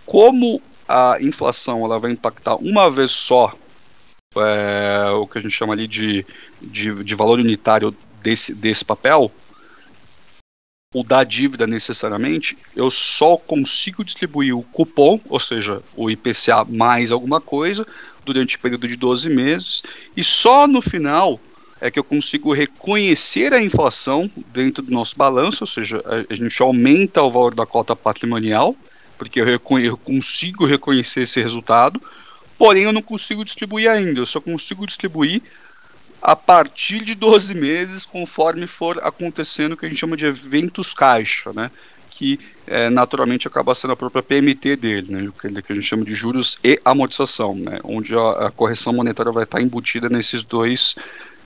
como 0.05 0.61
a 0.88 1.18
inflação 1.20 1.84
ela 1.84 2.01
vai 2.01 2.11
impactar 2.11 2.57
uma 2.57 2.90
vez 2.90 3.12
só 3.12 3.55
é, 4.41 5.11
o 5.11 5.26
que 5.26 5.39
a 5.39 5.41
gente 5.41 5.53
chama 5.53 5.72
ali 5.72 5.87
de, 5.87 6.24
de, 6.61 7.05
de 7.05 7.14
valor 7.14 7.39
unitário 7.39 7.95
desse, 8.22 8.55
desse 8.55 8.84
papel, 8.84 9.30
o 10.95 11.03
da 11.03 11.24
dívida 11.24 11.66
necessariamente, 11.66 12.57
eu 12.74 12.91
só 12.91 13.37
consigo 13.37 14.05
distribuir 14.05 14.57
o 14.57 14.62
cupom, 14.62 15.20
ou 15.28 15.39
seja, 15.39 15.82
o 15.95 16.11
IPCA 16.11 16.64
mais 16.68 17.12
alguma 17.12 17.41
coisa, 17.41 17.87
durante 18.24 18.57
o 18.57 18.59
período 18.59 18.89
de 18.89 18.97
12 18.97 19.28
meses, 19.28 19.82
e 20.16 20.24
só 20.24 20.66
no 20.66 20.80
final 20.80 21.41
é 21.80 21.91
que 21.91 21.99
eu 21.99 22.05
consigo 22.05 22.53
reconhecer 22.53 23.53
a 23.53 23.62
inflação 23.62 24.30
dentro 24.53 24.82
do 24.82 24.91
nosso 24.91 25.16
balanço, 25.16 25.64
ou 25.64 25.68
seja, 25.68 26.03
a, 26.30 26.34
gente 26.34 26.61
aumenta 26.62 27.22
o 27.22 27.30
valor 27.30 27.55
da 27.55 27.66
cota 27.66 27.95
patrimonial, 27.95 28.74
porque 29.18 29.41
eu, 29.41 29.47
eu 29.78 29.97
consigo 29.99 30.64
reconhecer 30.66 31.22
esse 31.22 31.41
resultado, 31.41 32.01
porém 32.59 32.84
eu 32.84 32.92
não 32.92 33.02
consigo 33.02 33.44
distribuir 33.44 33.90
ainda, 33.90 34.20
eu 34.20 34.26
só 34.26 34.40
consigo 34.40 34.86
distribuir 34.86 35.42
a 36.22 36.34
partir 36.34 37.04
de 37.04 37.14
12 37.14 37.54
meses, 37.54 38.04
conforme 38.04 38.66
for 38.66 38.98
acontecendo 39.02 39.72
o 39.72 39.76
que 39.76 39.86
a 39.86 39.88
gente 39.88 39.98
chama 39.98 40.16
de 40.16 40.26
eventos 40.26 40.94
caixa, 40.94 41.52
né? 41.52 41.70
que 42.16 42.40
é, 42.66 42.88
naturalmente 42.88 43.46
acaba 43.46 43.74
sendo 43.74 43.92
a 43.92 43.96
própria 43.96 44.22
PMT 44.22 44.76
dele, 44.76 45.12
né, 45.12 45.30
que 45.38 45.70
a 45.70 45.74
gente 45.74 45.86
chama 45.86 46.02
de 46.02 46.14
juros 46.14 46.59
e 46.64 46.80
amortização, 46.82 47.54
né, 47.54 47.78
onde 47.84 48.14
a, 48.14 48.46
a 48.46 48.50
correção 48.50 48.94
monetária 48.94 49.30
vai 49.30 49.44
estar 49.44 49.61
embutida 49.61 50.09
nesses 50.09 50.42
dois, 50.42 50.96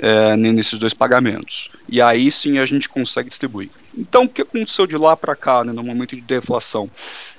é, 0.01 0.37
nesses 0.37 0.79
dois 0.79 0.95
pagamentos. 0.95 1.71
E 1.89 2.01
aí 2.01 2.31
sim 2.31 2.59
a 2.59 2.67
gente 2.67 2.89
consegue 2.89 3.29
distribuir. 3.29 3.71
Então, 3.97 4.25
o 4.25 4.29
que 4.29 4.43
aconteceu 4.43 4.87
de 4.87 4.97
lá 4.97 5.17
para 5.17 5.37
cá, 5.37 5.63
né, 5.65 5.73
no 5.73 5.83
momento 5.83 6.17
de 6.17 6.23
deflação? 6.23 6.91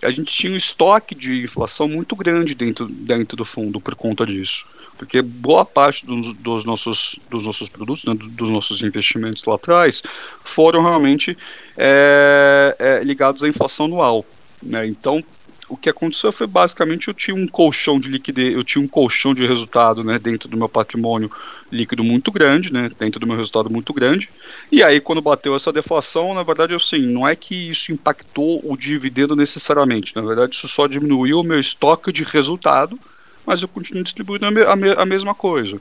A 0.01 0.11
gente 0.11 0.33
tinha 0.33 0.53
um 0.53 0.57
estoque 0.57 1.15
de 1.15 1.43
inflação 1.43 1.87
muito 1.87 2.15
grande 2.15 2.53
dentro, 2.53 2.87
dentro 2.87 3.35
do 3.35 3.45
fundo 3.45 3.79
por 3.79 3.95
conta 3.95 4.25
disso 4.25 4.65
porque 5.01 5.19
boa 5.19 5.65
parte 5.65 6.05
dos, 6.05 6.31
dos 6.33 6.63
nossos, 6.63 7.15
dos 7.27 7.47
nossos 7.47 7.67
produtos, 7.67 8.05
né, 8.05 8.13
dos 8.15 8.51
nossos 8.51 8.83
investimentos 8.83 9.43
lá 9.45 9.55
atrás, 9.55 10.03
foram 10.43 10.83
realmente 10.83 11.35
é, 11.75 12.75
é, 12.77 13.03
ligados 13.03 13.41
à 13.41 13.47
inflação 13.47 13.87
anual. 13.87 14.23
Né? 14.61 14.85
Então, 14.85 15.23
o 15.71 15.77
que 15.77 15.89
aconteceu 15.89 16.33
foi 16.33 16.45
basicamente 16.45 17.07
eu 17.07 17.13
tinha 17.13 17.33
um 17.33 17.47
colchão 17.47 17.97
de 17.97 18.09
liquidez, 18.09 18.53
eu 18.53 18.63
tinha 18.63 18.83
um 18.83 18.87
colchão 18.87 19.33
de 19.33 19.47
resultado 19.47 20.03
né, 20.03 20.19
dentro 20.19 20.49
do 20.49 20.57
meu 20.57 20.67
patrimônio 20.67 21.31
líquido 21.71 22.03
muito 22.03 22.29
grande, 22.29 22.73
né, 22.73 22.91
dentro 22.99 23.21
do 23.21 23.25
meu 23.25 23.37
resultado 23.37 23.69
muito 23.69 23.93
grande. 23.93 24.29
E 24.69 24.83
aí, 24.83 24.99
quando 24.99 25.21
bateu 25.21 25.55
essa 25.55 25.71
deflação, 25.71 26.33
na 26.33 26.43
verdade, 26.43 26.75
assim, 26.75 26.99
não 26.99 27.25
é 27.25 27.37
que 27.37 27.69
isso 27.69 27.93
impactou 27.93 28.59
o 28.65 28.75
dividendo 28.75 29.33
necessariamente, 29.33 30.13
na 30.13 30.21
verdade, 30.21 30.55
isso 30.55 30.67
só 30.67 30.87
diminuiu 30.87 31.39
o 31.39 31.43
meu 31.43 31.57
estoque 31.57 32.11
de 32.11 32.23
resultado 32.23 32.99
mas 33.45 33.61
eu 33.61 33.67
continuo 33.67 34.03
distribuindo 34.03 34.45
a, 34.45 34.51
me, 34.51 34.61
a, 34.61 35.01
a 35.01 35.05
mesma 35.05 35.33
coisa. 35.33 35.79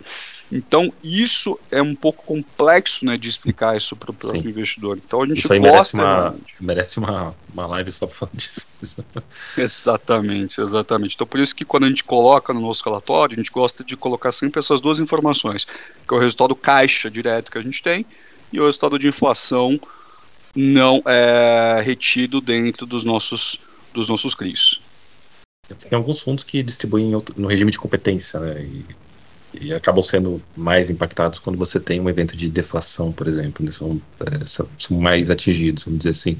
Então, 0.53 0.93
isso 1.03 1.59
é 1.71 1.81
um 1.81 1.95
pouco 1.95 2.25
complexo 2.25 3.05
né, 3.05 3.17
de 3.17 3.29
explicar 3.29 3.77
isso 3.77 3.95
para 3.95 4.11
o 4.11 4.15
próprio 4.15 4.51
investidor. 4.51 4.99
Então, 4.99 5.23
a 5.23 5.27
gente 5.27 5.39
isso 5.39 5.53
aí 5.53 5.61
merece, 5.61 5.95
uma, 5.95 6.35
merece 6.61 6.99
uma, 6.99 7.35
uma 7.53 7.67
live 7.67 7.93
só 7.93 8.07
para 8.07 8.17
falar 8.17 8.33
disso. 8.35 8.67
exatamente, 9.57 10.61
exatamente. 10.61 11.15
Então, 11.15 11.27
por 11.27 11.39
isso 11.39 11.55
que 11.55 11.65
quando 11.65 11.85
a 11.85 11.89
gente 11.89 12.03
coloca 12.03 12.53
no 12.53 12.61
nosso 12.61 12.85
relatório, 12.85 13.35
a 13.35 13.37
gente 13.37 13.53
gosta 13.53 13.85
de 13.85 13.97
colocar 13.97 14.33
sempre 14.33 14.59
essas 14.59 14.81
duas 14.81 14.99
informações, 14.99 15.65
que 15.65 16.15
é 16.15 16.17
o 16.17 16.21
resultado 16.21 16.57
caixa 16.57 17.09
direto 17.09 17.51
que 17.51 17.59
a 17.59 17.63
gente 17.63 17.81
tem 17.81 18.05
e 18.53 18.59
o 18.61 18.67
resultado 18.67 18.99
de 18.99 19.07
inflação 19.07 19.81
não 20.55 21.01
é 21.07 21.81
retido 21.81 22.41
dentro 22.41 22.87
dos 22.87 23.05
nossos, 23.05 23.57
dos 23.95 24.09
nossos 24.09 24.35
CRIs. 24.35 24.81
Tem 25.75 25.97
alguns 25.97 26.21
fundos 26.21 26.45
que 26.45 26.63
distribuem 26.63 27.11
no 27.37 27.47
regime 27.47 27.71
de 27.71 27.79
competência, 27.79 28.41
né? 28.41 28.63
E, 28.63 28.85
e, 29.63 29.75
acabam 29.75 30.03
sendo 30.03 30.43
mais 30.57 30.91
impactados 30.91 31.39
quando 31.39 31.59
você 31.59 31.81
tem 31.81 32.01
um 32.01 32.09
evento 32.09 32.37
de 32.37 32.49
deflação, 32.49 33.13
por 33.13 33.27
exemplo. 33.27 33.65
Né? 33.65 33.73
São, 33.73 34.01
é, 34.21 34.47
são, 34.47 34.69
mais 34.99 35.31
atingidos, 35.31 35.85
vamos 35.85 35.99
dizer 35.99 36.11
assim. 36.11 36.39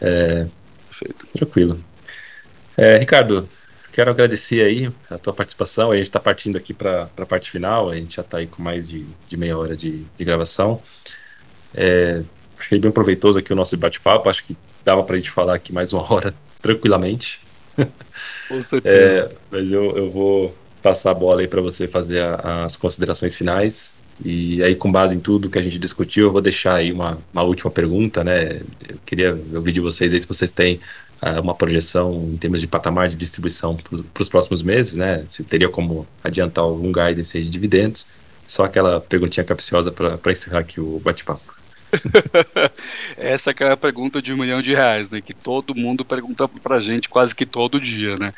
É, 0.00 0.46
Perfeito. 0.88 1.26
Tranquilo. 1.32 1.84
É, 2.76 2.98
Ricardo, 2.98 3.48
quero 3.92 4.10
agradecer 4.10 4.62
aí 4.62 4.92
a 5.10 5.18
tua 5.18 5.32
participação. 5.32 5.90
A 5.90 5.96
gente 5.96 6.06
está 6.06 6.20
partindo 6.20 6.56
aqui 6.56 6.72
para 6.72 7.08
a 7.16 7.26
parte 7.26 7.50
final. 7.50 7.90
A 7.90 7.96
gente 7.96 8.16
já 8.16 8.22
está 8.22 8.38
aí 8.38 8.46
com 8.46 8.62
mais 8.62 8.88
de, 8.88 9.06
de 9.28 9.36
meia 9.36 9.58
hora 9.58 9.76
de, 9.76 10.04
de 10.16 10.24
gravação. 10.24 10.82
É, 11.74 12.22
achei 12.58 12.78
bem 12.78 12.90
proveitoso 12.90 13.38
aqui 13.38 13.52
o 13.52 13.56
nosso 13.56 13.76
bate-papo. 13.76 14.28
Acho 14.28 14.44
que 14.44 14.56
dava 14.84 15.02
para 15.02 15.16
a 15.16 15.18
gente 15.18 15.30
falar 15.30 15.54
aqui 15.54 15.72
mais 15.72 15.92
uma 15.92 16.10
hora 16.12 16.34
tranquilamente 16.62 17.40
é, 18.84 19.30
mas 19.50 19.70
eu, 19.70 19.96
eu 19.96 20.10
vou 20.10 20.56
passar 20.82 21.12
a 21.12 21.14
bola 21.14 21.40
aí 21.40 21.48
para 21.48 21.60
você 21.60 21.86
fazer 21.86 22.22
a, 22.22 22.64
as 22.64 22.76
considerações 22.76 23.34
finais. 23.34 23.94
E 24.24 24.62
aí, 24.62 24.74
com 24.74 24.92
base 24.92 25.14
em 25.14 25.20
tudo 25.20 25.48
que 25.48 25.58
a 25.58 25.62
gente 25.62 25.78
discutiu, 25.78 26.26
eu 26.26 26.32
vou 26.32 26.40
deixar 26.40 26.74
aí 26.74 26.92
uma, 26.92 27.18
uma 27.32 27.42
última 27.42 27.70
pergunta, 27.70 28.22
né? 28.22 28.60
Eu 28.88 28.98
queria 29.06 29.38
ouvir 29.54 29.72
de 29.72 29.80
vocês 29.80 30.12
aí 30.12 30.20
se 30.20 30.26
vocês 30.26 30.50
têm 30.50 30.80
uh, 31.22 31.40
uma 31.40 31.54
projeção 31.54 32.28
em 32.32 32.36
termos 32.36 32.60
de 32.60 32.66
patamar 32.66 33.08
de 33.08 33.16
distribuição 33.16 33.76
para 33.76 34.22
os 34.22 34.28
próximos 34.28 34.62
meses, 34.62 34.96
né? 34.96 35.24
Se 35.30 35.42
teria 35.42 35.68
como 35.68 36.06
adiantar 36.22 36.64
algum 36.64 36.92
guidance 36.92 37.36
aí 37.36 37.42
de 37.42 37.50
dividendos. 37.50 38.06
Só 38.46 38.64
aquela 38.64 39.00
perguntinha 39.00 39.44
capciosa 39.44 39.90
para 39.90 40.32
encerrar 40.32 40.58
aqui 40.58 40.80
o 40.80 41.00
bate-papo. 41.02 41.61
Essa 43.16 43.50
é 43.50 43.72
a 43.72 43.76
pergunta 43.76 44.22
de 44.22 44.32
um 44.32 44.36
milhão 44.36 44.62
de 44.62 44.74
reais, 44.74 45.10
né? 45.10 45.20
Que 45.20 45.34
todo 45.34 45.74
mundo 45.74 46.04
pergunta 46.04 46.48
pra 46.48 46.80
gente 46.80 47.08
quase 47.08 47.34
que 47.34 47.44
todo 47.44 47.80
dia, 47.80 48.16
né? 48.16 48.32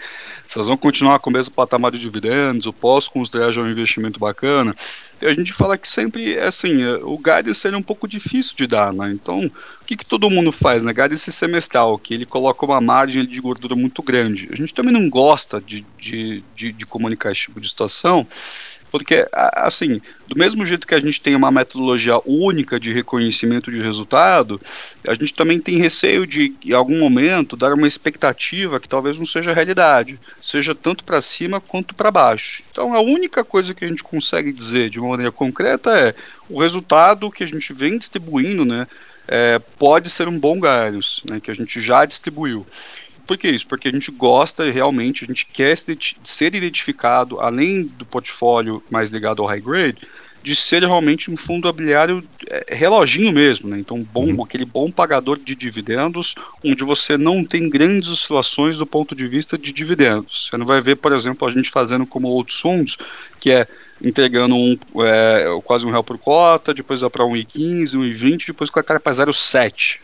Vocês 0.45 0.67
vão 0.67 0.77
continuar 0.77 1.19
com 1.21 1.31
o 1.31 1.33
mesmo 1.33 1.55
patamar 1.55 1.91
de 1.93 1.99
dividendos, 1.99 2.67
o 2.67 2.73
pós-considerar 2.73 3.53
já 3.53 3.63
um 3.63 3.71
investimento 3.71 4.19
bacana? 4.19 4.75
E 5.23 5.27
a 5.27 5.33
gente 5.33 5.53
fala 5.53 5.79
que 5.79 5.89
sempre, 5.89 6.39
assim, 6.39 6.83
é, 6.83 6.97
o 7.03 7.17
guidance 7.17 7.67
é 7.67 7.77
um 7.77 7.83
pouco 7.83 8.09
difícil 8.09 8.55
de 8.57 8.67
dar, 8.67 8.93
né? 8.93 9.11
Então, 9.13 9.47
o 9.47 9.85
que, 9.87 9.97
que 9.97 10.05
todo 10.05 10.29
mundo 10.29 10.51
faz, 10.51 10.83
né? 10.83 10.93
Guidance 10.93 11.31
semestral, 11.33 11.97
que 11.97 12.13
ele 12.13 12.27
coloca 12.27 12.67
uma 12.67 12.81
margem 12.81 13.25
de 13.25 13.41
gordura 13.41 13.75
muito 13.75 14.03
grande. 14.03 14.49
A 14.53 14.57
gente 14.57 14.75
também 14.75 14.93
não 14.93 15.09
gosta 15.09 15.61
de, 15.61 15.87
de, 15.99 16.43
de, 16.55 16.73
de 16.73 16.87
comunicar 16.87 17.33
esse 17.33 17.43
tipo 17.43 17.61
de 17.61 17.69
situação, 17.69 18.27
Porque, 18.95 19.27
assim, 19.33 20.01
do 20.29 20.39
mesmo 20.39 20.65
jeito 20.65 20.87
que 20.87 20.95
a 20.95 21.01
gente 21.01 21.21
tem 21.21 21.35
uma 21.35 21.51
metodologia 21.51 22.21
única 22.25 22.79
de 22.79 22.93
reconhecimento 22.93 23.69
de 23.69 23.83
resultado, 23.83 24.61
a 25.05 25.15
gente 25.17 25.35
também 25.35 25.59
tem 25.59 25.79
receio 25.79 26.25
de, 26.25 26.55
em 26.65 26.73
algum 26.73 27.01
momento, 27.01 27.57
dar 27.57 27.75
uma 27.75 27.89
expectativa 27.89 28.79
que 28.79 28.89
talvez 28.89 29.19
não 29.19 29.27
seja 29.27 29.53
realidade, 29.53 30.17
seja 30.41 30.77
tanto 30.77 31.03
para 31.03 31.21
cima 31.21 31.61
quanto 31.61 31.93
para 31.93 32.09
baixo. 32.09 32.63
Então, 32.71 32.95
a 32.95 33.01
única 33.01 33.43
coisa 33.43 33.75
que 33.75 33.85
a 33.85 33.89
gente 33.89 34.05
consegue 34.05 34.53
dizer 34.53 34.91
de 34.91 35.01
uma 35.01 35.09
maneira 35.09 35.33
concreta 35.33 35.91
é 35.91 36.15
o 36.49 36.61
resultado 36.61 37.33
que 37.33 37.43
a 37.43 37.49
gente 37.49 37.73
vem 37.73 37.99
distribuindo, 37.99 38.65
né? 38.65 38.87
É, 39.27 39.59
pode 39.59 40.09
ser 40.09 40.29
um 40.29 40.39
bom 40.39 40.61
Gaius, 40.61 41.23
né, 41.29 41.41
que 41.41 41.51
a 41.51 41.55
gente 41.55 41.81
já 41.81 42.05
distribuiu. 42.05 42.65
Por 43.27 43.39
que 43.39 43.49
isso? 43.49 43.67
Porque 43.67 43.89
a 43.89 43.93
gente 43.93 44.11
gosta 44.11 44.71
realmente, 44.71 45.25
a 45.25 45.27
gente 45.27 45.47
quer 45.47 45.77
ser 45.77 46.55
identificado, 46.55 47.41
além 47.41 47.85
do 47.85 48.05
portfólio 48.05 48.83
mais 48.91 49.11
ligado 49.11 49.43
ao 49.43 49.49
high 49.49 49.61
grade, 49.61 50.07
de 50.45 50.55
ser 50.55 50.83
realmente 50.83 51.31
um 51.31 51.39
fundo 51.39 51.67
imobiliário 51.67 52.23
é, 52.47 52.75
reloginho 52.75 53.33
mesmo, 53.33 53.71
né? 53.71 53.79
Então, 53.79 54.03
bom, 54.03 54.27
uhum. 54.27 54.45
aquele 54.45 54.67
bom 54.67 54.91
pagador 54.91 55.39
de 55.39 55.55
dividendos, 55.55 56.35
onde 56.63 56.85
você 56.85 57.17
não 57.17 57.43
tem 57.43 57.71
grandes 57.71 58.11
oscilações 58.11 58.77
do 58.77 58.85
ponto 58.85 59.17
de 59.17 59.27
vista 59.27 59.57
de 59.57 59.73
dividendos. 59.73 60.49
Você 60.51 60.57
não 60.59 60.67
vai 60.67 60.83
ver, 60.83 60.97
por 60.97 61.15
exemplo, 61.15 61.49
a 61.49 61.51
gente 61.51 61.71
fazendo 61.71 62.05
como 62.05 62.29
outros 62.29 62.61
fundos, 62.61 62.99
que 63.41 63.51
é 63.51 63.67
entregando 64.03 64.55
um, 64.55 64.77
é, 65.03 65.47
quase 65.65 65.87
um 65.87 65.91
real 65.91 66.05
por 66.05 66.19
cota, 66.19 66.75
depois 66.75 67.01
vai 67.01 67.09
para 67.09 67.25
1,15, 67.25 67.95
1,20, 67.95 68.47
depois 68.49 68.69
com 68.69 68.79
a 68.79 68.83
cara 68.83 69.01
para 69.01 69.13
0,7. 69.13 70.01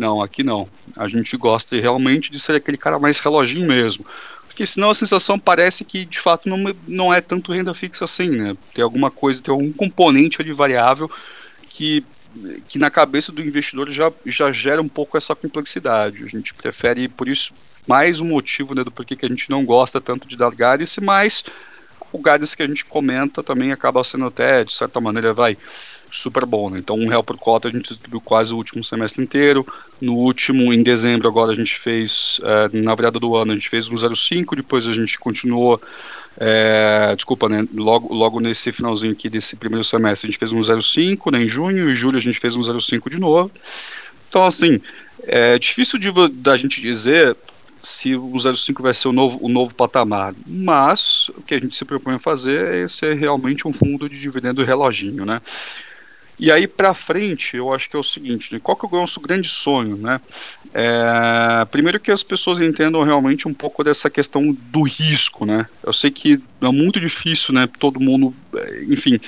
Não, 0.00 0.22
aqui 0.22 0.42
não. 0.42 0.66
A 0.96 1.06
gente 1.08 1.36
gosta 1.36 1.78
realmente 1.78 2.32
de 2.32 2.40
ser 2.40 2.56
aquele 2.56 2.78
cara 2.78 2.98
mais 2.98 3.18
reloginho 3.18 3.68
mesmo. 3.68 4.06
Porque 4.46 4.66
senão 4.66 4.88
a 4.88 4.94
sensação 4.94 5.38
parece 5.38 5.84
que 5.84 6.06
de 6.06 6.18
fato 6.18 6.48
não, 6.48 6.74
não 6.88 7.12
é 7.12 7.20
tanto 7.20 7.52
renda 7.52 7.74
fixa 7.74 8.06
assim, 8.06 8.30
né? 8.30 8.56
Tem 8.72 8.82
alguma 8.82 9.10
coisa, 9.10 9.42
tem 9.42 9.52
algum 9.52 9.70
componente 9.70 10.40
ali 10.40 10.54
variável 10.54 11.10
que, 11.68 12.02
que 12.66 12.78
na 12.78 12.90
cabeça 12.90 13.30
do 13.30 13.42
investidor 13.42 13.90
já, 13.90 14.10
já 14.24 14.50
gera 14.50 14.80
um 14.80 14.88
pouco 14.88 15.18
essa 15.18 15.34
complexidade. 15.34 16.24
A 16.24 16.28
gente 16.28 16.54
prefere, 16.54 17.06
por 17.06 17.28
isso, 17.28 17.52
mais 17.86 18.20
um 18.20 18.26
motivo 18.26 18.74
né, 18.74 18.82
do 18.82 18.90
porquê 18.90 19.14
que 19.14 19.26
a 19.26 19.28
gente 19.28 19.50
não 19.50 19.66
gosta 19.66 20.00
tanto 20.00 20.26
de 20.26 20.34
dar 20.34 20.50
guidance, 20.50 20.98
mas 20.98 21.44
o 22.10 22.16
guidance 22.16 22.56
que 22.56 22.62
a 22.62 22.66
gente 22.66 22.86
comenta 22.86 23.42
também 23.42 23.70
acaba 23.70 24.02
sendo 24.02 24.24
até, 24.24 24.64
de 24.64 24.72
certa 24.72 24.98
maneira, 24.98 25.34
vai 25.34 25.58
super 26.10 26.44
bom. 26.44 26.70
Né? 26.70 26.78
Então, 26.78 26.96
um 26.96 27.08
real 27.08 27.22
por 27.22 27.36
cota 27.36 27.68
a 27.68 27.70
gente 27.70 27.88
distribuiu 27.88 28.20
quase 28.20 28.52
o 28.52 28.56
último 28.56 28.82
semestre 28.82 29.22
inteiro. 29.22 29.66
No 30.00 30.14
último, 30.14 30.72
em 30.72 30.82
dezembro, 30.82 31.28
agora 31.28 31.52
a 31.52 31.56
gente 31.56 31.78
fez, 31.78 32.40
é, 32.42 32.78
na 32.78 32.94
virada 32.94 33.18
do 33.18 33.36
ano, 33.36 33.52
a 33.52 33.54
gente 33.54 33.68
fez 33.68 33.88
um 33.88 33.94
0,5, 33.94 34.56
depois 34.56 34.86
a 34.88 34.92
gente 34.92 35.18
continuou, 35.18 35.80
é, 36.38 37.14
desculpa, 37.16 37.48
né, 37.48 37.66
logo, 37.74 38.12
logo 38.14 38.40
nesse 38.40 38.72
finalzinho 38.72 39.12
aqui 39.12 39.28
desse 39.28 39.56
primeiro 39.56 39.84
semestre, 39.84 40.28
a 40.28 40.30
gente 40.30 40.38
fez 40.38 40.52
um 40.52 40.60
0,5 40.60 41.32
né, 41.32 41.42
em 41.42 41.48
junho, 41.48 41.90
e 41.90 41.94
julho 41.94 42.18
a 42.18 42.20
gente 42.20 42.38
fez 42.38 42.56
um 42.56 42.60
0,5 42.60 43.10
de 43.10 43.18
novo. 43.18 43.50
Então, 44.28 44.44
assim, 44.44 44.80
é 45.24 45.58
difícil 45.58 45.98
de, 45.98 46.10
da 46.30 46.56
gente 46.56 46.80
dizer 46.80 47.36
se 47.82 48.14
o 48.14 48.32
05 48.38 48.82
vai 48.82 48.92
ser 48.92 49.08
o 49.08 49.12
novo, 49.12 49.38
o 49.40 49.48
novo 49.48 49.74
patamar. 49.74 50.34
Mas 50.46 51.30
o 51.30 51.42
que 51.42 51.54
a 51.54 51.60
gente 51.60 51.76
se 51.76 51.84
propõe 51.84 52.14
a 52.14 52.18
fazer 52.18 52.74
é 52.74 52.88
ser 52.88 53.16
realmente 53.16 53.66
um 53.66 53.72
fundo 53.72 54.08
de 54.08 54.18
dividendo 54.18 54.62
reloginho, 54.62 55.24
né? 55.24 55.40
E 56.40 56.50
aí 56.50 56.66
para 56.66 56.94
frente, 56.94 57.58
eu 57.58 57.70
acho 57.70 57.90
que 57.90 57.94
é 57.94 57.98
o 57.98 58.02
seguinte, 58.02 58.50
né? 58.50 58.58
qual 58.62 58.74
que 58.74 58.86
é 58.86 58.88
o 58.88 59.00
nosso 59.02 59.20
grande 59.20 59.46
sonho, 59.46 59.98
né? 59.98 60.18
É, 60.72 61.66
primeiro 61.70 62.00
que 62.00 62.10
as 62.10 62.22
pessoas 62.22 62.60
entendam 62.60 63.02
realmente 63.02 63.46
um 63.46 63.52
pouco 63.52 63.84
dessa 63.84 64.08
questão 64.08 64.56
do 64.72 64.80
risco, 64.80 65.44
né? 65.44 65.66
Eu 65.82 65.92
sei 65.92 66.10
que 66.10 66.42
é 66.62 66.68
muito 66.68 66.98
difícil, 66.98 67.52
né? 67.52 67.68
Todo 67.78 68.00
mundo, 68.00 68.34
é, 68.56 68.84
enfim, 68.84 69.20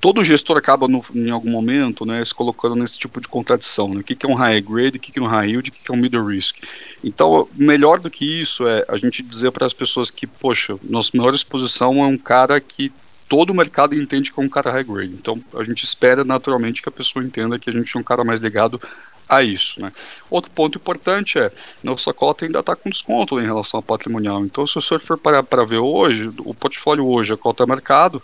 todo 0.00 0.24
gestor 0.24 0.56
acaba 0.56 0.86
no, 0.86 1.04
em 1.12 1.28
algum 1.30 1.50
momento, 1.50 2.06
né, 2.06 2.24
se 2.24 2.32
colocando 2.32 2.76
nesse 2.76 2.98
tipo 2.98 3.20
de 3.20 3.26
contradição, 3.26 3.92
né? 3.92 4.00
O 4.00 4.04
que, 4.04 4.14
que 4.14 4.24
é 4.24 4.28
um 4.28 4.34
high 4.34 4.60
grade, 4.60 4.98
o 4.98 5.00
que, 5.00 5.10
que 5.10 5.18
é 5.18 5.22
um 5.22 5.26
high 5.26 5.48
yield, 5.48 5.70
o 5.70 5.72
que, 5.72 5.82
que 5.82 5.90
é 5.90 5.94
um 5.94 5.98
middle 5.98 6.24
risk. 6.24 6.58
Então, 7.02 7.48
melhor 7.52 7.98
do 7.98 8.08
que 8.08 8.42
isso 8.42 8.68
é 8.68 8.84
a 8.86 8.96
gente 8.96 9.24
dizer 9.24 9.50
para 9.50 9.66
as 9.66 9.72
pessoas 9.72 10.08
que, 10.08 10.24
poxa, 10.24 10.78
nossa 10.84 11.10
melhor 11.14 11.34
exposição 11.34 12.04
é 12.04 12.06
um 12.06 12.16
cara 12.16 12.60
que 12.60 12.92
todo 13.34 13.50
o 13.50 13.54
mercado 13.54 13.96
entende 13.96 14.32
que 14.32 14.38
é 14.38 14.44
um 14.44 14.48
cara 14.48 14.70
high 14.70 14.84
grade. 14.84 15.12
Então 15.12 15.42
a 15.56 15.64
gente 15.64 15.82
espera 15.82 16.22
naturalmente 16.22 16.80
que 16.80 16.88
a 16.88 16.92
pessoa 16.92 17.24
entenda 17.24 17.58
que 17.58 17.68
a 17.68 17.72
gente 17.72 17.96
é 17.96 17.98
um 17.98 18.02
cara 18.02 18.22
mais 18.22 18.40
ligado 18.40 18.80
a 19.28 19.42
isso. 19.42 19.82
Né? 19.82 19.92
Outro 20.30 20.52
ponto 20.52 20.78
importante 20.78 21.36
é, 21.36 21.50
nossa 21.82 22.12
cota 22.12 22.44
ainda 22.44 22.60
está 22.60 22.76
com 22.76 22.88
desconto 22.88 23.40
em 23.40 23.44
relação 23.44 23.78
ao 23.78 23.82
patrimonial. 23.82 24.44
Então 24.44 24.64
se 24.68 24.78
o 24.78 24.80
senhor 24.80 25.00
for 25.00 25.18
para, 25.18 25.42
para 25.42 25.64
ver 25.64 25.78
hoje, 25.78 26.30
o 26.44 26.54
portfólio 26.54 27.08
hoje, 27.08 27.32
a 27.32 27.36
cota 27.36 27.66
mercado, 27.66 28.22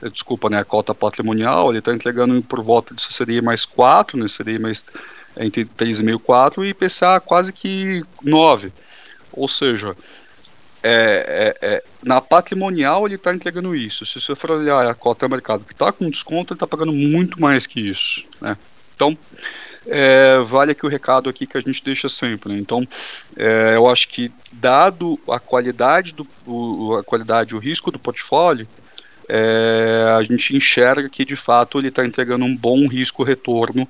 eh, 0.00 0.08
desculpa, 0.08 0.48
né, 0.48 0.60
a 0.60 0.64
cota 0.64 0.94
patrimonial, 0.94 1.70
ele 1.70 1.80
está 1.80 1.92
entregando 1.92 2.40
por 2.42 2.62
volta 2.62 2.94
de 2.94 3.02
CDI 3.04 3.42
mais 3.42 3.64
4, 3.64 4.16
né, 4.16 4.26
CDI 4.28 4.60
mais 4.60 4.86
entre 5.36 5.64
3,5 5.64 6.14
e 6.14 6.18
4 6.20 6.64
e 6.64 6.68
IPCA 6.68 7.18
quase 7.18 7.52
que 7.52 8.04
9. 8.22 8.72
Ou 9.32 9.48
seja, 9.48 9.96
é, 10.82 11.54
é, 11.62 11.66
é, 11.66 11.84
na 12.02 12.20
patrimonial 12.20 13.06
ele 13.06 13.14
está 13.14 13.32
entregando 13.32 13.74
isso. 13.74 14.04
Se 14.04 14.20
você 14.20 14.34
for 14.34 14.50
olhar 14.50 14.86
a 14.88 14.94
cota 14.94 15.28
mercado 15.28 15.64
que 15.64 15.72
está 15.72 15.92
com 15.92 16.10
desconto, 16.10 16.52
ele 16.52 16.56
está 16.56 16.66
pagando 16.66 16.92
muito 16.92 17.40
mais 17.40 17.66
que 17.66 17.80
isso. 17.80 18.24
Né? 18.40 18.56
Então, 18.94 19.16
é, 19.86 20.38
vale 20.38 20.72
aqui 20.72 20.84
o 20.84 20.88
recado 20.88 21.30
aqui 21.30 21.46
que 21.46 21.56
a 21.56 21.60
gente 21.60 21.84
deixa 21.84 22.08
sempre. 22.08 22.52
Né? 22.52 22.58
Então, 22.58 22.86
é, 23.36 23.76
eu 23.76 23.88
acho 23.88 24.08
que 24.08 24.32
dado 24.52 25.18
a 25.28 25.38
qualidade 25.38 26.12
do 26.12 26.26
o, 26.44 26.96
a 26.96 27.04
qualidade, 27.04 27.54
o 27.54 27.58
risco 27.58 27.92
do 27.92 27.98
portfólio, 27.98 28.66
é, 29.28 30.14
a 30.16 30.22
gente 30.22 30.56
enxerga 30.56 31.08
que 31.08 31.24
de 31.24 31.36
fato 31.36 31.78
ele 31.78 31.88
está 31.88 32.04
entregando 32.04 32.44
um 32.44 32.56
bom 32.56 32.88
risco 32.88 33.22
retorno 33.22 33.88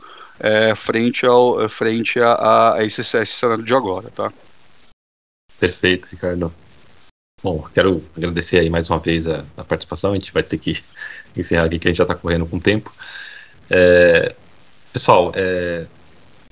frente 0.76 1.24
ao 1.24 1.68
frente 1.68 2.18
a, 2.18 2.74
a 2.74 2.84
esse 2.84 3.04
cenário 3.04 3.62
de 3.62 3.72
agora, 3.72 4.10
tá? 4.10 4.32
Perfeito, 5.60 6.08
Ricardo. 6.10 6.52
Bom, 7.42 7.66
quero 7.74 8.04
agradecer 8.16 8.60
aí 8.60 8.70
mais 8.70 8.88
uma 8.88 8.98
vez 8.98 9.26
a, 9.26 9.44
a 9.56 9.64
participação. 9.64 10.12
A 10.12 10.14
gente 10.14 10.32
vai 10.32 10.42
ter 10.42 10.58
que 10.58 10.80
encerrar 11.36 11.64
aqui, 11.64 11.78
que 11.78 11.88
a 11.88 11.90
gente 11.90 11.98
já 11.98 12.04
está 12.04 12.14
correndo 12.14 12.46
com 12.46 12.56
o 12.56 12.60
tempo. 12.60 12.92
É, 13.68 14.34
pessoal, 14.92 15.32
é, 15.34 15.86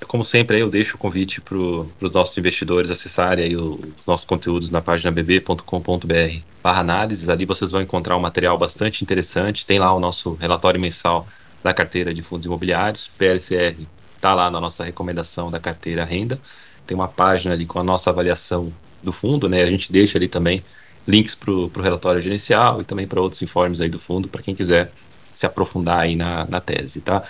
como 0.07 0.25
sempre, 0.25 0.59
eu 0.59 0.69
deixo 0.69 0.97
o 0.97 0.99
convite 0.99 1.41
para 1.41 1.57
os 1.57 2.13
nossos 2.13 2.37
investidores 2.37 2.91
acessarem 2.91 3.45
aí 3.45 3.57
os 3.57 4.05
nossos 4.07 4.25
conteúdos 4.25 4.71
na 4.71 4.81
página 4.81 5.13
bb.com.br 5.13 6.41
análises. 6.65 7.29
Ali 7.29 7.45
vocês 7.45 7.71
vão 7.71 7.83
encontrar 7.83 8.17
um 8.17 8.21
material 8.21 8.59
bastante 8.59 9.05
interessante. 9.05 9.65
Tem 9.65 9.79
lá 9.79 9.95
o 9.95 10.01
nosso 10.01 10.35
relatório 10.35 10.81
mensal 10.81 11.29
da 11.63 11.73
carteira 11.73 12.13
de 12.13 12.23
fundos 12.23 12.47
imobiliários. 12.47 13.07
PLCR 13.07 13.77
está 14.17 14.35
lá 14.35 14.51
na 14.51 14.61
nossa 14.61 14.83
recomendação 14.83 15.51
da 15.51 15.61
carteira 15.61 16.05
renda. 16.05 16.41
Tem 16.85 16.97
uma 16.97 17.09
página 17.09 17.55
ali 17.55 17.65
com 17.65 17.79
a 17.79 17.85
nossa 17.85 18.11
avaliação 18.11 18.73
do 19.03 19.13
fundo, 19.13 19.49
né? 19.49 19.63
A 19.63 19.67
gente 19.67 19.93
deixa 19.93 20.19
ali 20.19 20.27
também 20.27 20.61
links 21.07 21.35
para 21.35 21.51
o 21.51 21.71
relatório 21.81 22.21
gerencial 22.21 22.81
e 22.81 22.85
também 22.85 23.07
para 23.07 23.21
outros 23.21 23.41
informes 23.43 23.81
aí 23.81 23.89
do 23.89 23.99
fundo, 23.99 24.29
para 24.29 24.43
quem 24.43 24.55
quiser 24.55 24.93
se 25.35 25.47
aprofundar 25.47 26.01
aí 26.01 26.17
na, 26.17 26.45
na 26.47 26.61
tese, 26.61 27.01
tá? 27.01 27.23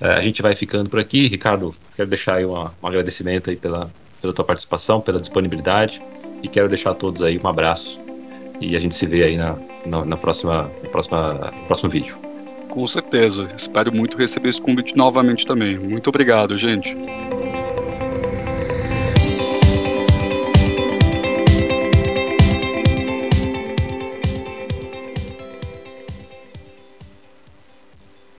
É, 0.00 0.12
a 0.12 0.22
gente 0.22 0.40
vai 0.42 0.54
ficando 0.54 0.88
por 0.88 1.00
aqui. 1.00 1.26
Ricardo, 1.26 1.74
quero 1.96 2.08
deixar 2.08 2.36
aí 2.36 2.44
uma, 2.44 2.72
um 2.82 2.86
agradecimento 2.86 3.50
aí 3.50 3.56
pela, 3.56 3.90
pela 4.20 4.32
tua 4.32 4.44
participação, 4.44 5.00
pela 5.00 5.20
disponibilidade 5.20 6.00
e 6.42 6.48
quero 6.48 6.68
deixar 6.68 6.92
a 6.92 6.94
todos 6.94 7.22
aí 7.22 7.40
um 7.42 7.48
abraço 7.48 8.00
e 8.60 8.76
a 8.76 8.78
gente 8.78 8.94
se 8.94 9.06
vê 9.06 9.24
aí 9.24 9.36
na, 9.36 9.56
na, 9.86 10.04
na 10.04 10.16
próxima, 10.16 10.70
na 10.82 10.88
próxima, 10.88 11.52
no 11.56 11.66
próximo 11.66 11.90
vídeo. 11.90 12.16
Com 12.68 12.86
certeza. 12.86 13.48
Espero 13.56 13.92
muito 13.92 14.16
receber 14.16 14.50
esse 14.50 14.60
convite 14.60 14.96
novamente 14.96 15.46
também. 15.46 15.78
Muito 15.78 16.08
obrigado, 16.08 16.56
gente. 16.56 16.96